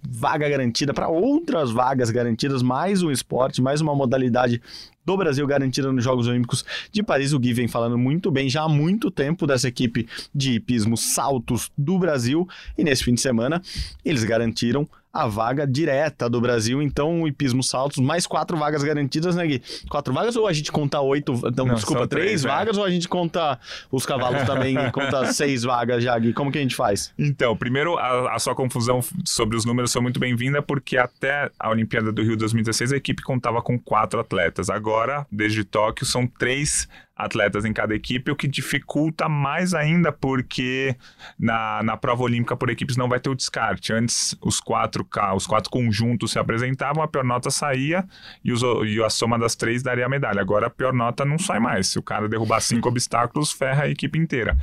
vaga 0.06 0.46
garantida, 0.46 0.92
para 0.92 1.08
outras 1.08 1.70
vagas 1.70 2.10
garantidas, 2.10 2.62
mais 2.62 3.02
um 3.02 3.10
esporte, 3.10 3.62
mais 3.62 3.80
uma 3.80 3.94
modalidade 3.94 4.60
do 5.02 5.16
Brasil 5.16 5.46
garantida 5.46 5.90
nos 5.90 6.04
Jogos 6.04 6.26
Olímpicos 6.26 6.62
de 6.92 7.02
Paris. 7.02 7.32
O 7.32 7.38
Gui 7.38 7.54
vem 7.54 7.66
falando 7.66 7.96
muito 7.96 8.30
bem 8.30 8.50
já 8.50 8.64
há 8.64 8.68
muito 8.68 9.10
tempo 9.10 9.46
dessa 9.46 9.66
equipe 9.66 10.06
de 10.34 10.56
hipismo 10.56 10.94
saltos 10.94 11.72
do 11.78 11.98
Brasil 11.98 12.46
e 12.76 12.84
nesse 12.84 13.02
fim 13.02 13.14
de 13.14 13.22
semana 13.22 13.62
eles 14.04 14.24
garantiram 14.24 14.86
a 15.12 15.27
vaga 15.27 15.66
direta 15.66 16.29
do 16.29 16.40
Brasil. 16.40 16.83
Então, 16.83 17.23
o 17.23 17.29
hipismo 17.29 17.62
saltos, 17.62 17.99
mais 17.99 18.27
quatro 18.27 18.57
vagas 18.57 18.83
garantidas, 18.83 19.35
né, 19.35 19.47
Gui? 19.47 19.62
Quatro 19.88 20.12
vagas 20.12 20.37
ou 20.37 20.47
a 20.47 20.53
gente 20.53 20.71
conta 20.71 21.01
oito? 21.01 21.33
Não, 21.57 21.66
Não, 21.66 21.75
desculpa, 21.75 22.07
três, 22.07 22.27
três, 22.27 22.44
é. 22.44 22.49
vagas 22.49 22.77
ou 22.77 22.85
a 22.85 22.90
gente 22.90 23.09
conta 23.09 23.59
os 23.90 24.05
cavalos 24.05 24.42
também 24.42 24.77
e 24.77 24.90
conta 24.90 25.27
seis 25.33 25.62
vagas 25.62 26.03
já, 26.03 26.18
Gui? 26.18 26.33
Como 26.33 26.53
que 26.53 26.59
a 26.59 26.62
gente 26.62 26.77
faz? 26.77 27.12
Então, 27.18 27.57
primeiro, 27.57 27.97
a, 27.99 28.35
a 28.35 28.38
sua 28.38 28.55
confusão 28.55 29.01
sobre 29.25 29.57
os 29.57 29.64
números 29.64 29.92
foi 29.92 30.03
muito 30.03 30.21
bem-vinda, 30.21 30.62
porque 30.62 30.97
até 30.97 31.51
a 31.59 31.71
Olimpíada 31.71 32.12
do 32.12 32.23
Rio 32.23 32.37
2016 32.37 32.92
a 32.92 32.97
equipe 32.97 33.23
contava 33.23 33.62
com 33.62 33.79
quatro 33.79 34.21
atletas. 34.21 34.71
Agora, 34.71 35.27
desde 35.31 35.64
Tóquio, 35.64 36.07
são 36.07 36.27
três 36.27 36.88
atletas 37.18 37.64
em 37.64 37.72
cada 37.72 37.94
equipe, 37.96 38.31
o 38.31 38.37
que 38.37 38.46
dificulta 38.46 39.28
mais 39.28 39.74
ainda 39.74 40.12
porque 40.12 40.94
na, 41.37 41.83
na 41.83 41.96
prova 41.96 42.22
olímpica 42.22 42.57
por 42.57 42.70
equipes 42.70 42.96
não 42.96 43.09
vai 43.09 43.18
ter 43.18 43.28
o 43.28 43.35
descarte. 43.35 43.92
Antes, 43.92 44.37
os 44.40 44.61
quatro, 44.61 45.07
os 45.35 45.46
quatro 45.46 45.68
conjuntos 45.68 46.31
se 46.31 46.38
apresentavam, 46.38 47.02
a 47.02 47.09
pior 47.09 47.24
nota 47.24 47.50
saía 47.50 48.07
e, 48.44 48.52
os, 48.52 48.62
e 48.87 49.02
a 49.02 49.11
soma 49.11 49.37
das 49.37 49.57
três 49.57 49.83
daria 49.83 50.07
a 50.07 50.09
medalha. 50.09 50.40
Agora 50.40 50.68
a 50.68 50.70
pior 50.70 50.92
nota 50.92 51.24
não 51.24 51.38
sai 51.38 51.59
mais. 51.59 51.88
Se 51.88 51.98
o 51.98 52.02
cara 52.02 52.28
derrubar 52.28 52.61
cinco 52.61 52.87
obstáculos, 52.88 53.50
ferra 53.50 53.85
a 53.85 53.88
equipe 53.88 54.16
inteira. 54.16 54.57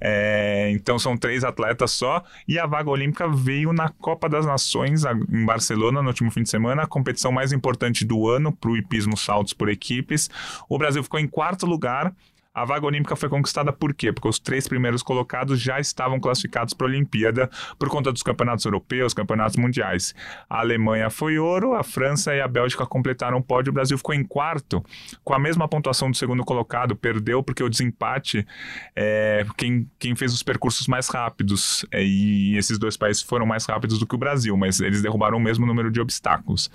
É, 0.00 0.70
então 0.72 0.98
são 0.98 1.16
três 1.16 1.44
atletas 1.44 1.92
só 1.92 2.24
e 2.48 2.58
a 2.58 2.66
vaga 2.66 2.90
olímpica 2.90 3.28
veio 3.28 3.72
na 3.72 3.88
Copa 3.88 4.28
das 4.28 4.44
Nações 4.44 5.04
em 5.04 5.46
Barcelona 5.46 6.02
no 6.02 6.08
último 6.08 6.32
fim 6.32 6.42
de 6.42 6.50
semana, 6.50 6.82
a 6.82 6.86
competição 6.86 7.30
mais 7.30 7.52
importante 7.52 8.04
do 8.04 8.28
ano 8.28 8.50
para 8.50 8.70
o 8.70 8.76
hipismo 8.76 9.16
saltos 9.16 9.52
por 9.52 9.68
equipes. 9.68 10.28
O 10.68 10.76
Brasil 10.76 11.02
ficou 11.04 11.20
em 11.20 11.28
quarto 11.28 11.64
lugar 11.64 11.91
lugar. 11.92 12.14
A 12.54 12.66
vaga 12.66 12.84
olímpica 12.84 13.16
foi 13.16 13.30
conquistada 13.30 13.72
por 13.72 13.94
quê? 13.94 14.12
Porque 14.12 14.28
os 14.28 14.38
três 14.38 14.68
primeiros 14.68 15.02
colocados 15.02 15.58
já 15.58 15.80
estavam 15.80 16.20
classificados 16.20 16.74
para 16.74 16.86
a 16.86 16.90
Olimpíada 16.90 17.48
por 17.78 17.88
conta 17.88 18.12
dos 18.12 18.22
campeonatos 18.22 18.66
europeus, 18.66 19.14
campeonatos 19.14 19.56
mundiais. 19.56 20.14
A 20.50 20.60
Alemanha 20.60 21.08
foi 21.08 21.38
ouro, 21.38 21.72
a 21.72 21.82
França 21.82 22.34
e 22.34 22.42
a 22.42 22.46
Bélgica 22.46 22.84
completaram 22.84 23.38
o 23.38 23.42
pódio, 23.42 23.70
o 23.70 23.72
Brasil 23.72 23.96
ficou 23.96 24.14
em 24.14 24.22
quarto, 24.22 24.84
com 25.24 25.32
a 25.32 25.38
mesma 25.38 25.66
pontuação 25.66 26.10
do 26.10 26.16
segundo 26.16 26.44
colocado, 26.44 26.94
perdeu 26.94 27.42
porque 27.42 27.62
o 27.62 27.70
desempate 27.70 28.46
é 28.94 29.46
quem, 29.56 29.90
quem 29.98 30.14
fez 30.14 30.34
os 30.34 30.42
percursos 30.42 30.86
mais 30.86 31.08
rápidos, 31.08 31.86
é, 31.90 32.04
e 32.04 32.54
esses 32.58 32.78
dois 32.78 32.98
países 32.98 33.22
foram 33.22 33.46
mais 33.46 33.64
rápidos 33.64 33.98
do 33.98 34.06
que 34.06 34.14
o 34.14 34.18
Brasil, 34.18 34.54
mas 34.58 34.78
eles 34.78 35.00
derrubaram 35.00 35.38
o 35.38 35.40
mesmo 35.40 35.64
número 35.64 35.90
de 35.90 36.02
obstáculos. 36.02 36.70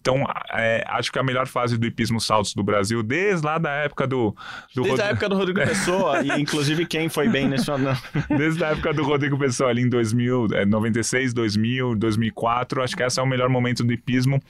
Então, 0.00 0.24
é, 0.54 0.82
acho 0.88 1.12
que 1.12 1.18
a 1.18 1.22
melhor 1.22 1.46
fase 1.46 1.76
do 1.76 1.86
hipismo 1.86 2.18
saltos 2.18 2.54
do 2.54 2.62
Brasil, 2.62 3.02
desde 3.02 3.44
lá 3.44 3.58
da 3.58 3.72
época 3.72 4.06
do... 4.06 4.34
do 4.74 4.84
desde 4.84 5.02
Rod... 5.02 5.10
a 5.10 5.17
época 5.18 5.28
do 5.28 5.36
Rodrigo 5.36 5.60
Pessoa, 5.60 6.22
e 6.22 6.40
inclusive 6.40 6.86
quem 6.86 7.08
foi 7.08 7.28
bem 7.28 7.48
nesse 7.48 7.68
ano. 7.70 7.90
Desde 8.30 8.64
a 8.64 8.68
época 8.68 8.94
do 8.94 9.02
Rodrigo 9.02 9.36
Pessoa, 9.36 9.70
ali 9.70 9.82
em 9.82 9.88
2000, 9.88 10.48
96, 10.66 11.34
2000, 11.34 11.96
2004, 11.96 12.82
acho 12.82 12.96
que 12.96 13.02
esse 13.02 13.18
é 13.18 13.22
o 13.22 13.26
melhor 13.26 13.48
momento 13.48 13.82
do 13.82 13.92
hipismo 13.92 14.40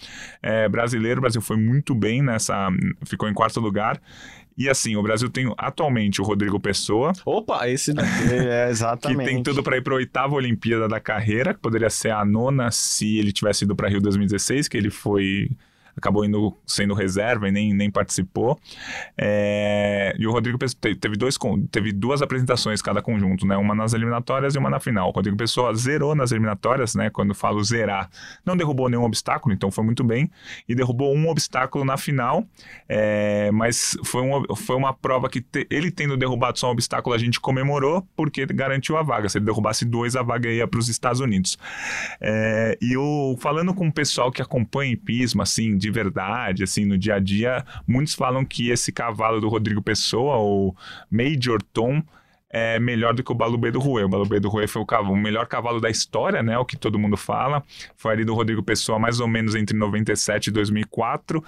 é, 0.43 0.69
brasileiro. 0.69 1.19
O 1.19 1.23
Brasil 1.23 1.41
foi 1.41 1.57
muito 1.57 1.95
bem 1.95 2.23
nessa, 2.23 2.69
ficou 3.07 3.29
em 3.29 3.35
quarto 3.35 3.59
lugar. 3.61 3.99
E 4.57 4.69
assim, 4.69 4.97
o 4.97 5.03
Brasil 5.03 5.31
tem 5.31 5.53
atualmente 5.57 6.21
o 6.21 6.25
Rodrigo 6.25 6.59
Pessoa. 6.59 7.13
Opa, 7.25 7.69
esse 7.69 7.95
é 8.31 8.69
exatamente. 8.69 9.21
que 9.21 9.25
tem 9.25 9.43
tudo 9.43 9.63
para 9.63 9.77
ir 9.77 9.83
para 9.83 9.95
a 9.95 9.97
oitava 9.97 10.35
Olimpíada 10.35 10.89
da 10.89 11.01
carreira, 11.01 11.55
que 11.55 11.61
poderia 11.61 11.89
ser 11.89 12.11
a 12.11 12.25
nona 12.25 12.71
se 12.71 13.19
ele 13.19 13.33
tivesse 13.33 13.65
ido 13.65 13.75
para 13.75 13.89
Rio 13.89 14.01
2016, 14.01 14.69
que 14.69 14.77
ele 14.77 14.91
foi 14.91 15.49
acabou 15.99 16.25
indo 16.25 16.57
sendo 16.67 16.95
reserva 16.95 17.49
e 17.49 17.53
nem, 17.53 17.75
nem 17.75 17.91
participou. 17.91 18.59
É, 19.17 20.15
e 20.19 20.27
o 20.27 20.33
Rodrigo 20.33 20.59
Pessoa 20.59 20.79
teve, 20.81 21.17
dois, 21.17 21.37
teve 21.71 21.93
duas 21.93 22.23
apresentações 22.23 22.81
cada 22.81 23.03
conjunto, 23.03 23.47
né? 23.47 23.57
Uma 23.57 23.75
nas 23.75 23.93
eliminatórias 23.93 24.55
e 24.55 24.59
uma 24.59 24.71
na 24.71 24.81
final. 24.81 25.09
O 25.09 25.13
Rodrigo 25.13 25.37
Pessoa 25.37 25.75
zerou 25.75 26.15
nas 26.15 26.33
eliminatórias, 26.33 26.95
né? 26.95 27.11
Quando 27.11 27.35
falo 27.35 27.63
zerar, 27.63 28.09
não 28.45 28.57
derrubou 28.57 28.89
nenhum 28.89 29.05
obstáculo, 29.05 29.55
então 29.55 29.71
foi 29.71 29.85
muito 29.85 30.03
bem. 30.03 30.31
E 30.69 30.75
derrubou 30.75 31.15
um 31.15 31.29
obstáculo 31.29 31.85
na 31.85 31.97
final, 31.97 32.45
é, 32.89 33.51
mas 33.53 33.97
foi, 34.05 34.23
um, 34.23 34.57
foi 34.57 34.77
uma 34.77 34.93
prova 34.93 35.29
que 35.29 35.41
te, 35.41 35.67
ele 35.71 35.91
tendo 35.91 36.17
derrubado 36.17 36.59
só 36.59 36.69
um 36.69 36.73
obstáculo, 36.73 37.15
a 37.15 37.19
gente 37.19 37.41
comemorou 37.41 38.07
porque 38.17 38.47
garantiu 38.47 38.97
a 38.97 39.03
vaga. 39.03 39.29
Se 39.29 39.39
ele 39.39 39.45
derrubasse 39.45 39.85
dois, 39.85 40.17
a 40.17 40.23
vaga 40.23 40.49
ia 40.49 40.67
para 40.67 40.79
os 40.79 40.89
Estados 40.89 41.21
Unidos. 41.21 41.59
É, 42.21 42.79
e 42.81 42.97
o, 42.97 43.37
falando 43.41 43.75
com 43.75 43.89
o 43.89 43.93
pessoal 43.93 44.31
que 44.31 44.43
acompanha 44.43 44.93
hipismo, 44.93 45.43
assim, 45.43 45.77
de 45.77 45.88
de 45.89 45.91
verdade, 45.91 46.63
assim, 46.63 46.85
no 46.85 46.99
dia 46.99 47.15
a 47.15 47.19
dia, 47.19 47.65
muitos 47.87 48.15
falam 48.15 48.45
que 48.45 48.69
esse 48.71 48.93
cavalo 48.93 49.41
do 49.41 49.49
Rodrigo 49.49 49.81
Pessoa, 49.81 50.37
o 50.37 50.75
Major 51.11 51.63
Tom, 51.73 52.03
é 52.51 52.79
melhor 52.79 53.13
do 53.13 53.23
que 53.23 53.31
o 53.31 53.35
Balubê 53.35 53.71
do 53.71 53.79
Rui. 53.79 54.03
O 54.03 54.09
Balubê 54.09 54.41
do 54.41 54.49
Rui 54.49 54.67
foi 54.67 54.81
o, 54.81 54.87
cavalo, 54.87 55.13
o 55.13 55.17
melhor 55.17 55.47
cavalo 55.47 55.81
da 55.81 55.91
história, 55.91 56.43
né? 56.43 56.57
O 56.59 56.65
que 56.65 56.77
todo 56.77 56.99
mundo 56.99 57.17
fala. 57.17 57.63
Foi 57.97 58.13
ali 58.13 58.25
do 58.25 58.35
Rodrigo 58.35 58.63
Pessoa, 58.63 58.99
mais 58.99 59.21
ou 59.21 59.29
menos 59.29 59.55
entre 59.55 59.77
97 59.77 60.47
e 60.47 60.51
2004. 60.51 61.45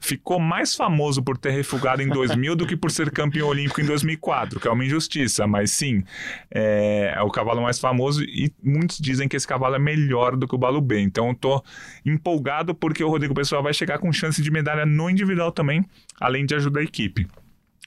Ficou 0.00 0.40
mais 0.40 0.74
famoso 0.74 1.22
por 1.22 1.36
ter 1.36 1.50
refugado 1.50 2.02
em 2.02 2.08
2000 2.08 2.56
do 2.56 2.66
que 2.66 2.76
por 2.76 2.90
ser 2.90 3.10
campeão 3.10 3.48
olímpico 3.48 3.80
em 3.80 3.84
2004, 3.84 4.58
que 4.58 4.66
é 4.66 4.70
uma 4.70 4.84
injustiça, 4.84 5.46
mas 5.46 5.70
sim, 5.70 6.02
é, 6.50 7.12
é 7.14 7.22
o 7.22 7.30
cavalo 7.30 7.62
mais 7.62 7.78
famoso 7.78 8.24
e 8.24 8.50
muitos 8.62 8.98
dizem 8.98 9.28
que 9.28 9.36
esse 9.36 9.46
cavalo 9.46 9.76
é 9.76 9.78
melhor 9.78 10.36
do 10.36 10.48
que 10.48 10.54
o 10.54 10.58
Balubê. 10.58 11.00
Então 11.00 11.28
eu 11.28 11.34
tô 11.34 11.62
empolgado 12.04 12.74
porque 12.74 13.04
o 13.04 13.08
Rodrigo 13.08 13.34
Pessoa 13.34 13.62
vai 13.62 13.74
chegar 13.74 13.98
com 13.98 14.10
chance 14.12 14.42
de 14.42 14.50
medalha 14.50 14.86
no 14.86 15.10
individual 15.10 15.52
também, 15.52 15.84
além 16.18 16.46
de 16.46 16.54
ajudar 16.54 16.80
a 16.80 16.84
equipe. 16.84 17.26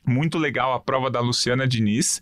Muito 0.06 0.38
legal 0.38 0.74
a 0.74 0.80
prova 0.80 1.10
da 1.10 1.20
Luciana 1.20 1.68
Diniz. 1.68 2.22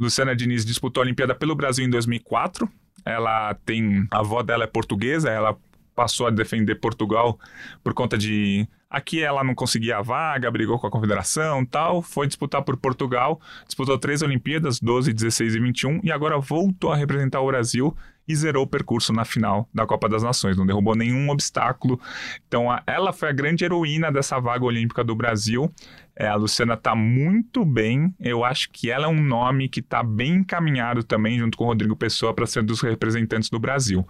Luciana 0.00 0.34
Diniz 0.34 0.64
disputou 0.64 1.02
a 1.02 1.04
Olimpíada 1.04 1.34
pelo 1.34 1.54
Brasil 1.54 1.84
em 1.84 1.90
2004. 1.90 2.66
Ela 3.04 3.54
tem. 3.66 4.06
A 4.10 4.20
avó 4.20 4.42
dela 4.42 4.64
é 4.64 4.66
portuguesa, 4.66 5.28
ela 5.28 5.56
passou 5.94 6.26
a 6.26 6.30
defender 6.30 6.76
Portugal 6.76 7.38
por 7.84 7.92
conta 7.92 8.16
de. 8.16 8.66
Aqui 8.88 9.22
ela 9.22 9.44
não 9.44 9.54
conseguia 9.54 9.98
a 9.98 10.02
vaga, 10.02 10.50
brigou 10.50 10.78
com 10.78 10.86
a 10.86 10.90
confederação 10.90 11.64
tal, 11.64 12.02
foi 12.02 12.26
disputar 12.26 12.62
por 12.62 12.76
Portugal, 12.76 13.40
disputou 13.64 13.96
três 13.98 14.20
Olimpíadas, 14.20 14.80
12, 14.80 15.12
16 15.12 15.54
e 15.54 15.60
21, 15.60 16.00
e 16.02 16.10
agora 16.10 16.38
voltou 16.40 16.90
a 16.90 16.96
representar 16.96 17.40
o 17.40 17.46
Brasil 17.46 17.94
e 18.26 18.34
zerou 18.34 18.64
o 18.64 18.66
percurso 18.66 19.12
na 19.12 19.24
final 19.24 19.68
da 19.74 19.86
Copa 19.86 20.08
das 20.08 20.22
Nações, 20.22 20.56
não 20.56 20.66
derrubou 20.66 20.94
nenhum 20.94 21.30
obstáculo. 21.30 22.00
Então, 22.46 22.70
a, 22.70 22.82
ela 22.86 23.12
foi 23.12 23.28
a 23.28 23.32
grande 23.32 23.64
heroína 23.64 24.10
dessa 24.10 24.38
vaga 24.38 24.64
olímpica 24.64 25.02
do 25.02 25.14
Brasil. 25.14 25.72
É, 26.20 26.28
a 26.28 26.34
Luciana 26.34 26.74
está 26.74 26.94
muito 26.94 27.64
bem. 27.64 28.14
Eu 28.20 28.44
acho 28.44 28.68
que 28.70 28.90
ela 28.90 29.06
é 29.06 29.08
um 29.08 29.22
nome 29.22 29.70
que 29.70 29.80
está 29.80 30.02
bem 30.02 30.34
encaminhado 30.34 31.02
também, 31.02 31.38
junto 31.38 31.56
com 31.56 31.64
o 31.64 31.66
Rodrigo 31.68 31.96
Pessoa, 31.96 32.34
para 32.34 32.46
ser 32.46 32.62
dos 32.62 32.82
representantes 32.82 33.48
do 33.48 33.58
Brasil. 33.58 34.06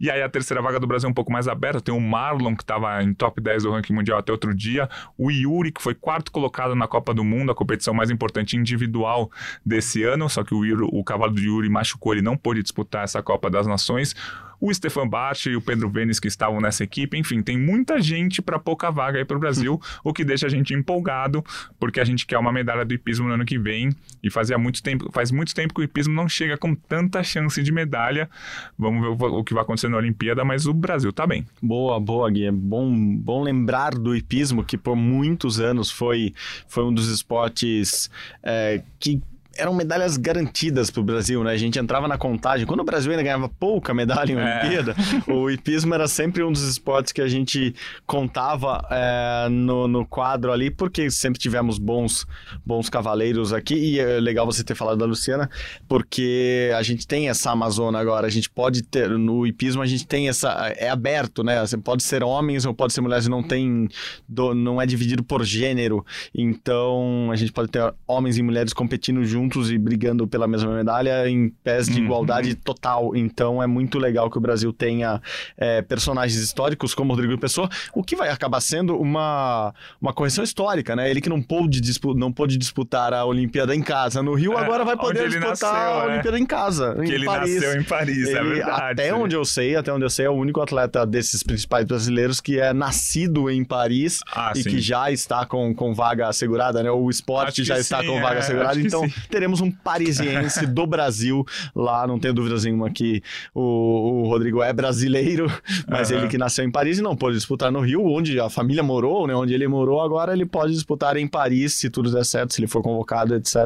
E 0.00 0.10
aí 0.10 0.20
a 0.22 0.28
terceira 0.28 0.60
vaga 0.60 0.80
do 0.80 0.88
Brasil 0.88 1.06
é 1.06 1.10
um 1.10 1.14
pouco 1.14 1.30
mais 1.30 1.46
aberta. 1.46 1.80
Tem 1.80 1.94
o 1.94 2.00
Marlon, 2.00 2.56
que 2.56 2.64
estava 2.64 3.00
em 3.00 3.14
top 3.14 3.40
10 3.40 3.62
do 3.62 3.70
ranking 3.70 3.92
mundial 3.92 4.18
até 4.18 4.32
outro 4.32 4.52
dia. 4.52 4.88
O 5.16 5.30
Yuri, 5.30 5.70
que 5.70 5.80
foi 5.80 5.94
quarto 5.94 6.32
colocado 6.32 6.74
na 6.74 6.88
Copa 6.88 7.14
do 7.14 7.22
Mundo, 7.22 7.52
a 7.52 7.54
competição 7.54 7.94
mais 7.94 8.10
importante 8.10 8.56
individual 8.56 9.30
desse 9.64 10.02
ano. 10.02 10.28
Só 10.28 10.42
que 10.42 10.56
o, 10.56 10.64
Yuri, 10.64 10.88
o 10.90 11.04
cavalo 11.04 11.32
do 11.32 11.40
Yuri 11.40 11.68
machucou, 11.68 12.12
ele 12.12 12.22
não 12.22 12.36
pôde 12.36 12.60
disputar 12.60 13.04
essa 13.04 13.22
Copa 13.22 13.48
das 13.52 13.66
Nações 13.66 14.16
o 14.62 14.72
Stefan 14.72 15.08
Bach 15.08 15.44
e 15.44 15.56
o 15.56 15.60
Pedro 15.60 15.90
Vênis 15.90 16.20
que 16.20 16.28
estavam 16.28 16.60
nessa 16.60 16.84
equipe. 16.84 17.18
Enfim, 17.18 17.42
tem 17.42 17.58
muita 17.58 18.00
gente 18.00 18.40
para 18.40 18.60
pouca 18.60 18.92
vaga 18.92 19.18
aí 19.18 19.24
para 19.24 19.36
o 19.36 19.40
Brasil, 19.40 19.80
o 20.04 20.12
que 20.12 20.24
deixa 20.24 20.46
a 20.46 20.48
gente 20.48 20.72
empolgado, 20.72 21.44
porque 21.80 21.98
a 21.98 22.04
gente 22.04 22.24
quer 22.24 22.38
uma 22.38 22.52
medalha 22.52 22.84
do 22.84 22.94
hipismo 22.94 23.26
no 23.26 23.34
ano 23.34 23.44
que 23.44 23.58
vem 23.58 23.90
e 24.22 24.30
fazia 24.30 24.56
muito 24.56 24.80
tempo, 24.80 25.10
faz 25.10 25.32
muito 25.32 25.52
tempo 25.52 25.74
que 25.74 25.80
o 25.80 25.82
hipismo 25.82 26.14
não 26.14 26.28
chega 26.28 26.56
com 26.56 26.76
tanta 26.76 27.24
chance 27.24 27.60
de 27.60 27.72
medalha. 27.72 28.30
Vamos 28.78 29.02
ver 29.02 29.24
o, 29.24 29.38
o 29.40 29.44
que 29.44 29.52
vai 29.52 29.64
acontecer 29.64 29.88
na 29.88 29.96
Olimpíada, 29.96 30.44
mas 30.44 30.64
o 30.64 30.72
Brasil 30.72 31.12
tá 31.12 31.26
bem. 31.26 31.44
Boa, 31.60 31.98
boa, 31.98 32.30
Gui. 32.30 32.46
É 32.46 32.52
bom, 32.52 33.16
bom 33.16 33.42
lembrar 33.42 33.92
do 33.96 34.14
hipismo, 34.14 34.62
que 34.62 34.78
por 34.78 34.94
muitos 34.94 35.58
anos 35.58 35.90
foi, 35.90 36.32
foi 36.68 36.84
um 36.84 36.94
dos 36.94 37.08
esportes 37.08 38.08
é, 38.44 38.80
que 39.00 39.20
eram 39.56 39.74
medalhas 39.74 40.16
garantidas 40.16 40.90
para 40.90 41.00
o 41.00 41.04
Brasil, 41.04 41.42
né? 41.44 41.52
A 41.52 41.56
gente 41.56 41.78
entrava 41.78 42.08
na 42.08 42.16
contagem. 42.16 42.66
Quando 42.66 42.80
o 42.80 42.84
Brasil 42.84 43.10
ainda 43.10 43.22
ganhava 43.22 43.48
pouca 43.48 43.92
medalha 43.92 44.32
em 44.32 44.36
é. 44.36 44.60
Olimpíada, 44.60 44.96
o 45.26 45.50
hipismo 45.50 45.94
era 45.94 46.08
sempre 46.08 46.42
um 46.42 46.50
dos 46.50 46.62
esportes 46.62 47.12
que 47.12 47.20
a 47.20 47.28
gente 47.28 47.74
contava 48.06 48.86
é, 48.90 49.48
no, 49.48 49.86
no 49.86 50.06
quadro 50.06 50.52
ali, 50.52 50.70
porque 50.70 51.10
sempre 51.10 51.38
tivemos 51.38 51.78
bons, 51.78 52.26
bons 52.64 52.88
cavaleiros 52.88 53.52
aqui. 53.52 53.74
E 53.74 54.00
é 54.00 54.20
legal 54.20 54.46
você 54.46 54.64
ter 54.64 54.74
falado 54.74 54.98
da 54.98 55.04
Luciana, 55.04 55.50
porque 55.88 56.70
a 56.76 56.82
gente 56.82 57.06
tem 57.06 57.28
essa 57.28 57.50
Amazônia 57.50 58.00
agora. 58.00 58.26
A 58.26 58.30
gente 58.30 58.48
pode 58.48 58.82
ter, 58.82 59.08
no 59.10 59.46
hipismo, 59.46 59.82
a 59.82 59.86
gente 59.86 60.06
tem 60.06 60.28
essa. 60.28 60.72
É 60.76 60.88
aberto, 60.88 61.42
né? 61.42 61.60
Você 61.60 61.76
pode 61.76 62.02
ser 62.02 62.22
homens 62.22 62.64
ou 62.64 62.74
pode 62.74 62.92
ser 62.92 63.00
mulheres, 63.00 63.28
não 63.28 63.42
tem. 63.42 63.88
Do, 64.28 64.54
não 64.54 64.80
é 64.80 64.86
dividido 64.86 65.22
por 65.22 65.44
gênero. 65.44 66.04
Então, 66.34 67.30
a 67.30 67.36
gente 67.36 67.52
pode 67.52 67.70
ter 67.70 67.92
homens 68.06 68.38
e 68.38 68.42
mulheres 68.42 68.72
competindo 68.72 69.24
juntos 69.24 69.41
juntos 69.42 69.70
e 69.70 69.78
brigando 69.78 70.26
pela 70.26 70.46
mesma 70.46 70.72
medalha 70.72 71.28
em 71.28 71.50
pés 71.64 71.86
de 71.86 71.98
uhum. 71.98 72.04
igualdade 72.04 72.54
total. 72.54 73.16
Então 73.16 73.62
é 73.62 73.66
muito 73.66 73.98
legal 73.98 74.30
que 74.30 74.38
o 74.38 74.40
Brasil 74.40 74.72
tenha 74.72 75.20
é, 75.56 75.82
personagens 75.82 76.40
históricos 76.40 76.94
como 76.94 77.12
Rodrigo 77.12 77.38
Pessoa, 77.38 77.68
o 77.94 78.02
que 78.02 78.14
vai 78.14 78.28
acabar 78.28 78.60
sendo 78.60 78.96
uma, 78.96 79.74
uma 80.00 80.12
correção 80.12 80.44
histórica, 80.44 80.94
né? 80.94 81.10
Ele 81.10 81.20
que 81.20 81.28
não 81.28 81.42
pôde, 81.42 81.80
dispu 81.80 82.14
não 82.14 82.32
pôde 82.32 82.56
disputar 82.56 83.12
a 83.12 83.24
Olimpíada 83.24 83.74
em 83.74 83.82
casa 83.82 84.22
no 84.22 84.34
Rio, 84.34 84.52
é, 84.52 84.60
agora 84.60 84.84
vai 84.84 84.96
poder 84.96 85.28
disputar 85.28 85.50
nasceu, 85.50 85.68
a 85.68 86.04
é. 86.04 86.12
Olimpíada 86.12 86.38
em 86.38 86.46
casa. 86.46 86.94
Que 86.94 87.10
em 87.10 87.12
ele 87.12 87.26
Paris. 87.26 87.54
nasceu 87.54 87.80
em 87.80 87.84
Paris, 87.84 88.28
é 88.28 88.30
ele, 88.30 88.38
é 88.38 88.44
verdade. 88.44 88.92
Até 88.92 89.14
onde 89.14 89.34
eu 89.34 89.44
sei, 89.44 89.76
até 89.76 89.92
onde 89.92 90.04
eu 90.04 90.10
sei, 90.10 90.26
é 90.26 90.30
o 90.30 90.34
único 90.34 90.60
atleta 90.60 91.04
desses 91.06 91.42
principais 91.42 91.84
brasileiros 91.84 92.40
que 92.40 92.60
é 92.60 92.72
nascido 92.72 93.50
em 93.50 93.64
Paris 93.64 94.20
ah, 94.34 94.52
e 94.54 94.62
sim. 94.62 94.70
que 94.70 94.80
já 94.80 95.10
está 95.10 95.44
com, 95.44 95.74
com 95.74 95.94
vaga 95.94 96.28
assegurada, 96.28 96.82
né? 96.82 96.90
O 96.90 97.10
esporte 97.10 97.64
já 97.64 97.78
está 97.78 98.00
sim, 98.00 98.06
com 98.06 98.20
vaga 98.20 98.36
é, 98.36 98.38
assegurada. 98.38 98.80
Então, 98.80 99.08
teremos 99.32 99.62
um 99.62 99.70
parisiense 99.70 100.66
do 100.66 100.86
Brasil 100.86 101.42
lá, 101.74 102.06
não 102.06 102.18
tenho 102.18 102.34
dúvidas 102.34 102.64
nenhuma 102.64 102.90
que 102.90 103.22
o, 103.54 104.22
o 104.24 104.28
Rodrigo 104.28 104.62
é 104.62 104.72
brasileiro, 104.74 105.46
mas 105.88 106.10
Aham. 106.12 106.20
ele 106.20 106.28
que 106.28 106.36
nasceu 106.36 106.64
em 106.66 106.70
Paris 106.70 106.98
e 106.98 107.02
não 107.02 107.16
pôde 107.16 107.36
disputar 107.36 107.72
no 107.72 107.80
Rio, 107.80 108.04
onde 108.04 108.38
a 108.38 108.50
família 108.50 108.82
morou, 108.82 109.26
né? 109.26 109.34
Onde 109.34 109.54
ele 109.54 109.66
morou, 109.66 110.02
agora 110.02 110.34
ele 110.34 110.44
pode 110.44 110.74
disputar 110.74 111.16
em 111.16 111.26
Paris, 111.26 111.72
se 111.74 111.88
tudo 111.88 112.12
der 112.12 112.24
certo, 112.26 112.52
se 112.52 112.60
ele 112.60 112.66
for 112.68 112.82
convocado, 112.82 113.34
etc. 113.34 113.56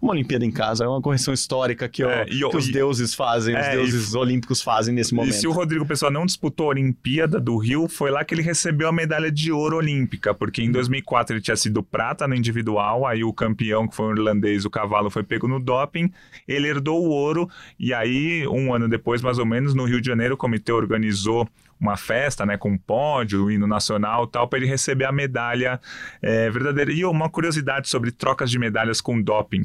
Uma 0.00 0.12
Olimpíada 0.12 0.44
em 0.44 0.52
casa, 0.52 0.84
é 0.84 0.88
uma 0.88 1.02
correção 1.02 1.34
histórica 1.34 1.88
que, 1.88 2.04
ó, 2.04 2.08
É, 2.10 2.26
e 2.28 2.38
que 2.48 2.56
os 2.56 2.68
e- 2.68 2.72
deuses 2.72 3.12
fazem, 3.12 3.56
os 3.58 3.66
É, 3.66 3.72
e- 3.72 3.76
deuses 3.76 4.14
olímpicos 4.14 4.62
fazem 4.62 4.94
nesse 4.94 5.12
momento. 5.12 5.30
E 5.34 5.34
se 5.34 5.48
o 5.48 5.52
Rodrigo 5.52 5.84
Pessoa 5.84 6.10
não 6.12 6.24
disputou 6.24 6.66
a 6.66 6.70
Olimpíada 6.70 7.40
do 7.40 7.56
Rio, 7.56 7.88
foi 7.88 8.10
lá 8.12 8.24
que 8.24 8.34
ele 8.34 8.42
recebeu 8.42 8.88
a 8.88 8.92
medalha 8.92 9.32
de 9.32 9.50
ouro 9.50 9.76
olímpica, 9.78 10.32
porque 10.32 10.62
em 10.62 10.70
2004 10.70 11.34
ele 11.34 11.42
tinha 11.42 11.56
sido 11.56 11.82
prata 11.82 12.28
no 12.28 12.34
individual, 12.36 13.04
aí 13.06 13.24
o 13.24 13.32
campeão, 13.32 13.88
que 13.88 13.96
foi 13.96 14.06
o 14.06 14.12
irlandês, 14.12 14.64
o 14.64 14.70
cavalo, 14.70 15.07
foi 15.10 15.22
pego 15.22 15.48
no 15.48 15.58
doping, 15.60 16.12
ele 16.46 16.68
herdou 16.68 17.04
o 17.04 17.08
ouro, 17.08 17.48
e 17.78 17.92
aí, 17.92 18.46
um 18.48 18.74
ano 18.74 18.88
depois, 18.88 19.22
mais 19.22 19.38
ou 19.38 19.46
menos, 19.46 19.74
no 19.74 19.84
Rio 19.84 20.00
de 20.00 20.06
Janeiro, 20.06 20.34
o 20.34 20.36
comitê 20.36 20.72
organizou 20.72 21.48
uma 21.80 21.96
festa, 21.96 22.44
né, 22.44 22.56
com 22.56 22.70
um 22.70 22.78
pódio, 22.78 23.50
hino 23.50 23.66
nacional 23.66 24.26
tal, 24.26 24.48
para 24.48 24.58
ele 24.58 24.66
receber 24.66 25.04
a 25.04 25.12
medalha 25.12 25.80
é, 26.20 26.50
verdadeira. 26.50 26.92
E 26.92 27.04
uma 27.04 27.28
curiosidade 27.28 27.88
sobre 27.88 28.10
trocas 28.10 28.50
de 28.50 28.58
medalhas 28.58 29.00
com 29.00 29.20
doping. 29.20 29.64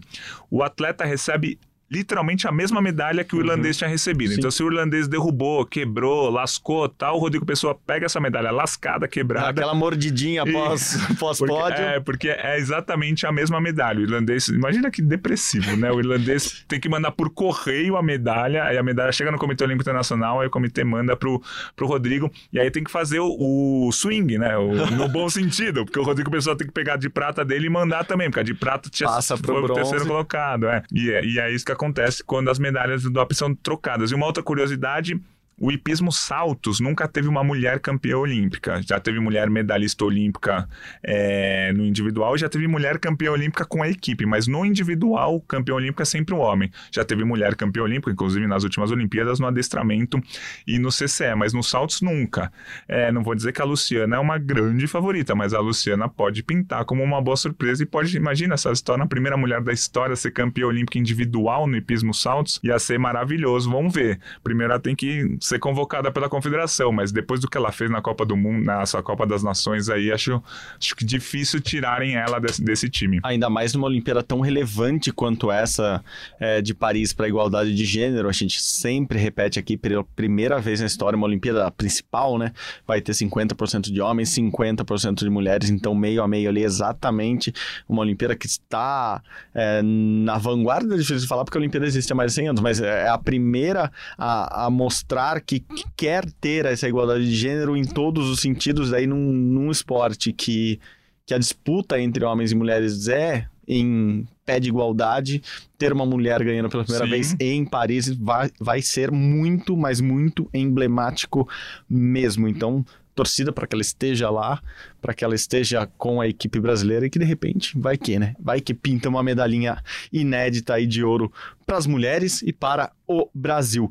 O 0.49 0.61
atleta 0.61 1.03
recebe 1.03 1.59
literalmente 1.93 2.47
a 2.47 2.51
mesma 2.51 2.81
medalha 2.81 3.23
que 3.23 3.35
o 3.35 3.39
irlandês 3.39 3.77
tinha 3.77 3.89
recebido. 3.89 4.31
Sim. 4.33 4.39
Então, 4.39 4.49
se 4.51 4.63
o 4.63 4.67
irlandês 4.67 5.07
derrubou, 5.07 5.65
quebrou, 5.65 6.29
lascou, 6.31 6.89
tal, 6.89 7.17
o 7.17 7.19
Rodrigo 7.19 7.45
Pessoa 7.45 7.75
pega 7.85 8.05
essa 8.07 8.19
medalha 8.19 8.51
lascada, 8.51 9.07
quebrada. 9.07 9.49
Aquela 9.49 9.75
mordidinha 9.75 10.43
pós, 10.45 10.97
pós 11.19 11.37
Porque, 11.43 11.53
pódio. 11.53 11.83
é, 11.83 11.99
porque 11.99 12.29
é 12.29 12.57
exatamente 12.57 13.25
a 13.27 13.31
mesma 13.31 13.61
medalha. 13.61 13.99
O 13.99 14.03
irlandês, 14.03 14.47
imagina 14.47 14.89
que 14.89 15.01
depressivo, 15.01 15.75
né? 15.77 15.91
O 15.91 15.99
irlandês 15.99 16.63
tem 16.67 16.79
que 16.79 16.89
mandar 16.89 17.11
por 17.11 17.29
correio 17.29 17.95
a 17.95 18.01
medalha, 18.03 18.63
aí 18.63 18.77
a 18.77 18.83
medalha 18.83 19.11
chega 19.11 19.31
no 19.31 19.37
Comitê 19.37 19.63
Olímpico 19.63 19.83
Internacional, 19.83 20.41
aí 20.41 20.47
o 20.47 20.49
comitê 20.49 20.83
manda 20.83 21.15
pro, 21.15 21.41
pro 21.75 21.85
Rodrigo, 21.85 22.31
e 22.51 22.59
aí 22.59 22.71
tem 22.71 22.83
que 22.83 22.91
fazer 22.91 23.19
o, 23.19 23.87
o 23.87 23.91
swing, 23.91 24.37
né? 24.39 24.57
O- 24.57 24.73
no 24.91 25.07
bom 25.09 25.29
sentido, 25.29 25.85
porque 25.85 25.99
o 25.99 26.03
Rodrigo 26.03 26.31
Pessoa 26.31 26.55
tem 26.57 26.65
que 26.65 26.73
pegar 26.73 26.97
de 26.97 27.09
prata 27.09 27.45
dele 27.45 27.67
e 27.67 27.69
mandar 27.69 28.03
também, 28.03 28.29
porque 28.29 28.39
a 28.39 28.43
de 28.43 28.53
prata 28.53 28.89
tinha, 28.89 29.07
Passa 29.07 29.37
pro 29.37 29.53
foi 29.53 29.61
o 29.61 29.65
bronze. 29.65 29.81
terceiro 29.81 30.05
colocado, 30.07 30.67
é. 30.67 30.81
E, 30.91 31.11
é. 31.11 31.23
e 31.25 31.39
é 31.39 31.51
isso 31.53 31.63
que 31.63 31.71
acontece 31.71 31.82
quando 32.25 32.49
as 32.49 32.59
medalhas 32.59 33.03
do 33.03 33.09
doping 33.09 33.35
são 33.35 33.55
trocadas. 33.55 34.11
E 34.11 34.15
uma 34.15 34.25
outra 34.25 34.43
curiosidade. 34.43 35.19
O 35.63 35.71
hipismo 35.71 36.11
saltos 36.11 36.81
nunca 36.81 37.07
teve 37.07 37.29
uma 37.29 37.41
mulher 37.41 37.79
campeã 37.79 38.17
olímpica. 38.17 38.81
Já 38.81 38.99
teve 38.99 39.17
mulher 39.21 39.49
medalhista 39.49 40.03
olímpica 40.03 40.67
é, 41.01 41.71
no 41.71 41.85
individual, 41.85 42.37
já 42.37 42.49
teve 42.49 42.67
mulher 42.67 42.99
campeã 42.99 43.31
olímpica 43.31 43.63
com 43.63 43.81
a 43.81 43.87
equipe, 43.87 44.25
mas 44.25 44.45
no 44.45 44.65
individual, 44.65 45.39
campeão 45.39 45.77
olímpico 45.77 46.01
é 46.01 46.05
sempre 46.05 46.35
o 46.35 46.39
homem. 46.39 46.69
Já 46.91 47.05
teve 47.05 47.23
mulher 47.23 47.55
campeã 47.55 47.83
olímpica, 47.83 48.11
inclusive 48.11 48.45
nas 48.45 48.65
últimas 48.65 48.91
Olimpíadas, 48.91 49.39
no 49.39 49.47
adestramento 49.47 50.21
e 50.67 50.77
no 50.77 50.89
CCE, 50.89 51.33
mas 51.37 51.53
nos 51.53 51.69
saltos 51.69 52.01
nunca. 52.01 52.51
É, 52.85 53.09
não 53.09 53.23
vou 53.23 53.33
dizer 53.33 53.53
que 53.53 53.61
a 53.61 53.65
Luciana 53.65 54.17
é 54.17 54.19
uma 54.19 54.37
grande 54.37 54.85
favorita, 54.85 55.33
mas 55.33 55.53
a 55.53 55.61
Luciana 55.61 56.09
pode 56.09 56.43
pintar 56.43 56.83
como 56.83 57.01
uma 57.01 57.21
boa 57.21 57.37
surpresa 57.37 57.83
e 57.83 57.85
pode, 57.85 58.17
imagina, 58.17 58.57
se 58.57 58.67
ela 58.67 58.75
se 58.75 58.83
torna 58.83 59.05
a 59.05 59.07
primeira 59.07 59.37
mulher 59.37 59.61
da 59.61 59.71
história 59.71 60.11
a 60.11 60.17
ser 60.17 60.31
campeã 60.31 60.67
olímpica 60.67 60.99
individual 60.99 61.67
no 61.67 61.77
hipismo 61.77 62.13
saltos, 62.13 62.59
ia 62.61 62.77
ser 62.79 62.99
maravilhoso. 62.99 63.71
Vamos 63.71 63.93
ver. 63.93 64.19
Primeiro 64.43 64.73
ela 64.73 64.81
tem 64.81 64.93
que 64.93 65.37
ser 65.53 65.59
convocada 65.59 66.11
pela 66.11 66.27
confederação, 66.27 66.91
mas 66.91 67.11
depois 67.11 67.39
do 67.39 67.47
que 67.47 67.57
ela 67.57 67.71
fez 67.71 67.89
na 67.89 68.01
Copa 68.01 68.25
do 68.25 68.35
Mundo, 68.35 68.65
na 68.65 68.85
sua 68.85 69.03
Copa 69.03 69.25
das 69.25 69.43
Nações 69.43 69.89
aí, 69.89 70.11
acho, 70.11 70.41
acho 70.79 70.95
que 70.95 71.05
difícil 71.05 71.61
tirarem 71.61 72.15
ela 72.15 72.39
desse, 72.39 72.63
desse 72.63 72.89
time. 72.89 73.19
Ainda 73.23 73.49
mais 73.49 73.73
numa 73.73 73.87
Olimpíada 73.87 74.23
tão 74.23 74.39
relevante 74.39 75.11
quanto 75.11 75.51
essa 75.51 76.03
é, 76.39 76.61
de 76.61 76.73
Paris 76.73 77.13
para 77.13 77.25
a 77.25 77.29
igualdade 77.29 77.73
de 77.73 77.85
gênero, 77.85 78.27
a 78.27 78.31
gente 78.31 78.61
sempre 78.61 79.19
repete 79.19 79.59
aqui 79.59 79.77
pela 79.77 80.03
primeira 80.03 80.59
vez 80.59 80.79
na 80.79 80.87
história, 80.87 81.15
uma 81.15 81.27
Olimpíada 81.27 81.69
principal, 81.71 82.37
né? 82.37 82.51
Vai 82.87 83.01
ter 83.01 83.11
50% 83.11 83.91
de 83.91 84.01
homens, 84.01 84.29
50% 84.35 85.19
de 85.19 85.29
mulheres, 85.29 85.69
então 85.69 85.93
meio 85.93 86.23
a 86.23 86.27
meio 86.27 86.49
ali, 86.49 86.63
exatamente 86.63 87.53
uma 87.87 88.01
Olimpíada 88.01 88.35
que 88.35 88.47
está 88.47 89.21
é, 89.53 89.81
na 89.83 90.37
vanguarda, 90.37 90.95
é 90.95 90.97
difícil 90.97 91.19
de 91.19 91.27
falar 91.27 91.43
porque 91.43 91.57
a 91.57 91.61
Olimpíada 91.61 91.85
existe 91.85 92.11
há 92.11 92.15
mais 92.15 92.31
de 92.31 92.35
100 92.35 92.47
anos, 92.49 92.61
mas 92.61 92.81
é 92.81 93.07
a 93.07 93.17
primeira 93.17 93.91
a, 94.17 94.65
a 94.65 94.69
mostrar 94.69 95.32
que 95.41 95.63
quer 95.95 96.25
ter 96.39 96.65
essa 96.65 96.87
igualdade 96.87 97.25
de 97.25 97.35
gênero 97.35 97.75
em 97.75 97.83
todos 97.83 98.29
os 98.29 98.39
sentidos 98.39 98.93
aí 98.93 99.07
num, 99.07 99.31
num 99.31 99.71
esporte 99.71 100.31
que 100.31 100.79
que 101.25 101.33
a 101.33 101.37
disputa 101.37 101.99
entre 101.99 102.25
homens 102.25 102.51
e 102.51 102.55
mulheres 102.55 103.07
é 103.07 103.47
em 103.65 104.27
pé 104.45 104.59
de 104.59 104.69
igualdade, 104.69 105.41
ter 105.77 105.93
uma 105.93 106.05
mulher 106.05 106.43
ganhando 106.43 106.69
pela 106.69 106.83
primeira 106.83 107.05
Sim. 107.05 107.11
vez 107.11 107.35
em 107.39 107.65
Paris 107.65 108.09
vai, 108.09 108.51
vai 108.59 108.81
ser 108.81 109.09
muito, 109.09 109.77
mas 109.77 110.01
muito 110.01 110.49
emblemático 110.53 111.47
mesmo. 111.89 112.45
Então, 112.45 112.85
torcida 113.15 113.51
para 113.51 113.65
que 113.65 113.75
ela 113.75 113.81
esteja 113.81 114.29
lá, 114.29 114.61
para 115.01 115.13
que 115.13 115.23
ela 115.23 115.35
esteja 115.35 115.87
com 115.97 116.19
a 116.19 116.27
equipe 116.27 116.59
brasileira 116.59 117.05
e 117.05 117.09
que 117.09 117.19
de 117.19 117.25
repente 117.25 117.77
vai 117.77 117.97
que, 117.97 118.19
né? 118.19 118.33
Vai 118.39 118.59
que 118.59 118.73
pinta 118.73 119.07
uma 119.07 119.23
medalhinha 119.23 119.81
inédita 120.11 120.73
aí 120.73 120.85
de 120.85 121.03
ouro 121.03 121.31
para 121.65 121.77
as 121.77 121.87
mulheres 121.87 122.41
e 122.41 122.51
para 122.51 122.91
o 123.07 123.29
Brasil. 123.33 123.89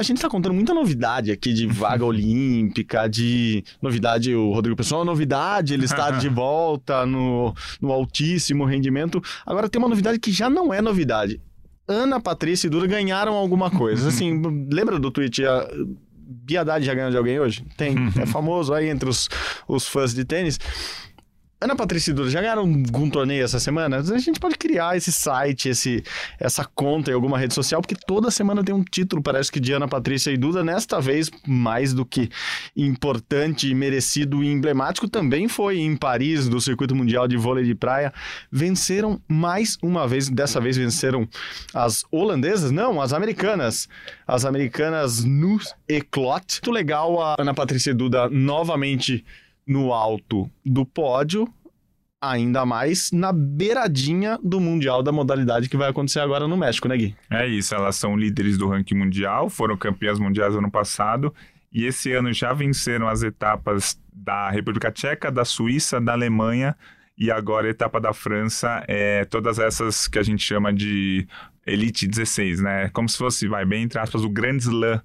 A 0.00 0.02
gente 0.02 0.22
tá 0.22 0.30
contando 0.30 0.54
muita 0.54 0.72
novidade 0.72 1.30
aqui 1.30 1.52
de 1.52 1.66
vaga 1.66 2.02
olímpica, 2.06 3.06
de 3.06 3.62
novidade, 3.82 4.34
o 4.34 4.50
Rodrigo 4.50 4.74
Pessoal, 4.74 5.04
novidade, 5.04 5.74
ele 5.74 5.84
estar 5.84 6.12
de 6.12 6.26
volta 6.30 7.04
no, 7.04 7.54
no 7.82 7.92
altíssimo 7.92 8.64
rendimento. 8.64 9.22
Agora 9.44 9.68
tem 9.68 9.78
uma 9.78 9.90
novidade 9.90 10.18
que 10.18 10.32
já 10.32 10.48
não 10.48 10.72
é 10.72 10.80
novidade. 10.80 11.38
Ana, 11.86 12.18
Patrícia 12.18 12.66
e 12.66 12.70
Duda 12.70 12.86
ganharam 12.86 13.34
alguma 13.34 13.70
coisa. 13.70 14.08
Assim, 14.08 14.40
lembra 14.72 14.98
do 14.98 15.10
tweet? 15.10 15.44
A 15.44 15.68
Biadade 16.16 16.86
já 16.86 16.94
ganhou 16.94 17.10
de 17.10 17.18
alguém 17.18 17.38
hoje? 17.38 17.62
Tem. 17.76 17.94
É 18.18 18.24
famoso 18.24 18.72
aí 18.72 18.88
entre 18.88 19.06
os, 19.06 19.28
os 19.68 19.86
fãs 19.86 20.14
de 20.14 20.24
tênis. 20.24 20.58
Ana 21.62 21.76
Patrícia 21.76 22.14
Duda 22.14 22.30
já 22.30 22.40
ganharam 22.40 22.62
algum 22.62 23.10
torneio 23.10 23.44
essa 23.44 23.60
semana? 23.60 23.98
A 23.98 24.18
gente 24.18 24.40
pode 24.40 24.56
criar 24.56 24.96
esse 24.96 25.12
site, 25.12 25.68
esse, 25.68 26.02
essa 26.38 26.64
conta 26.64 27.10
em 27.10 27.14
alguma 27.14 27.38
rede 27.38 27.52
social, 27.52 27.82
porque 27.82 27.94
toda 27.94 28.30
semana 28.30 28.64
tem 28.64 28.74
um 28.74 28.82
título, 28.82 29.22
parece 29.22 29.52
que 29.52 29.60
de 29.60 29.70
Ana 29.70 29.86
Patrícia 29.86 30.30
e 30.30 30.38
Duda. 30.38 30.64
Nesta 30.64 31.02
vez, 31.02 31.30
mais 31.46 31.92
do 31.92 32.06
que 32.06 32.30
importante, 32.74 33.74
merecido 33.74 34.42
e 34.42 34.46
emblemático, 34.46 35.06
também 35.06 35.48
foi 35.48 35.80
em 35.80 35.94
Paris, 35.94 36.48
do 36.48 36.62
Circuito 36.62 36.96
Mundial 36.96 37.28
de 37.28 37.36
Vôlei 37.36 37.64
de 37.64 37.74
Praia. 37.74 38.10
Venceram 38.50 39.20
mais 39.28 39.76
uma 39.82 40.08
vez, 40.08 40.30
dessa 40.30 40.62
vez 40.62 40.78
venceram 40.78 41.28
as 41.74 42.06
holandesas? 42.10 42.70
Não, 42.70 43.02
as 43.02 43.12
americanas. 43.12 43.86
As 44.26 44.46
americanas 44.46 45.24
Nus 45.24 45.74
e 45.86 46.00
Clot. 46.00 46.60
Muito 46.62 46.70
legal 46.70 47.20
a 47.22 47.34
Ana 47.38 47.52
Patrícia 47.52 47.90
e 47.90 47.94
Duda 47.94 48.30
novamente 48.30 49.22
no 49.66 49.92
alto 49.92 50.50
do 50.64 50.84
pódio, 50.84 51.48
ainda 52.20 52.66
mais 52.66 53.10
na 53.12 53.32
beiradinha 53.32 54.38
do 54.42 54.60
Mundial 54.60 55.02
da 55.02 55.10
modalidade 55.10 55.68
que 55.68 55.76
vai 55.76 55.88
acontecer 55.88 56.20
agora 56.20 56.46
no 56.46 56.56
México, 56.56 56.86
né, 56.86 56.96
Gui? 56.96 57.16
É 57.30 57.46
isso, 57.46 57.74
elas 57.74 57.96
são 57.96 58.16
líderes 58.16 58.58
do 58.58 58.68
ranking 58.68 58.96
mundial, 58.96 59.48
foram 59.48 59.76
campeãs 59.76 60.18
mundiais 60.18 60.54
ano 60.54 60.70
passado 60.70 61.34
e 61.72 61.84
esse 61.84 62.12
ano 62.12 62.32
já 62.32 62.52
venceram 62.52 63.08
as 63.08 63.22
etapas 63.22 63.98
da 64.12 64.50
República 64.50 64.90
Tcheca, 64.90 65.30
da 65.30 65.44
Suíça, 65.44 66.00
da 66.00 66.12
Alemanha 66.12 66.76
e 67.16 67.30
agora 67.30 67.66
a 67.66 67.70
etapa 67.70 68.00
da 68.00 68.12
França, 68.12 68.84
é, 68.88 69.24
todas 69.24 69.58
essas 69.58 70.08
que 70.08 70.18
a 70.18 70.22
gente 70.22 70.42
chama 70.42 70.72
de 70.72 71.26
Elite 71.66 72.06
16, 72.06 72.60
né? 72.60 72.88
Como 72.90 73.08
se 73.08 73.16
fosse, 73.16 73.46
vai 73.46 73.64
bem 73.64 73.84
entre 73.84 73.98
aspas, 73.98 74.24
o 74.24 74.28
Grand 74.28 74.56
Slam 74.56 75.00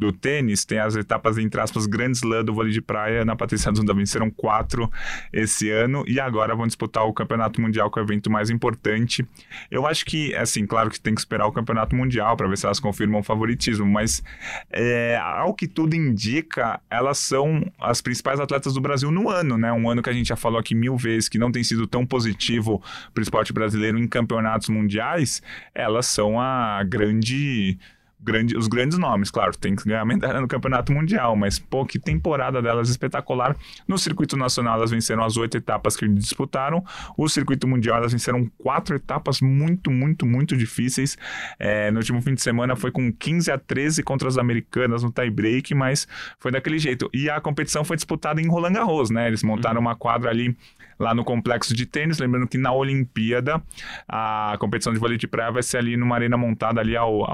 do 0.00 0.10
tênis, 0.10 0.64
tem 0.64 0.78
as 0.78 0.96
etapas, 0.96 1.36
entre 1.36 1.60
aspas, 1.60 1.86
Grand 1.86 2.12
Slam 2.12 2.42
do 2.42 2.54
vôlei 2.54 2.72
de 2.72 2.80
praia. 2.80 3.22
Na 3.22 3.36
Patrícia 3.36 3.70
Duda 3.70 3.92
venceram 3.92 4.30
quatro 4.30 4.90
esse 5.30 5.70
ano 5.70 6.02
e 6.08 6.18
agora 6.18 6.56
vão 6.56 6.66
disputar 6.66 7.04
o 7.04 7.12
Campeonato 7.12 7.60
Mundial, 7.60 7.90
que 7.90 7.98
é 7.98 8.02
o 8.02 8.04
evento 8.04 8.30
mais 8.30 8.48
importante. 8.48 9.26
Eu 9.70 9.86
acho 9.86 10.06
que, 10.06 10.34
assim, 10.34 10.66
claro 10.66 10.88
que 10.88 10.98
tem 10.98 11.14
que 11.14 11.20
esperar 11.20 11.46
o 11.46 11.52
Campeonato 11.52 11.94
Mundial 11.94 12.34
para 12.34 12.48
ver 12.48 12.56
se 12.56 12.64
elas 12.64 12.80
confirmam 12.80 13.20
o 13.20 13.22
favoritismo, 13.22 13.84
mas 13.84 14.22
é, 14.70 15.18
ao 15.22 15.52
que 15.52 15.68
tudo 15.68 15.94
indica, 15.94 16.80
elas 16.90 17.18
são 17.18 17.70
as 17.78 18.00
principais 18.00 18.40
atletas 18.40 18.72
do 18.72 18.80
Brasil 18.80 19.10
no 19.10 19.28
ano, 19.28 19.58
né? 19.58 19.70
Um 19.70 19.90
ano 19.90 20.02
que 20.02 20.08
a 20.08 20.14
gente 20.14 20.28
já 20.28 20.36
falou 20.36 20.58
aqui 20.58 20.74
mil 20.74 20.96
vezes 20.96 21.28
que 21.28 21.38
não 21.38 21.52
tem 21.52 21.62
sido 21.62 21.86
tão 21.86 22.06
positivo 22.06 22.82
para 23.12 23.20
o 23.20 23.22
esporte 23.22 23.52
brasileiro 23.52 23.98
em 23.98 24.08
campeonatos 24.08 24.70
mundiais, 24.70 25.42
elas 25.74 26.06
são 26.06 26.40
a 26.40 26.82
grande 26.84 27.78
grande, 28.22 28.56
os 28.56 28.68
grandes 28.68 28.98
nomes, 28.98 29.30
claro, 29.30 29.56
tem 29.56 29.74
que 29.74 29.84
ganhar 29.84 30.04
medalha 30.04 30.40
no 30.40 30.48
Campeonato 30.48 30.92
Mundial, 30.92 31.34
mas 31.36 31.58
pô, 31.58 31.84
que 31.84 31.98
temporada 31.98 32.60
delas 32.60 32.88
espetacular. 32.88 33.56
No 33.86 33.98
circuito 33.98 34.36
nacional, 34.36 34.76
elas 34.76 34.90
venceram 34.90 35.24
as 35.24 35.36
oito 35.36 35.56
etapas 35.56 35.96
que 35.96 36.06
disputaram. 36.08 36.84
O 37.16 37.28
circuito 37.28 37.66
mundial, 37.66 37.98
elas 37.98 38.12
venceram 38.12 38.50
quatro 38.58 38.96
etapas 38.96 39.40
muito, 39.40 39.90
muito, 39.90 40.26
muito 40.26 40.56
difíceis. 40.56 41.16
É, 41.58 41.90
no 41.90 41.98
último 41.98 42.20
fim 42.20 42.34
de 42.34 42.42
semana 42.42 42.76
foi 42.76 42.90
com 42.90 43.12
15 43.12 43.50
a 43.50 43.58
13 43.58 44.02
contra 44.02 44.28
as 44.28 44.38
americanas 44.38 45.02
no 45.02 45.10
tie-break, 45.10 45.74
mas 45.74 46.06
foi 46.38 46.50
daquele 46.50 46.78
jeito. 46.78 47.10
E 47.12 47.28
a 47.30 47.40
competição 47.40 47.84
foi 47.84 47.96
disputada 47.96 48.40
em 48.40 48.48
Roland 48.48 48.72
Garros, 48.72 49.10
né? 49.10 49.26
Eles 49.28 49.42
montaram 49.42 49.80
uhum. 49.80 49.86
uma 49.86 49.96
quadra 49.96 50.30
ali 50.30 50.56
lá 51.00 51.14
no 51.14 51.24
complexo 51.24 51.74
de 51.74 51.86
tênis. 51.86 52.18
Lembrando 52.18 52.46
que 52.46 52.58
na 52.58 52.72
Olimpíada, 52.72 53.60
a 54.06 54.54
competição 54.60 54.92
de 54.92 54.98
vôlei 54.98 55.16
de 55.16 55.26
praia 55.26 55.50
vai 55.50 55.62
ser 55.62 55.78
ali 55.78 55.96
numa 55.96 56.14
arena 56.14 56.36
montada 56.36 56.80
ali 56.80 56.96
ao, 56.96 57.24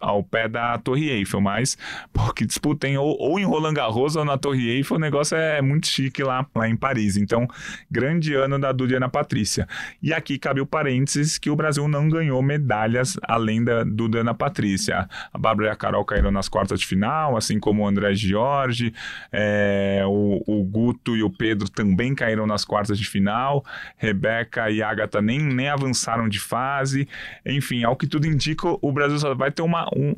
ao 0.00 0.22
pé 0.22 0.46
da 0.46 0.76
Torre 0.78 1.08
Eiffel. 1.08 1.40
Mas, 1.40 1.78
porque 2.12 2.44
disputem 2.44 2.98
ou, 2.98 3.16
ou 3.18 3.40
em 3.40 3.44
Roland 3.44 3.74
Garros 3.74 4.14
ou 4.14 4.24
na 4.24 4.36
Torre 4.36 4.68
Eiffel, 4.68 4.98
o 4.98 5.00
negócio 5.00 5.36
é 5.36 5.62
muito 5.62 5.86
chique 5.86 6.22
lá, 6.22 6.46
lá 6.54 6.68
em 6.68 6.76
Paris. 6.76 7.16
Então, 7.16 7.48
grande 7.90 8.34
ano 8.34 8.58
da 8.58 8.70
Duda 8.70 8.92
e 8.92 8.96
Ana 8.96 9.08
Patrícia. 9.08 9.66
E 10.02 10.12
aqui 10.12 10.38
cabe 10.38 10.60
o 10.60 10.66
parênteses 10.66 11.38
que 11.38 11.48
o 11.48 11.56
Brasil 11.56 11.88
não 11.88 12.08
ganhou 12.08 12.42
medalhas 12.42 13.16
além 13.22 13.64
da 13.64 13.84
Duda 13.84 14.18
e 14.18 14.20
Ana 14.20 14.34
Patrícia. 14.34 15.08
A 15.32 15.38
Bárbara 15.38 15.68
e 15.68 15.72
a 15.72 15.76
Carol 15.76 16.04
caíram 16.04 16.30
nas 16.30 16.48
quartas 16.48 16.80
de 16.80 16.86
final, 16.86 17.36
assim 17.36 17.58
como 17.58 17.82
o 17.82 17.88
André 17.88 18.14
Giorgi, 18.14 18.92
é, 19.32 20.02
o, 20.06 20.42
o 20.46 20.64
Guto 20.64 21.16
e 21.16 21.22
o 21.22 21.30
Pedro 21.30 21.68
também 21.70 22.14
caíram 22.14 22.46
nas 22.46 22.64
quartas 22.64 22.98
de 22.98 23.08
final. 23.14 23.64
Rebeca 23.96 24.70
e 24.70 24.82
Agatha 24.82 25.22
nem, 25.22 25.38
nem 25.38 25.68
avançaram 25.68 26.28
de 26.28 26.40
fase. 26.40 27.08
Enfim, 27.46 27.84
ao 27.84 27.96
que 27.96 28.06
tudo 28.06 28.26
indica, 28.26 28.66
o 28.80 28.92
Brasil 28.92 29.18
só 29.18 29.34
vai 29.34 29.52
ter 29.52 29.62
uma. 29.62 29.88
Um, 29.96 30.14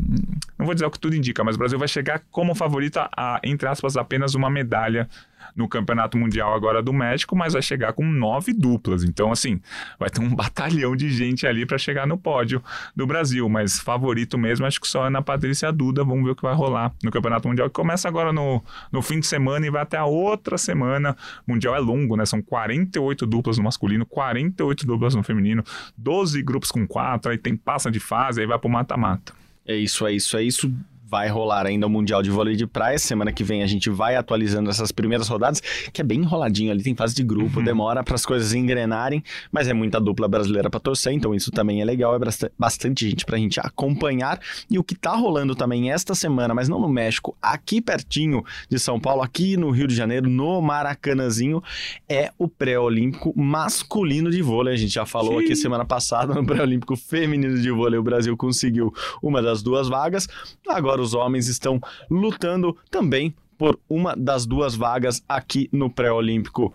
não 0.59 0.65
vou 0.65 0.75
dizer 0.75 0.87
o 0.87 0.91
que 0.91 0.99
tudo 0.99 1.15
indica, 1.15 1.45
mas 1.45 1.57
o 1.57 1.59
Brasil 1.59 1.79
vai 1.79 1.89
chegar 1.89 2.23
como 2.31 2.55
favorito 2.55 2.99
a, 2.99 3.41
entre 3.45 3.69
aspas, 3.69 3.97
apenas 3.97 4.35
uma 4.35 4.49
medalha 4.49 5.09
no 5.55 5.69
Campeonato 5.69 6.19
Mundial 6.19 6.55
agora 6.55 6.83
do 6.83 6.93
México, 6.93 7.37
mas 7.37 7.53
vai 7.53 7.63
chegar 7.63 7.93
com 7.93 8.05
nove 8.05 8.53
duplas. 8.53 9.05
Então, 9.05 9.33
assim, 9.33 9.61
vai 9.99 10.11
ter 10.11 10.21
um 10.21 10.33
batalhão 10.35 10.95
de 10.97 11.09
gente 11.11 11.47
ali 11.47 11.65
para 11.65 11.79
chegar 11.79 12.07
no 12.07 12.19
pódio 12.19 12.63
do 12.95 13.07
Brasil. 13.07 13.49
Mas 13.49 13.79
favorito 13.79 14.37
mesmo, 14.37 14.67
acho 14.67 14.81
que 14.81 14.89
só 14.89 15.07
é 15.07 15.11
na 15.11 15.23
Patrícia 15.23 15.73
Duda. 15.73 16.05
Vamos 16.05 16.25
ver 16.25 16.31
o 16.31 16.37
que 16.37 16.43
vai 16.43 16.55
rolar 16.55 16.93
no 17.03 17.11
Campeonato 17.11 17.49
Mundial, 17.49 17.69
que 17.69 17.75
começa 17.75 18.09
agora 18.09 18.33
no, 18.33 18.63
no 18.93 19.03
fim 19.03 19.21
de 19.21 19.27
semana 19.27 19.67
e 19.67 19.71
vai 19.71 19.83
até 19.83 19.97
a 19.97 20.05
outra 20.05 20.59
semana. 20.59 21.17
O 21.47 21.53
Mundial 21.53 21.75
é 21.75 21.79
longo, 21.79 22.17
né? 22.17 22.27
São 22.27 22.43
48 22.43 23.27
duplas 23.27 23.59
no 23.59 23.65
masculino, 23.65 24.05
48 24.05 24.87
duplas 24.87 25.15
no 25.15 25.23
feminino, 25.23 25.63
12 25.97 26.43
grupos 26.43 26.71
com 26.71 26.87
quatro, 26.87 27.31
aí 27.31 27.39
tem 27.39 27.57
passa 27.57 27.91
de 27.91 28.01
fase, 28.01 28.41
aí 28.41 28.47
vai 28.47 28.59
pro 28.59 28.69
mata-mata. 28.69 29.33
É 29.67 29.75
isso, 29.75 30.07
é 30.07 30.13
isso, 30.13 30.37
é 30.37 30.43
isso 30.43 30.73
vai 31.09 31.29
rolar 31.29 31.67
ainda 31.67 31.87
o 31.87 31.91
Mundial 31.91 32.21
de 32.21 32.31
Vôlei 32.31 32.57
de 32.57 32.67
Praia. 32.67 32.99
Semana 32.99 33.33
que 33.33 33.45
vem 33.45 33.63
a 33.63 33.67
gente 33.67 33.89
vai 33.89 34.17
atualizando 34.17 34.69
essas 34.69 34.91
primeiras 34.91 35.29
rodadas, 35.29 35.61
que 35.93 36.01
é 36.01 36.05
bem 36.05 36.21
enroladinho 36.21 36.73
ali, 36.73 36.83
tem 36.83 36.97
fase 36.97 37.15
de 37.15 37.23
grupo, 37.23 37.61
uhum. 37.61 37.65
demora 37.65 38.03
para 38.03 38.17
as 38.17 38.27
coisas 38.27 38.53
engrenarem, 38.53 39.23
mas 39.53 39.69
é 39.69 39.73
muita 39.73 40.01
dupla 40.01 40.27
brasileira 40.27 40.69
para 40.69 40.81
torcer, 40.81 41.13
então 41.13 41.35
isso 41.35 41.51
também 41.53 41.81
é 41.81 41.85
legal, 41.85 42.17
é 42.17 42.19
bastante 42.59 43.09
gente 43.09 43.25
para 43.25 43.37
a 43.37 43.39
gente 43.39 43.61
acompanhar. 43.61 44.41
E 44.69 44.79
o 44.79 44.85
que 44.85 44.95
tá 44.95 45.15
rolando 45.15 45.55
também 45.55 45.93
esta 45.93 46.15
semana, 46.15 46.55
mas 46.55 46.69
não 46.69 46.81
no 46.81 46.89
México, 46.89 47.37
aqui 47.41 47.81
pertinho 47.81 48.45
de 48.69 48.79
São 48.79 48.99
Paulo, 48.99 49.23
aqui 49.23 49.57
no 49.57 49.71
Rio 49.71 49.87
de 49.87 49.95
Janeiro, 49.95 50.29
no 50.29 50.61
Maracanãzinho, 50.61 51.63
é 52.09 52.33
o 52.37 52.49
pré-olímpico 52.49 53.33
masculino 53.37 54.31
de 54.31 54.43
vôlei. 54.43 54.75
A 54.75 54.77
gente 54.77 54.93
já 54.95 55.07
falou 55.07 55.39
Sim. 55.39 55.45
aqui 55.45 55.57
semana 55.57 55.85
passada 55.85 56.35
no 56.35 56.45
pré-olímpico 56.45 56.97
feminino 56.97 57.61
de 57.61 57.71
vôlei, 57.71 57.99
o 57.99 58.03
Brasil 58.03 58.37
conseguiu 58.37 58.93
uma 59.23 59.41
das 59.41 59.63
duas 59.63 59.89
vagas. 59.89 60.29
Agora 60.69 60.96
agora 60.97 61.03
os 61.03 61.15
homens 61.15 61.49
estão 61.49 61.81
lutando 62.11 62.77
também 62.91 63.35
por 63.59 63.79
uma 63.89 64.15
das 64.17 64.47
duas 64.47 64.75
vagas 64.75 65.23
aqui 65.29 65.69
no 65.73 65.91
pré-olímpico 65.91 66.75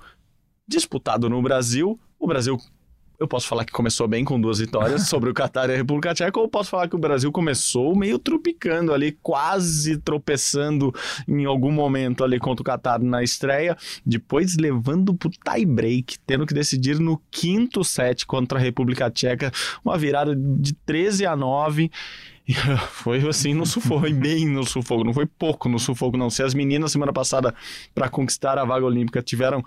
disputado 0.68 1.30
no 1.30 1.42
Brasil. 1.42 2.00
O 2.20 2.28
Brasil 2.28 2.58
eu 3.20 3.28
posso 3.28 3.48
falar 3.48 3.66
que 3.66 3.72
começou 3.72 4.08
bem 4.08 4.26
com 4.26 4.42
duas 4.42 4.58
vitórias 4.58 5.06
sobre 5.10 5.30
o 5.30 5.34
Catar 5.34 5.70
e 5.70 5.74
a 5.74 5.78
República 5.78 6.12
Tcheca, 6.12 6.40
ou 6.40 6.48
posso 6.48 6.72
falar 6.72 6.88
que 6.88 6.96
o 6.96 7.00
Brasil 7.00 7.32
começou 7.32 7.96
meio 7.96 8.18
tropicando 8.18 8.92
ali, 8.92 9.12
quase 9.22 9.98
tropeçando 9.98 10.92
em 11.28 11.46
algum 11.46 11.72
momento 11.72 12.24
ali 12.24 12.40
contra 12.40 12.62
o 12.62 12.66
Catar 12.66 13.00
na 13.00 13.22
estreia, 13.22 13.78
depois 14.04 14.58
levando 14.58 15.14
pro 15.14 15.30
tie 15.30 15.66
break, 15.68 16.18
tendo 16.26 16.48
que 16.48 16.54
decidir 16.54 17.00
no 17.00 17.22
quinto 17.30 17.84
set 17.84 18.26
contra 18.26 18.58
a 18.58 18.62
República 18.62 19.12
Tcheca, 19.12 19.52
uma 19.86 20.00
virada 20.00 20.36
de 20.36 20.74
13 20.74 21.28
a 21.28 21.36
9 21.36 21.92
foi 22.92 23.28
assim 23.28 23.54
no 23.54 23.66
sufoco, 23.66 24.02
foi 24.02 24.14
bem 24.14 24.48
no 24.48 24.66
sufoco, 24.66 25.04
não 25.04 25.14
foi 25.14 25.26
pouco 25.26 25.70
no 25.70 25.80
sufoco, 25.80 26.18
não. 26.18 26.30
Se 26.30 26.44
as 26.44 26.54
meninas 26.54 26.92
semana 26.92 27.14
passada, 27.14 27.54
para 27.94 28.10
conquistar 28.10 28.58
a 28.58 28.66
vaga 28.66 28.86
olímpica, 28.86 29.22
tiveram 29.22 29.64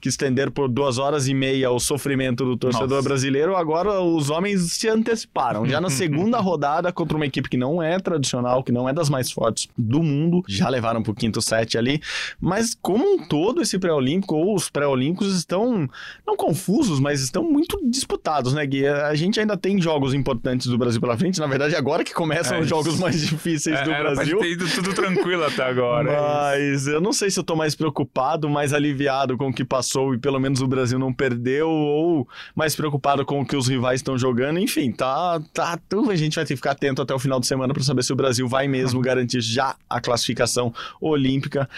que 0.00 0.08
estender 0.08 0.50
por 0.50 0.68
duas 0.68 0.98
horas 0.98 1.28
e 1.28 1.34
meia 1.34 1.70
o 1.70 1.78
sofrimento 1.78 2.44
do 2.44 2.56
torcedor 2.56 2.88
Nossa. 2.88 3.02
brasileiro, 3.08 3.56
agora 3.56 4.00
os 4.00 4.30
homens 4.30 4.72
se 4.72 4.88
anteciparam. 4.88 5.66
Já 5.66 5.80
na 5.80 5.90
segunda 5.90 6.38
rodada, 6.38 6.92
contra 6.92 7.16
uma 7.16 7.26
equipe 7.26 7.48
que 7.48 7.56
não 7.56 7.82
é 7.82 7.98
tradicional, 7.98 8.62
que 8.62 8.72
não 8.72 8.88
é 8.88 8.92
das 8.92 9.08
mais 9.08 9.30
fortes 9.30 9.68
do 9.76 10.02
mundo, 10.02 10.42
já 10.48 10.68
levaram 10.68 11.02
pro 11.02 11.14
quinto 11.14 11.40
set 11.40 11.76
ali. 11.76 12.00
Mas 12.40 12.76
como 12.80 13.04
um 13.04 13.26
todo, 13.26 13.60
esse 13.62 13.78
pré-olímpico, 13.78 14.34
ou 14.34 14.54
os 14.54 14.70
pré-olímpicos 14.70 15.34
estão, 15.36 15.88
não 16.26 16.36
confusos, 16.36 17.00
mas 17.00 17.20
estão 17.20 17.42
muito 17.42 17.78
disputados, 17.88 18.52
né, 18.52 18.64
Gui? 18.66 18.86
A 18.86 19.14
gente 19.14 19.40
ainda 19.40 19.56
tem 19.56 19.80
jogos 19.80 20.14
importantes 20.14 20.66
do 20.66 20.78
Brasil 20.78 21.00
pela 21.00 21.16
frente, 21.16 21.40
na 21.40 21.46
verdade, 21.46 21.74
agora 21.74 22.04
que 22.04 22.12
começam 22.28 22.58
é, 22.58 22.60
os 22.60 22.68
jogos 22.68 22.98
mais 22.98 23.26
difíceis 23.26 23.78
é, 23.78 23.84
do 23.84 23.90
era 23.90 24.14
Brasil. 24.14 24.38
Pra 24.38 24.46
ter 24.46 24.52
ido 24.52 24.68
tudo 24.68 24.94
tranquilo 24.94 25.44
até 25.44 25.62
agora. 25.62 26.10
É 26.10 26.20
Mas 26.20 26.86
eu 26.86 27.00
não 27.00 27.12
sei 27.12 27.30
se 27.30 27.40
eu 27.40 27.44
tô 27.44 27.56
mais 27.56 27.74
preocupado, 27.74 28.48
mais 28.48 28.72
aliviado 28.72 29.36
com 29.38 29.48
o 29.48 29.52
que 29.52 29.64
passou 29.64 30.14
e 30.14 30.18
pelo 30.18 30.38
menos 30.38 30.60
o 30.60 30.66
Brasil 30.66 30.98
não 30.98 31.12
perdeu, 31.12 31.68
ou 31.68 32.28
mais 32.54 32.76
preocupado 32.76 33.24
com 33.24 33.40
o 33.40 33.46
que 33.46 33.56
os 33.56 33.66
rivais 33.66 34.00
estão 34.00 34.18
jogando. 34.18 34.58
Enfim, 34.58 34.92
tá, 34.92 35.40
tá. 35.52 35.78
Então 35.86 36.10
a 36.10 36.16
gente 36.16 36.34
vai 36.34 36.44
ter 36.44 36.54
que 36.54 36.56
ficar 36.56 36.72
atento 36.72 37.00
até 37.00 37.14
o 37.14 37.18
final 37.18 37.40
de 37.40 37.46
semana 37.46 37.72
para 37.72 37.82
saber 37.82 38.02
se 38.02 38.12
o 38.12 38.16
Brasil 38.16 38.46
vai 38.46 38.68
mesmo 38.68 39.00
garantir 39.02 39.40
já 39.40 39.74
a 39.88 40.00
classificação 40.00 40.72
olímpica 41.00 41.68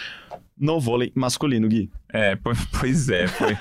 no 0.59 0.79
vôlei 0.79 1.11
masculino, 1.15 1.67
Gui. 1.67 1.89
É, 2.13 2.35
pois 2.79 3.09
é. 3.09 3.27
Foi. 3.27 3.57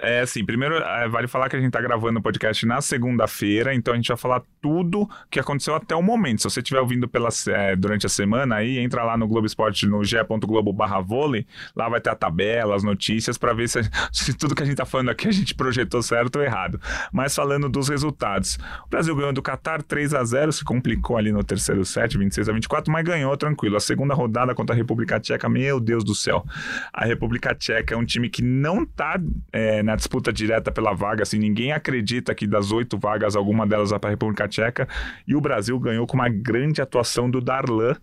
é 0.00 0.20
assim, 0.20 0.44
primeiro, 0.44 0.76
é, 0.76 1.08
vale 1.08 1.28
falar 1.28 1.48
que 1.48 1.56
a 1.56 1.60
gente 1.60 1.72
tá 1.72 1.80
gravando 1.80 2.18
o 2.18 2.22
podcast 2.22 2.64
na 2.66 2.80
segunda-feira, 2.80 3.74
então 3.74 3.92
a 3.92 3.96
gente 3.96 4.08
vai 4.08 4.16
falar 4.16 4.42
tudo 4.60 5.08
que 5.30 5.38
aconteceu 5.38 5.74
até 5.74 5.94
o 5.94 6.02
momento. 6.02 6.42
Se 6.42 6.50
você 6.50 6.60
estiver 6.60 6.80
ouvindo 6.80 7.08
pela, 7.08 7.28
é, 7.48 7.76
durante 7.76 8.06
a 8.06 8.08
semana 8.08 8.56
aí, 8.56 8.78
entra 8.78 9.04
lá 9.04 9.16
no 9.16 9.26
Globo 9.28 9.46
Esporte, 9.46 9.86
no 9.86 10.02
ge.globo 10.04 10.72
barra 10.72 11.00
vôlei, 11.00 11.46
lá 11.76 11.88
vai 11.88 12.00
ter 12.00 12.10
a 12.10 12.14
tabela, 12.14 12.74
as 12.74 12.82
notícias, 12.82 13.36
para 13.36 13.52
ver 13.52 13.68
se, 13.68 13.80
se, 14.12 14.32
tudo 14.34 14.54
que 14.54 14.62
a 14.62 14.66
gente 14.66 14.76
tá 14.76 14.86
falando 14.86 15.10
aqui 15.10 15.28
a 15.28 15.32
gente 15.32 15.54
projetou 15.54 16.02
certo 16.02 16.36
ou 16.36 16.42
errado. 16.42 16.80
Mas 17.12 17.34
falando 17.34 17.68
dos 17.68 17.88
resultados, 17.88 18.58
o 18.86 18.88
Brasil 18.88 19.14
ganhou 19.14 19.32
do 19.32 19.42
Qatar 19.42 19.82
3 19.82 20.14
a 20.14 20.24
0 20.24 20.52
se 20.52 20.64
complicou 20.64 21.16
ali 21.16 21.32
no 21.32 21.44
terceiro 21.44 21.84
set, 21.84 22.16
26 22.16 22.48
a 22.48 22.52
24, 22.52 22.92
mas 22.92 23.04
ganhou 23.04 23.36
tranquilo. 23.36 23.76
A 23.76 23.80
segunda 23.80 24.14
rodada 24.14 24.54
contra 24.54 24.74
a 24.74 24.76
República 24.76 25.20
Tcheca, 25.20 25.48
meu 25.48 25.78
Deus 25.78 26.04
do 26.04 26.14
céu. 26.14 26.44
A 26.92 27.04
República 27.04 27.54
Tcheca 27.54 27.81
que 27.82 27.92
é 27.92 27.96
um 27.96 28.04
time 28.04 28.28
que 28.28 28.42
não 28.42 28.84
tá 28.84 29.20
é, 29.52 29.82
na 29.82 29.96
disputa 29.96 30.32
direta 30.32 30.70
pela 30.70 30.92
vaga, 30.92 31.22
assim, 31.22 31.38
ninguém 31.38 31.72
acredita 31.72 32.34
que 32.34 32.46
das 32.46 32.72
oito 32.72 32.98
vagas, 32.98 33.36
alguma 33.36 33.66
delas 33.66 33.90
vai 33.90 33.98
para 33.98 34.10
a 34.10 34.12
República 34.12 34.48
Tcheca, 34.48 34.88
e 35.26 35.34
o 35.34 35.40
Brasil 35.40 35.78
ganhou 35.78 36.06
com 36.06 36.14
uma 36.14 36.28
grande 36.28 36.80
atuação 36.80 37.30
do 37.30 37.40
Darlan, 37.40 37.96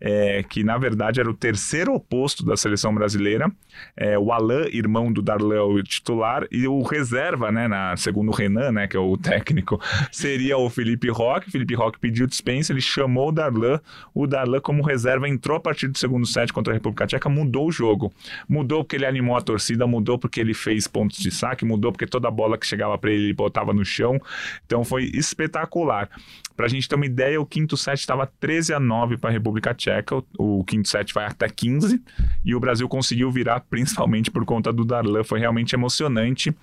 é, 0.00 0.42
que 0.42 0.62
na 0.62 0.78
verdade 0.78 1.20
era 1.20 1.30
o 1.30 1.34
terceiro 1.34 1.94
oposto 1.94 2.44
da 2.44 2.56
seleção 2.56 2.94
brasileira. 2.94 3.50
É, 3.96 4.18
o 4.18 4.32
Alain, 4.32 4.68
irmão 4.72 5.12
do 5.12 5.22
Darlan, 5.22 5.64
o 5.64 5.82
titular, 5.82 6.46
e 6.50 6.66
o 6.66 6.82
reserva, 6.82 7.52
né, 7.52 7.68
na, 7.68 7.96
segundo 7.96 8.28
o 8.30 8.34
Renan, 8.34 8.72
né, 8.72 8.86
que 8.86 8.96
é 8.96 9.00
o 9.00 9.16
técnico, 9.16 9.80
seria 10.10 10.56
o 10.56 10.68
Felipe 10.70 11.08
Roque. 11.08 11.50
Felipe 11.50 11.74
Roque 11.74 11.98
pediu 11.98 12.26
dispensa, 12.26 12.72
ele 12.72 12.80
chamou 12.80 13.28
o 13.28 13.32
Darlan. 13.32 13.80
O 14.14 14.26
Darlan, 14.26 14.60
como 14.60 14.82
reserva, 14.82 15.28
entrou 15.28 15.56
a 15.56 15.60
partir 15.60 15.88
do 15.88 15.98
segundo 15.98 16.26
set 16.26 16.52
contra 16.52 16.72
a 16.72 16.74
República 16.74 17.06
Tcheca, 17.06 17.28
mudou 17.28 17.68
o 17.68 17.72
jogo. 17.72 18.12
Mudou 18.48 18.82
porque 18.82 18.96
ele 18.96 19.06
animou 19.06 19.36
a 19.36 19.40
torcida, 19.40 19.86
mudou 19.86 20.18
porque 20.18 20.40
ele 20.40 20.54
fez 20.54 20.86
pontos 20.86 21.18
de 21.18 21.30
saque, 21.30 21.64
mudou 21.64 21.92
porque 21.92 22.06
toda 22.06 22.30
bola 22.30 22.58
que 22.58 22.66
chegava 22.66 22.96
para 22.98 23.10
ele, 23.10 23.24
ele 23.24 23.32
botava 23.34 23.72
no 23.72 23.84
chão. 23.84 24.20
Então 24.64 24.84
foi 24.84 25.04
espetacular. 25.14 26.08
Para 26.56 26.66
a 26.66 26.68
gente 26.68 26.88
ter 26.88 26.94
uma 26.94 27.06
ideia, 27.06 27.40
o 27.40 27.46
quinto 27.46 27.76
set 27.76 27.98
estava 27.98 28.26
13 28.40 28.74
a 28.74 28.80
9 28.80 29.16
para 29.18 29.30
a 29.30 29.32
República 29.32 29.74
Tcheca, 29.74 30.16
o, 30.16 30.24
o, 30.38 30.64
quinto 30.64 30.88
set 30.88 31.12
vai 31.12 31.26
até 31.26 31.48
15 31.48 32.02
e 32.44 32.54
o 32.54 32.60
Brasil 32.60 32.88
conseguiu 32.88 33.30
virar 33.30 33.60
principalmente 33.68 34.30
por 34.30 34.44
conta 34.44 34.72
do 34.72 34.84
Darlan, 34.84 35.22
foi 35.22 35.38
realmente 35.38 35.74
emocionante. 35.74 36.54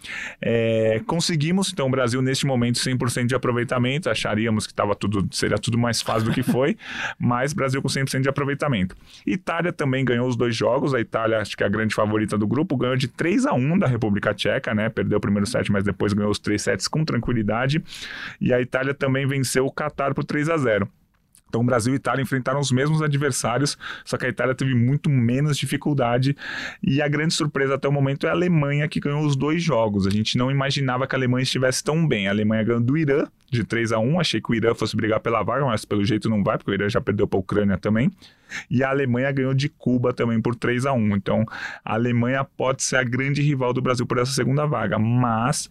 É, 0.41 1.01
conseguimos, 1.05 1.71
então, 1.71 1.87
o 1.87 1.91
Brasil 1.91 2.21
neste 2.21 2.45
momento 2.45 2.79
100% 2.79 3.27
de 3.27 3.35
aproveitamento, 3.35 4.09
acharíamos 4.09 4.65
que 4.65 4.73
tava 4.73 4.95
tudo, 4.95 5.27
seria 5.31 5.57
tudo 5.57 5.77
mais 5.77 6.01
fácil 6.01 6.29
do 6.29 6.33
que 6.33 6.43
foi, 6.43 6.77
mas 7.19 7.53
Brasil 7.53 7.81
com 7.81 7.87
100% 7.87 8.21
de 8.21 8.29
aproveitamento. 8.29 8.95
Itália 9.25 9.71
também 9.71 10.03
ganhou 10.03 10.27
os 10.27 10.35
dois 10.35 10.55
jogos, 10.55 10.93
a 10.93 10.99
Itália, 10.99 11.39
acho 11.39 11.55
que 11.55 11.63
é 11.63 11.65
a 11.65 11.69
grande 11.69 11.93
favorita 11.93 12.37
do 12.37 12.47
grupo, 12.47 12.75
ganhou 12.75 12.95
de 12.95 13.07
3 13.07 13.45
a 13.45 13.53
1 13.53 13.79
da 13.79 13.87
República 13.87 14.33
Tcheca, 14.33 14.73
né? 14.73 14.89
Perdeu 14.89 15.17
o 15.17 15.21
primeiro 15.21 15.45
set, 15.45 15.71
mas 15.71 15.83
depois 15.83 16.13
ganhou 16.13 16.31
os 16.31 16.39
três 16.39 16.61
sets 16.61 16.87
com 16.87 17.05
tranquilidade. 17.05 17.83
E 18.39 18.53
a 18.53 18.61
Itália 18.61 18.93
também 18.93 19.25
venceu 19.27 19.65
o 19.65 19.71
Qatar 19.83 20.13
por 20.13 20.23
3 20.23 20.49
a 20.49 20.57
0. 20.57 20.89
Então, 21.53 21.63
Brasil 21.63 21.93
e 21.93 21.97
Itália 21.97 22.23
enfrentaram 22.23 22.59
os 22.59 22.71
mesmos 22.71 23.03
adversários, 23.03 23.77
só 24.03 24.17
que 24.17 24.25
a 24.25 24.29
Itália 24.29 24.55
teve 24.55 24.73
muito 24.73 25.07
menos 25.07 25.55
dificuldade. 25.55 26.35
E 26.81 26.99
a 26.99 27.07
grande 27.07 27.35
surpresa 27.35 27.75
até 27.75 27.87
o 27.87 27.91
momento 27.91 28.25
é 28.25 28.29
a 28.31 28.33
Alemanha, 28.33 28.87
que 28.87 28.99
ganhou 28.99 29.23
os 29.23 29.35
dois 29.35 29.61
jogos. 29.61 30.07
A 30.07 30.09
gente 30.09 30.35
não 30.35 30.49
imaginava 30.49 31.05
que 31.05 31.13
a 31.13 31.17
Alemanha 31.19 31.43
estivesse 31.43 31.83
tão 31.83 32.07
bem. 32.07 32.27
A 32.27 32.31
Alemanha 32.31 32.63
ganhou 32.63 32.81
do 32.81 32.97
Irã 32.97 33.27
de 33.51 33.63
3 33.63 33.91
a 33.91 33.99
1 33.99 34.19
Achei 34.19 34.41
que 34.41 34.51
o 34.51 34.55
Irã 34.55 34.73
fosse 34.73 34.95
brigar 34.95 35.19
pela 35.19 35.43
vaga, 35.43 35.63
mas 35.63 35.85
pelo 35.85 36.03
jeito 36.03 36.27
não 36.27 36.43
vai, 36.43 36.57
porque 36.57 36.71
o 36.71 36.73
Irã 36.73 36.89
já 36.89 36.99
perdeu 36.99 37.27
para 37.27 37.37
a 37.37 37.41
Ucrânia 37.41 37.77
também. 37.77 38.11
E 38.67 38.83
a 38.83 38.89
Alemanha 38.89 39.31
ganhou 39.31 39.53
de 39.53 39.69
Cuba 39.69 40.11
também 40.11 40.41
por 40.41 40.55
3 40.55 40.87
a 40.87 40.93
1 40.93 41.15
Então, 41.15 41.45
a 41.85 41.93
Alemanha 41.93 42.43
pode 42.43 42.81
ser 42.81 42.95
a 42.95 43.03
grande 43.03 43.43
rival 43.43 43.73
do 43.73 43.81
Brasil 43.81 44.07
por 44.07 44.17
essa 44.17 44.31
segunda 44.31 44.65
vaga, 44.65 44.97
mas 44.97 45.69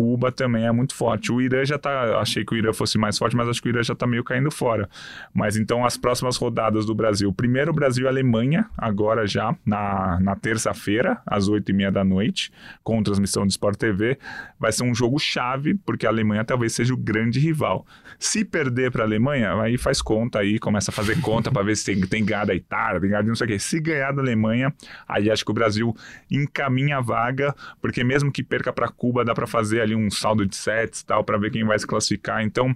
Cuba 0.00 0.32
também 0.32 0.64
é 0.64 0.72
muito 0.72 0.94
forte. 0.94 1.30
O 1.30 1.42
Irã 1.42 1.62
já 1.62 1.76
tá. 1.76 2.18
Achei 2.20 2.42
que 2.42 2.54
o 2.54 2.56
Irã 2.56 2.72
fosse 2.72 2.96
mais 2.96 3.18
forte, 3.18 3.36
mas 3.36 3.46
acho 3.46 3.60
que 3.60 3.68
o 3.68 3.70
Irã 3.70 3.82
já 3.82 3.94
tá 3.94 4.06
meio 4.06 4.24
caindo 4.24 4.50
fora. 4.50 4.88
Mas 5.34 5.58
então 5.58 5.84
as 5.84 5.98
próximas 5.98 6.38
rodadas 6.38 6.86
do 6.86 6.94
Brasil. 6.94 7.30
Primeiro 7.34 7.70
Brasil 7.70 8.06
e 8.06 8.08
Alemanha, 8.08 8.64
agora 8.78 9.26
já, 9.26 9.54
na, 9.62 10.18
na 10.18 10.34
terça-feira, 10.34 11.20
às 11.26 11.48
oito 11.48 11.68
e 11.68 11.74
meia 11.74 11.92
da 11.92 12.02
noite, 12.02 12.50
com 12.82 13.02
transmissão 13.02 13.46
do 13.46 13.50
Sport 13.50 13.76
TV. 13.76 14.16
Vai 14.58 14.72
ser 14.72 14.84
um 14.84 14.94
jogo 14.94 15.18
chave, 15.18 15.74
porque 15.74 16.06
a 16.06 16.08
Alemanha 16.08 16.46
talvez 16.46 16.72
seja 16.72 16.94
o 16.94 16.96
grande 16.96 17.38
rival. 17.38 17.84
Se 18.18 18.42
perder 18.42 18.90
para 18.90 19.02
a 19.02 19.06
Alemanha, 19.06 19.52
aí 19.60 19.76
faz 19.76 20.00
conta 20.00 20.38
aí, 20.38 20.58
começa 20.58 20.90
a 20.90 20.94
fazer 20.94 21.20
conta 21.20 21.50
para 21.50 21.62
ver 21.62 21.76
se 21.76 21.84
tem, 21.84 22.00
tem 22.00 22.24
ganhado 22.24 22.52
a 22.52 22.54
Itália, 22.54 23.02
tem 23.02 23.10
ganhado 23.10 23.28
não 23.28 23.34
sei 23.34 23.46
o 23.46 23.50
quê. 23.50 23.58
Se 23.58 23.78
ganhar 23.78 24.12
da 24.12 24.22
Alemanha, 24.22 24.72
aí 25.06 25.30
acho 25.30 25.44
que 25.44 25.50
o 25.50 25.54
Brasil 25.54 25.94
encaminha 26.30 26.96
a 26.96 27.00
vaga, 27.02 27.54
porque 27.82 28.02
mesmo 28.02 28.32
que 28.32 28.42
perca 28.42 28.72
para 28.72 28.88
Cuba, 28.88 29.26
dá 29.26 29.34
para 29.34 29.46
fazer 29.46 29.82
ali 29.89 29.89
ali 29.90 29.96
um 29.96 30.10
saldo 30.10 30.46
de 30.46 30.56
sets 30.56 31.02
tal 31.02 31.24
para 31.24 31.38
ver 31.38 31.50
quem 31.50 31.64
vai 31.64 31.78
se 31.78 31.86
classificar. 31.86 32.42
Então, 32.42 32.74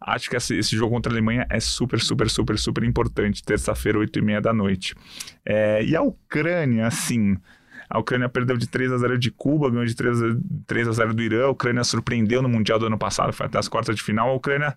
acho 0.00 0.28
que 0.28 0.36
esse, 0.36 0.62
jogo 0.76 0.94
contra 0.94 1.12
a 1.12 1.14
Alemanha 1.14 1.46
é 1.48 1.60
super, 1.60 2.00
super, 2.00 2.28
super, 2.28 2.58
super 2.58 2.84
importante. 2.84 3.42
Terça-feira, 3.42 3.98
8 3.98 4.18
e 4.18 4.22
meia 4.22 4.40
da 4.40 4.52
noite. 4.52 4.94
É, 5.44 5.82
e 5.84 5.94
a 5.94 6.02
Ucrânia, 6.02 6.86
assim. 6.86 7.36
A 7.88 8.00
Ucrânia 8.00 8.28
perdeu 8.28 8.56
de 8.56 8.66
3 8.66 8.92
a 8.92 8.98
0 8.98 9.16
de 9.16 9.30
Cuba, 9.30 9.70
ganhou 9.70 9.86
de 9.86 9.94
3 9.94 10.22
a, 10.22 10.26
3 10.66 10.88
a 10.88 10.92
0 10.92 11.14
do 11.14 11.22
Irã. 11.22 11.46
A 11.46 11.50
Ucrânia 11.50 11.84
surpreendeu 11.84 12.42
no 12.42 12.48
Mundial 12.48 12.78
do 12.78 12.86
ano 12.86 12.98
passado, 12.98 13.32
foi 13.32 13.46
até 13.46 13.58
as 13.58 13.68
quartas 13.68 13.94
de 13.94 14.02
final. 14.02 14.28
A 14.28 14.34
Ucrânia 14.34 14.76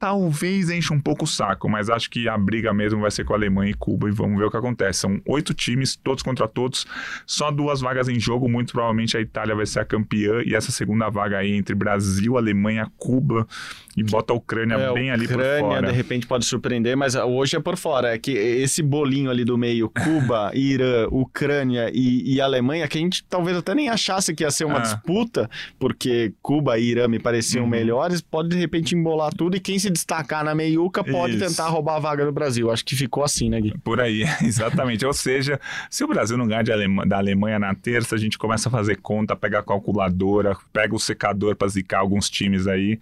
talvez 0.00 0.70
enche 0.70 0.94
um 0.94 0.98
pouco 0.98 1.24
o 1.24 1.28
saco, 1.28 1.68
mas 1.68 1.90
acho 1.90 2.08
que 2.08 2.26
a 2.26 2.36
briga 2.38 2.72
mesmo 2.72 3.02
vai 3.02 3.10
ser 3.10 3.22
com 3.22 3.34
a 3.34 3.36
Alemanha 3.36 3.70
e 3.70 3.74
Cuba 3.74 4.08
e 4.08 4.10
vamos 4.10 4.38
ver 4.38 4.46
o 4.46 4.50
que 4.50 4.56
acontece. 4.56 5.00
São 5.00 5.20
oito 5.28 5.52
times, 5.52 5.94
todos 5.94 6.22
contra 6.22 6.48
todos, 6.48 6.86
só 7.26 7.50
duas 7.50 7.82
vagas 7.82 8.08
em 8.08 8.18
jogo. 8.18 8.48
Muito 8.48 8.72
provavelmente 8.72 9.14
a 9.18 9.20
Itália 9.20 9.54
vai 9.54 9.66
ser 9.66 9.80
a 9.80 9.84
campeã 9.84 10.42
e 10.44 10.54
essa 10.54 10.72
segunda 10.72 11.10
vaga 11.10 11.36
aí 11.36 11.52
entre 11.52 11.74
Brasil, 11.74 12.38
Alemanha, 12.38 12.90
Cuba 12.96 13.46
e 13.94 14.02
bota 14.02 14.32
a 14.32 14.36
Ucrânia 14.36 14.74
é, 14.74 14.92
bem 14.94 15.10
ali 15.10 15.26
Ucrânia, 15.26 15.60
por 15.60 15.68
fora. 15.68 15.86
de 15.88 15.92
repente 15.92 16.26
pode 16.26 16.46
surpreender, 16.46 16.96
mas 16.96 17.14
hoje 17.14 17.56
é 17.56 17.60
por 17.60 17.76
fora. 17.76 18.14
É 18.14 18.18
que 18.18 18.30
esse 18.30 18.82
bolinho 18.82 19.30
ali 19.30 19.44
do 19.44 19.58
meio, 19.58 19.90
Cuba, 19.90 20.50
Irã, 20.56 21.08
Ucrânia 21.10 21.90
e, 21.92 22.36
e, 22.36 22.40
Alemanha, 22.40 22.88
que 22.88 22.96
a 22.96 23.00
gente 23.02 23.22
talvez 23.24 23.54
até 23.54 23.74
nem 23.74 23.90
achasse 23.90 24.34
que 24.34 24.44
ia 24.44 24.50
ser 24.50 24.64
uma 24.64 24.78
ah. 24.78 24.82
disputa, 24.82 25.50
porque 25.78 26.32
Cuba 26.40 26.78
e 26.78 26.84
Irã 26.84 27.06
me 27.06 27.18
pareciam 27.18 27.64
uhum. 27.64 27.70
melhores, 27.70 28.22
pode 28.22 28.48
de 28.48 28.56
repente 28.56 28.94
embolar 28.94 29.34
tudo 29.34 29.56
e 29.56 29.60
quem 29.60 29.78
se 29.78 29.89
destacar 29.90 30.44
na 30.44 30.54
meiuca 30.54 31.02
pode 31.02 31.36
Isso. 31.36 31.46
tentar 31.46 31.68
roubar 31.68 31.96
a 31.96 31.98
vaga 31.98 32.24
do 32.24 32.32
Brasil. 32.32 32.70
Acho 32.70 32.84
que 32.84 32.96
ficou 32.96 33.24
assim, 33.24 33.48
né, 33.50 33.60
Gui? 33.60 33.74
Por 33.82 34.00
aí, 34.00 34.24
exatamente. 34.42 35.04
Ou 35.04 35.12
seja, 35.12 35.60
se 35.88 36.04
o 36.04 36.08
Brasil 36.08 36.36
não 36.36 36.46
ganhar 36.46 36.68
Alema, 36.70 37.06
da 37.06 37.18
Alemanha 37.18 37.58
na 37.58 37.74
terça, 37.74 38.14
a 38.14 38.18
gente 38.18 38.38
começa 38.38 38.68
a 38.68 38.72
fazer 38.72 38.96
conta, 38.96 39.34
pega 39.34 39.58
a 39.58 39.62
calculadora, 39.62 40.56
pega 40.72 40.94
o 40.94 40.98
secador 40.98 41.56
para 41.56 41.68
zicar 41.68 42.00
alguns 42.00 42.30
times 42.30 42.66
aí, 42.66 43.00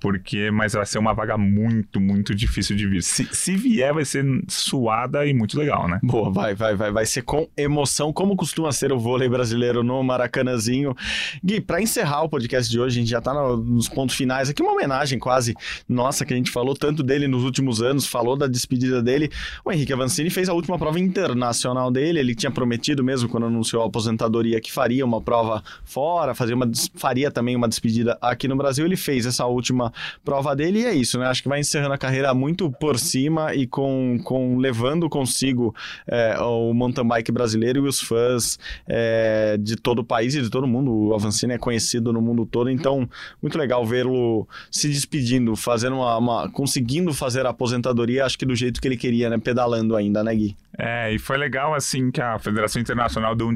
porque 0.00 0.50
mas 0.50 0.72
vai 0.74 0.84
ser 0.84 0.98
uma 0.98 1.14
vaga 1.14 1.38
muito, 1.38 2.00
muito 2.00 2.34
difícil 2.34 2.76
de 2.76 2.86
vir. 2.86 3.02
Se, 3.02 3.24
se 3.32 3.56
vier, 3.56 3.94
vai 3.94 4.04
ser 4.04 4.24
suada 4.48 5.24
e 5.26 5.32
muito 5.32 5.58
legal, 5.58 5.88
né? 5.88 5.98
Boa, 6.02 6.30
vai, 6.30 6.54
vai, 6.54 6.74
vai, 6.74 6.90
vai 6.90 7.06
ser 7.06 7.22
com 7.22 7.48
emoção, 7.56 8.12
como 8.12 8.36
costuma 8.36 8.72
ser 8.72 8.92
o 8.92 8.98
vôlei 8.98 9.28
brasileiro 9.28 9.82
no 9.82 10.02
Maracanãzinho. 10.02 10.94
Gui, 11.42 11.60
para 11.60 11.80
encerrar 11.80 12.22
o 12.22 12.28
podcast 12.28 12.70
de 12.70 12.78
hoje, 12.78 12.98
a 12.98 13.00
gente 13.00 13.10
já 13.10 13.20
tá 13.20 13.32
no, 13.32 13.56
nos 13.56 13.88
pontos 13.88 14.16
finais 14.16 14.50
aqui, 14.50 14.62
uma 14.62 14.72
homenagem 14.72 15.18
quase 15.18 15.54
nossa 15.88 16.24
que 16.26 16.34
a 16.34 16.36
gente 16.36 16.50
falou 16.50 16.74
tanto 16.74 17.02
dele 17.02 17.26
nos 17.28 17.44
últimos 17.44 17.80
anos, 17.80 18.06
falou 18.06 18.36
da 18.36 18.46
despedida 18.46 19.02
dele. 19.02 19.30
O 19.64 19.72
Henrique 19.72 19.92
Avancini 19.92 20.30
fez 20.30 20.48
a 20.48 20.52
última 20.52 20.78
prova 20.78 20.98
internacional 21.00 21.90
dele, 21.90 22.20
ele 22.20 22.34
tinha 22.34 22.50
prometido 22.50 23.02
mesmo 23.02 23.28
quando 23.28 23.46
anunciou 23.46 23.82
a 23.82 23.86
aposentadoria 23.86 24.60
que 24.60 24.72
faria 24.72 25.04
uma 25.04 25.20
prova 25.20 25.62
fora, 25.84 26.34
fazia 26.34 26.54
uma, 26.54 26.70
faria 26.94 27.30
também 27.30 27.56
uma 27.56 27.68
despedida 27.68 28.18
aqui 28.20 28.48
no 28.48 28.56
Brasil. 28.56 28.84
Ele 28.84 28.96
fez 28.96 29.26
essa 29.26 29.46
última 29.46 29.92
prova 30.24 30.54
dele 30.54 30.80
e 30.80 30.84
é 30.84 30.94
isso, 30.94 31.18
né? 31.18 31.26
Acho 31.26 31.42
que 31.42 31.48
vai 31.48 31.60
encerrando 31.60 31.94
a 31.94 31.98
carreira 31.98 32.34
muito 32.34 32.70
por 32.70 32.98
cima 32.98 33.54
e 33.54 33.66
com, 33.66 34.18
com 34.24 34.58
levando 34.58 35.08
consigo 35.08 35.74
é, 36.06 36.36
o 36.40 36.72
mountain 36.74 37.06
bike 37.06 37.32
brasileiro 37.32 37.84
e 37.84 37.88
os 37.88 38.00
fãs 38.00 38.58
é, 38.86 39.56
de 39.58 39.76
todo 39.76 40.00
o 40.00 40.04
país 40.04 40.34
e 40.34 40.42
de 40.42 40.50
todo 40.50 40.66
mundo. 40.66 40.92
O 40.92 41.14
Avancini 41.14 41.54
é 41.54 41.58
conhecido 41.58 42.12
no 42.12 42.20
mundo 42.20 42.46
todo, 42.46 42.70
então 42.70 43.08
muito 43.40 43.56
legal 43.58 43.84
vê-lo 43.86 44.46
se 44.70 44.88
despedindo, 44.88 45.54
fazendo 45.56 45.96
uma, 45.96 46.15
uma, 46.18 46.50
conseguindo 46.50 47.12
fazer 47.12 47.46
a 47.46 47.50
aposentadoria, 47.50 48.24
acho 48.24 48.38
que 48.38 48.46
do 48.46 48.54
jeito 48.54 48.80
que 48.80 48.88
ele 48.88 48.96
queria, 48.96 49.30
né? 49.30 49.38
Pedalando 49.38 49.96
ainda, 49.96 50.22
né, 50.22 50.34
Gui? 50.34 50.56
É, 50.78 51.10
e 51.12 51.18
foi 51.18 51.38
legal, 51.38 51.74
assim, 51.74 52.10
que 52.10 52.20
a 52.20 52.38
Federação 52.38 52.80
Internacional 52.82 53.34
deu 53.34 53.48
um 53.48 53.54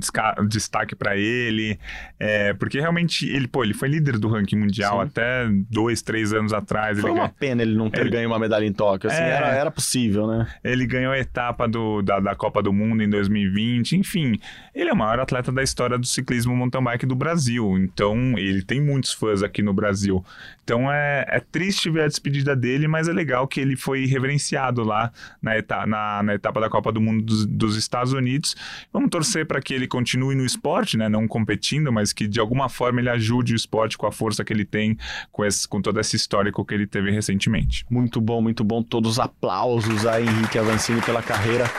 destaque 0.49 0.95
para 0.95 1.17
ele, 1.17 1.79
é, 2.19 2.55
porque 2.55 2.81
realmente 2.81 3.29
ele, 3.29 3.47
pô, 3.47 3.63
ele 3.63 3.75
foi 3.75 3.89
líder 3.89 4.19
do 4.19 4.29
ranking 4.29 4.57
mundial 4.57 5.01
Sim. 5.01 5.07
até 5.07 5.49
dois, 5.71 6.01
três 6.01 6.33
anos 6.33 6.53
atrás. 6.53 6.99
Foi 6.99 7.11
uma 7.11 7.29
pena 7.29 7.63
ele 7.63 7.77
não 7.77 7.91
ter 7.91 8.01
ele... 8.03 8.11
ganho 8.11 8.29
uma 8.29 8.39
medalha 8.39 8.65
em 8.65 8.73
Tóquio, 8.73 9.11
assim, 9.11 9.23
é... 9.23 9.31
era, 9.31 9.49
era 9.49 9.71
possível, 9.71 10.27
né? 10.27 10.47
Ele 10.65 10.87
ganhou 10.87 11.13
a 11.13 11.19
etapa 11.19 11.69
do, 11.69 12.01
da, 12.01 12.21
da 12.21 12.35
Copa 12.35 12.63
do 12.63 12.73
Mundo 12.73 13.03
em 13.03 13.11
2020, 13.11 13.99
enfim, 13.99 14.41
ele 14.75 14.89
é 14.89 14.93
o 14.93 14.97
maior 14.97 15.21
atleta 15.21 15.53
da 15.53 15.63
história 15.63 15.99
do 15.99 16.07
ciclismo 16.07 16.57
mountain 16.57 16.83
bike 16.83 17.05
do 17.05 17.15
Brasil, 17.15 17.77
então 17.77 18.39
ele 18.39 18.63
tem 18.63 18.81
muitos 18.81 19.13
fãs 19.13 19.43
aqui 19.43 19.63
no 19.63 19.75
Brasil. 19.75 20.25
Então 20.65 20.91
é, 20.91 21.27
é 21.29 21.41
triste 21.41 21.91
ver 21.91 22.05
a 22.05 22.09
despedida 22.09 22.50
dele, 22.57 22.89
mas 22.89 23.09
é 23.09 23.13
legal 23.13 23.47
que 23.47 23.61
ele 23.61 23.77
foi 23.77 24.07
reverenciado 24.07 24.83
lá 24.83 25.13
na, 25.43 25.57
etapa, 25.57 25.87
na, 25.87 26.23
na 26.23 26.35
etapa 26.35 26.61
da 26.61 26.69
Copa 26.69 26.91
do 26.91 27.01
Mundo 27.01 27.11
mundo 27.11 27.25
dos, 27.25 27.47
dos 27.47 27.77
Estados 27.77 28.13
Unidos. 28.13 28.57
Vamos 28.93 29.11
torcer 29.11 29.47
para 29.47 29.61
que 29.61 29.75
ele 29.75 29.87
continue 29.87 30.35
no 30.35 30.45
esporte, 30.45 30.97
né? 30.97 31.09
Não 31.09 31.27
competindo, 31.27 31.93
mas 31.93 32.13
que 32.13 32.27
de 32.27 32.41
alguma 32.41 32.69
forma 32.69 33.01
ele 33.01 33.11
ajude 33.11 33.53
o 33.53 33.57
esporte 33.57 33.99
com 33.99 34.07
a 34.07 34.13
força 34.13 34.45
que 34.45 34.53
ele 34.53 34.65
tem, 34.65 34.97
com, 35.33 35.45
esse, 35.45 35.67
com 35.69 35.83
todo 35.83 35.99
esse 36.01 36.17
histórico 36.17 36.65
que 36.65 36.75
ele 36.75 36.87
teve 36.87 37.11
recentemente. 37.11 37.85
Muito 37.91 38.21
bom, 38.21 38.41
muito 38.41 38.65
bom. 38.65 38.83
Todos 38.83 39.13
os 39.13 39.19
aplausos 39.19 40.07
a 40.07 40.21
Henrique 40.21 40.59
Avancini 40.59 41.03
pela 41.03 41.23
carreira 41.23 41.71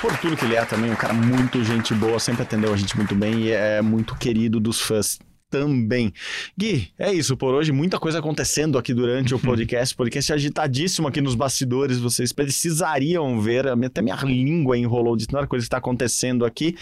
por 0.00 0.16
tudo 0.18 0.36
que 0.36 0.44
ele 0.44 0.56
é 0.56 0.64
também, 0.64 0.90
um 0.90 0.96
cara 0.96 1.12
muito 1.12 1.62
gente 1.62 1.92
boa, 1.94 2.18
sempre 2.18 2.42
atendeu 2.42 2.72
a 2.72 2.76
gente 2.76 2.96
muito 2.96 3.14
bem 3.14 3.40
e 3.40 3.50
é 3.50 3.82
muito 3.82 4.16
querido 4.16 4.58
dos 4.58 4.80
fãs 4.80 5.18
também. 5.50 6.12
Gui, 6.56 6.88
é 6.98 7.12
isso 7.12 7.36
por 7.36 7.52
hoje. 7.52 7.72
Muita 7.72 7.98
coisa 7.98 8.20
acontecendo 8.20 8.78
aqui 8.78 8.94
durante 8.94 9.34
o 9.34 9.38
podcast. 9.40 9.94
Podcast 9.94 10.32
agitadíssimo 10.32 11.08
aqui 11.08 11.20
nos 11.20 11.34
bastidores. 11.34 11.98
Vocês 11.98 12.32
precisariam 12.32 13.40
ver. 13.40 13.66
Até 13.66 14.00
minha 14.00 14.16
língua 14.16 14.78
enrolou 14.78 15.16
de 15.16 15.26
tanta 15.26 15.46
coisa 15.46 15.64
que 15.64 15.66
está 15.66 15.78
acontecendo 15.78 16.44
aqui. 16.44 16.76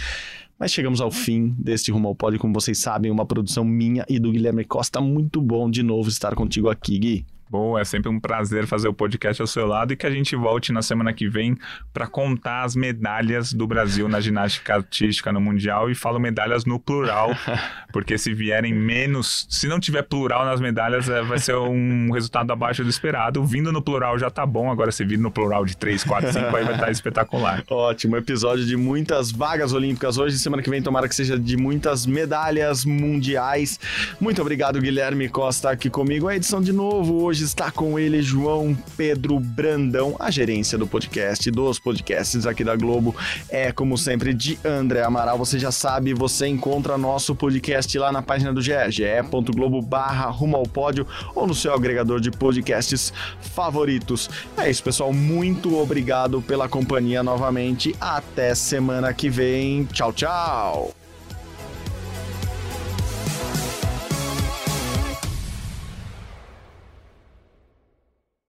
Mas 0.58 0.72
chegamos 0.72 1.00
ao 1.00 1.10
fim 1.10 1.54
deste 1.58 1.90
Rumo 1.92 2.08
ao 2.08 2.14
Pódio, 2.14 2.38
como 2.38 2.52
vocês 2.52 2.78
sabem, 2.78 3.12
uma 3.12 3.24
produção 3.24 3.64
minha 3.64 4.04
e 4.08 4.18
do 4.18 4.32
Guilherme 4.32 4.64
Costa. 4.64 5.00
Muito 5.00 5.40
bom 5.40 5.70
de 5.70 5.82
novo 5.82 6.08
estar 6.08 6.34
contigo 6.34 6.68
aqui, 6.68 6.98
Gui. 6.98 7.37
Bom, 7.50 7.78
é 7.78 7.84
sempre 7.84 8.10
um 8.10 8.20
prazer 8.20 8.66
fazer 8.66 8.88
o 8.88 8.92
podcast 8.92 9.40
ao 9.40 9.46
seu 9.46 9.66
lado 9.66 9.92
e 9.92 9.96
que 9.96 10.06
a 10.06 10.10
gente 10.10 10.36
volte 10.36 10.70
na 10.70 10.82
semana 10.82 11.14
que 11.14 11.26
vem 11.28 11.56
para 11.94 12.06
contar 12.06 12.62
as 12.62 12.76
medalhas 12.76 13.54
do 13.54 13.66
Brasil 13.66 14.06
na 14.06 14.20
ginástica 14.20 14.74
artística 14.74 15.32
no 15.32 15.40
Mundial 15.40 15.90
e 15.90 15.94
falo 15.94 16.18
medalhas 16.18 16.66
no 16.66 16.78
plural, 16.78 17.30
porque 17.90 18.18
se 18.18 18.34
vierem 18.34 18.74
menos, 18.74 19.46
se 19.48 19.66
não 19.66 19.80
tiver 19.80 20.02
plural 20.02 20.44
nas 20.44 20.60
medalhas, 20.60 21.08
é, 21.08 21.22
vai 21.22 21.38
ser 21.38 21.56
um 21.56 22.12
resultado 22.12 22.52
abaixo 22.52 22.84
do 22.84 22.90
esperado. 22.90 23.42
Vindo 23.46 23.72
no 23.72 23.80
plural 23.80 24.18
já 24.18 24.28
tá 24.28 24.44
bom, 24.44 24.70
agora 24.70 24.92
se 24.92 25.02
vir 25.04 25.18
no 25.18 25.30
plural 25.30 25.64
de 25.64 25.74
3, 25.74 26.04
4, 26.04 26.32
5 26.32 26.44
aí 26.44 26.64
vai 26.64 26.74
estar 26.74 26.86
tá 26.86 26.90
espetacular. 26.90 27.64
Ótimo, 27.70 28.16
episódio 28.16 28.66
de 28.66 28.76
muitas 28.76 29.32
vagas 29.32 29.72
olímpicas 29.72 30.18
hoje, 30.18 30.38
semana 30.38 30.62
que 30.62 30.68
vem 30.68 30.82
tomara 30.82 31.08
que 31.08 31.14
seja 31.14 31.38
de 31.38 31.56
muitas 31.56 32.04
medalhas 32.04 32.84
mundiais. 32.84 33.80
Muito 34.20 34.42
obrigado, 34.42 34.78
Guilherme 34.80 35.30
Costa, 35.30 35.70
aqui 35.70 35.88
comigo. 35.88 36.28
A 36.28 36.36
edição 36.36 36.60
de 36.60 36.74
novo 36.74 37.22
hoje 37.22 37.37
Hoje 37.38 37.44
está 37.44 37.70
com 37.70 37.96
ele 37.96 38.20
João 38.20 38.76
Pedro 38.96 39.38
Brandão. 39.38 40.16
A 40.18 40.28
gerência 40.28 40.76
do 40.76 40.88
podcast, 40.88 41.48
dos 41.52 41.78
podcasts 41.78 42.44
aqui 42.46 42.64
da 42.64 42.74
Globo, 42.74 43.14
é 43.48 43.70
como 43.70 43.96
sempre 43.96 44.34
de 44.34 44.58
André 44.64 45.04
Amaral. 45.04 45.38
Você 45.38 45.56
já 45.56 45.70
sabe, 45.70 46.12
você 46.12 46.48
encontra 46.48 46.98
nosso 46.98 47.36
podcast 47.36 47.96
lá 47.96 48.10
na 48.10 48.22
página 48.22 48.52
do 48.52 48.60
GE, 48.60 48.72
ge.globo 48.90 49.80
barra 49.80 50.28
rumo 50.28 50.56
ao 50.56 50.64
pódio 50.64 51.06
ou 51.32 51.46
no 51.46 51.54
seu 51.54 51.72
agregador 51.72 52.20
de 52.20 52.32
podcasts 52.32 53.12
favoritos. 53.40 54.28
É 54.56 54.68
isso, 54.68 54.82
pessoal. 54.82 55.12
Muito 55.12 55.78
obrigado 55.78 56.42
pela 56.42 56.68
companhia 56.68 57.22
novamente. 57.22 57.94
Até 58.00 58.52
semana 58.52 59.14
que 59.14 59.30
vem. 59.30 59.84
Tchau, 59.84 60.12
tchau. 60.12 61.07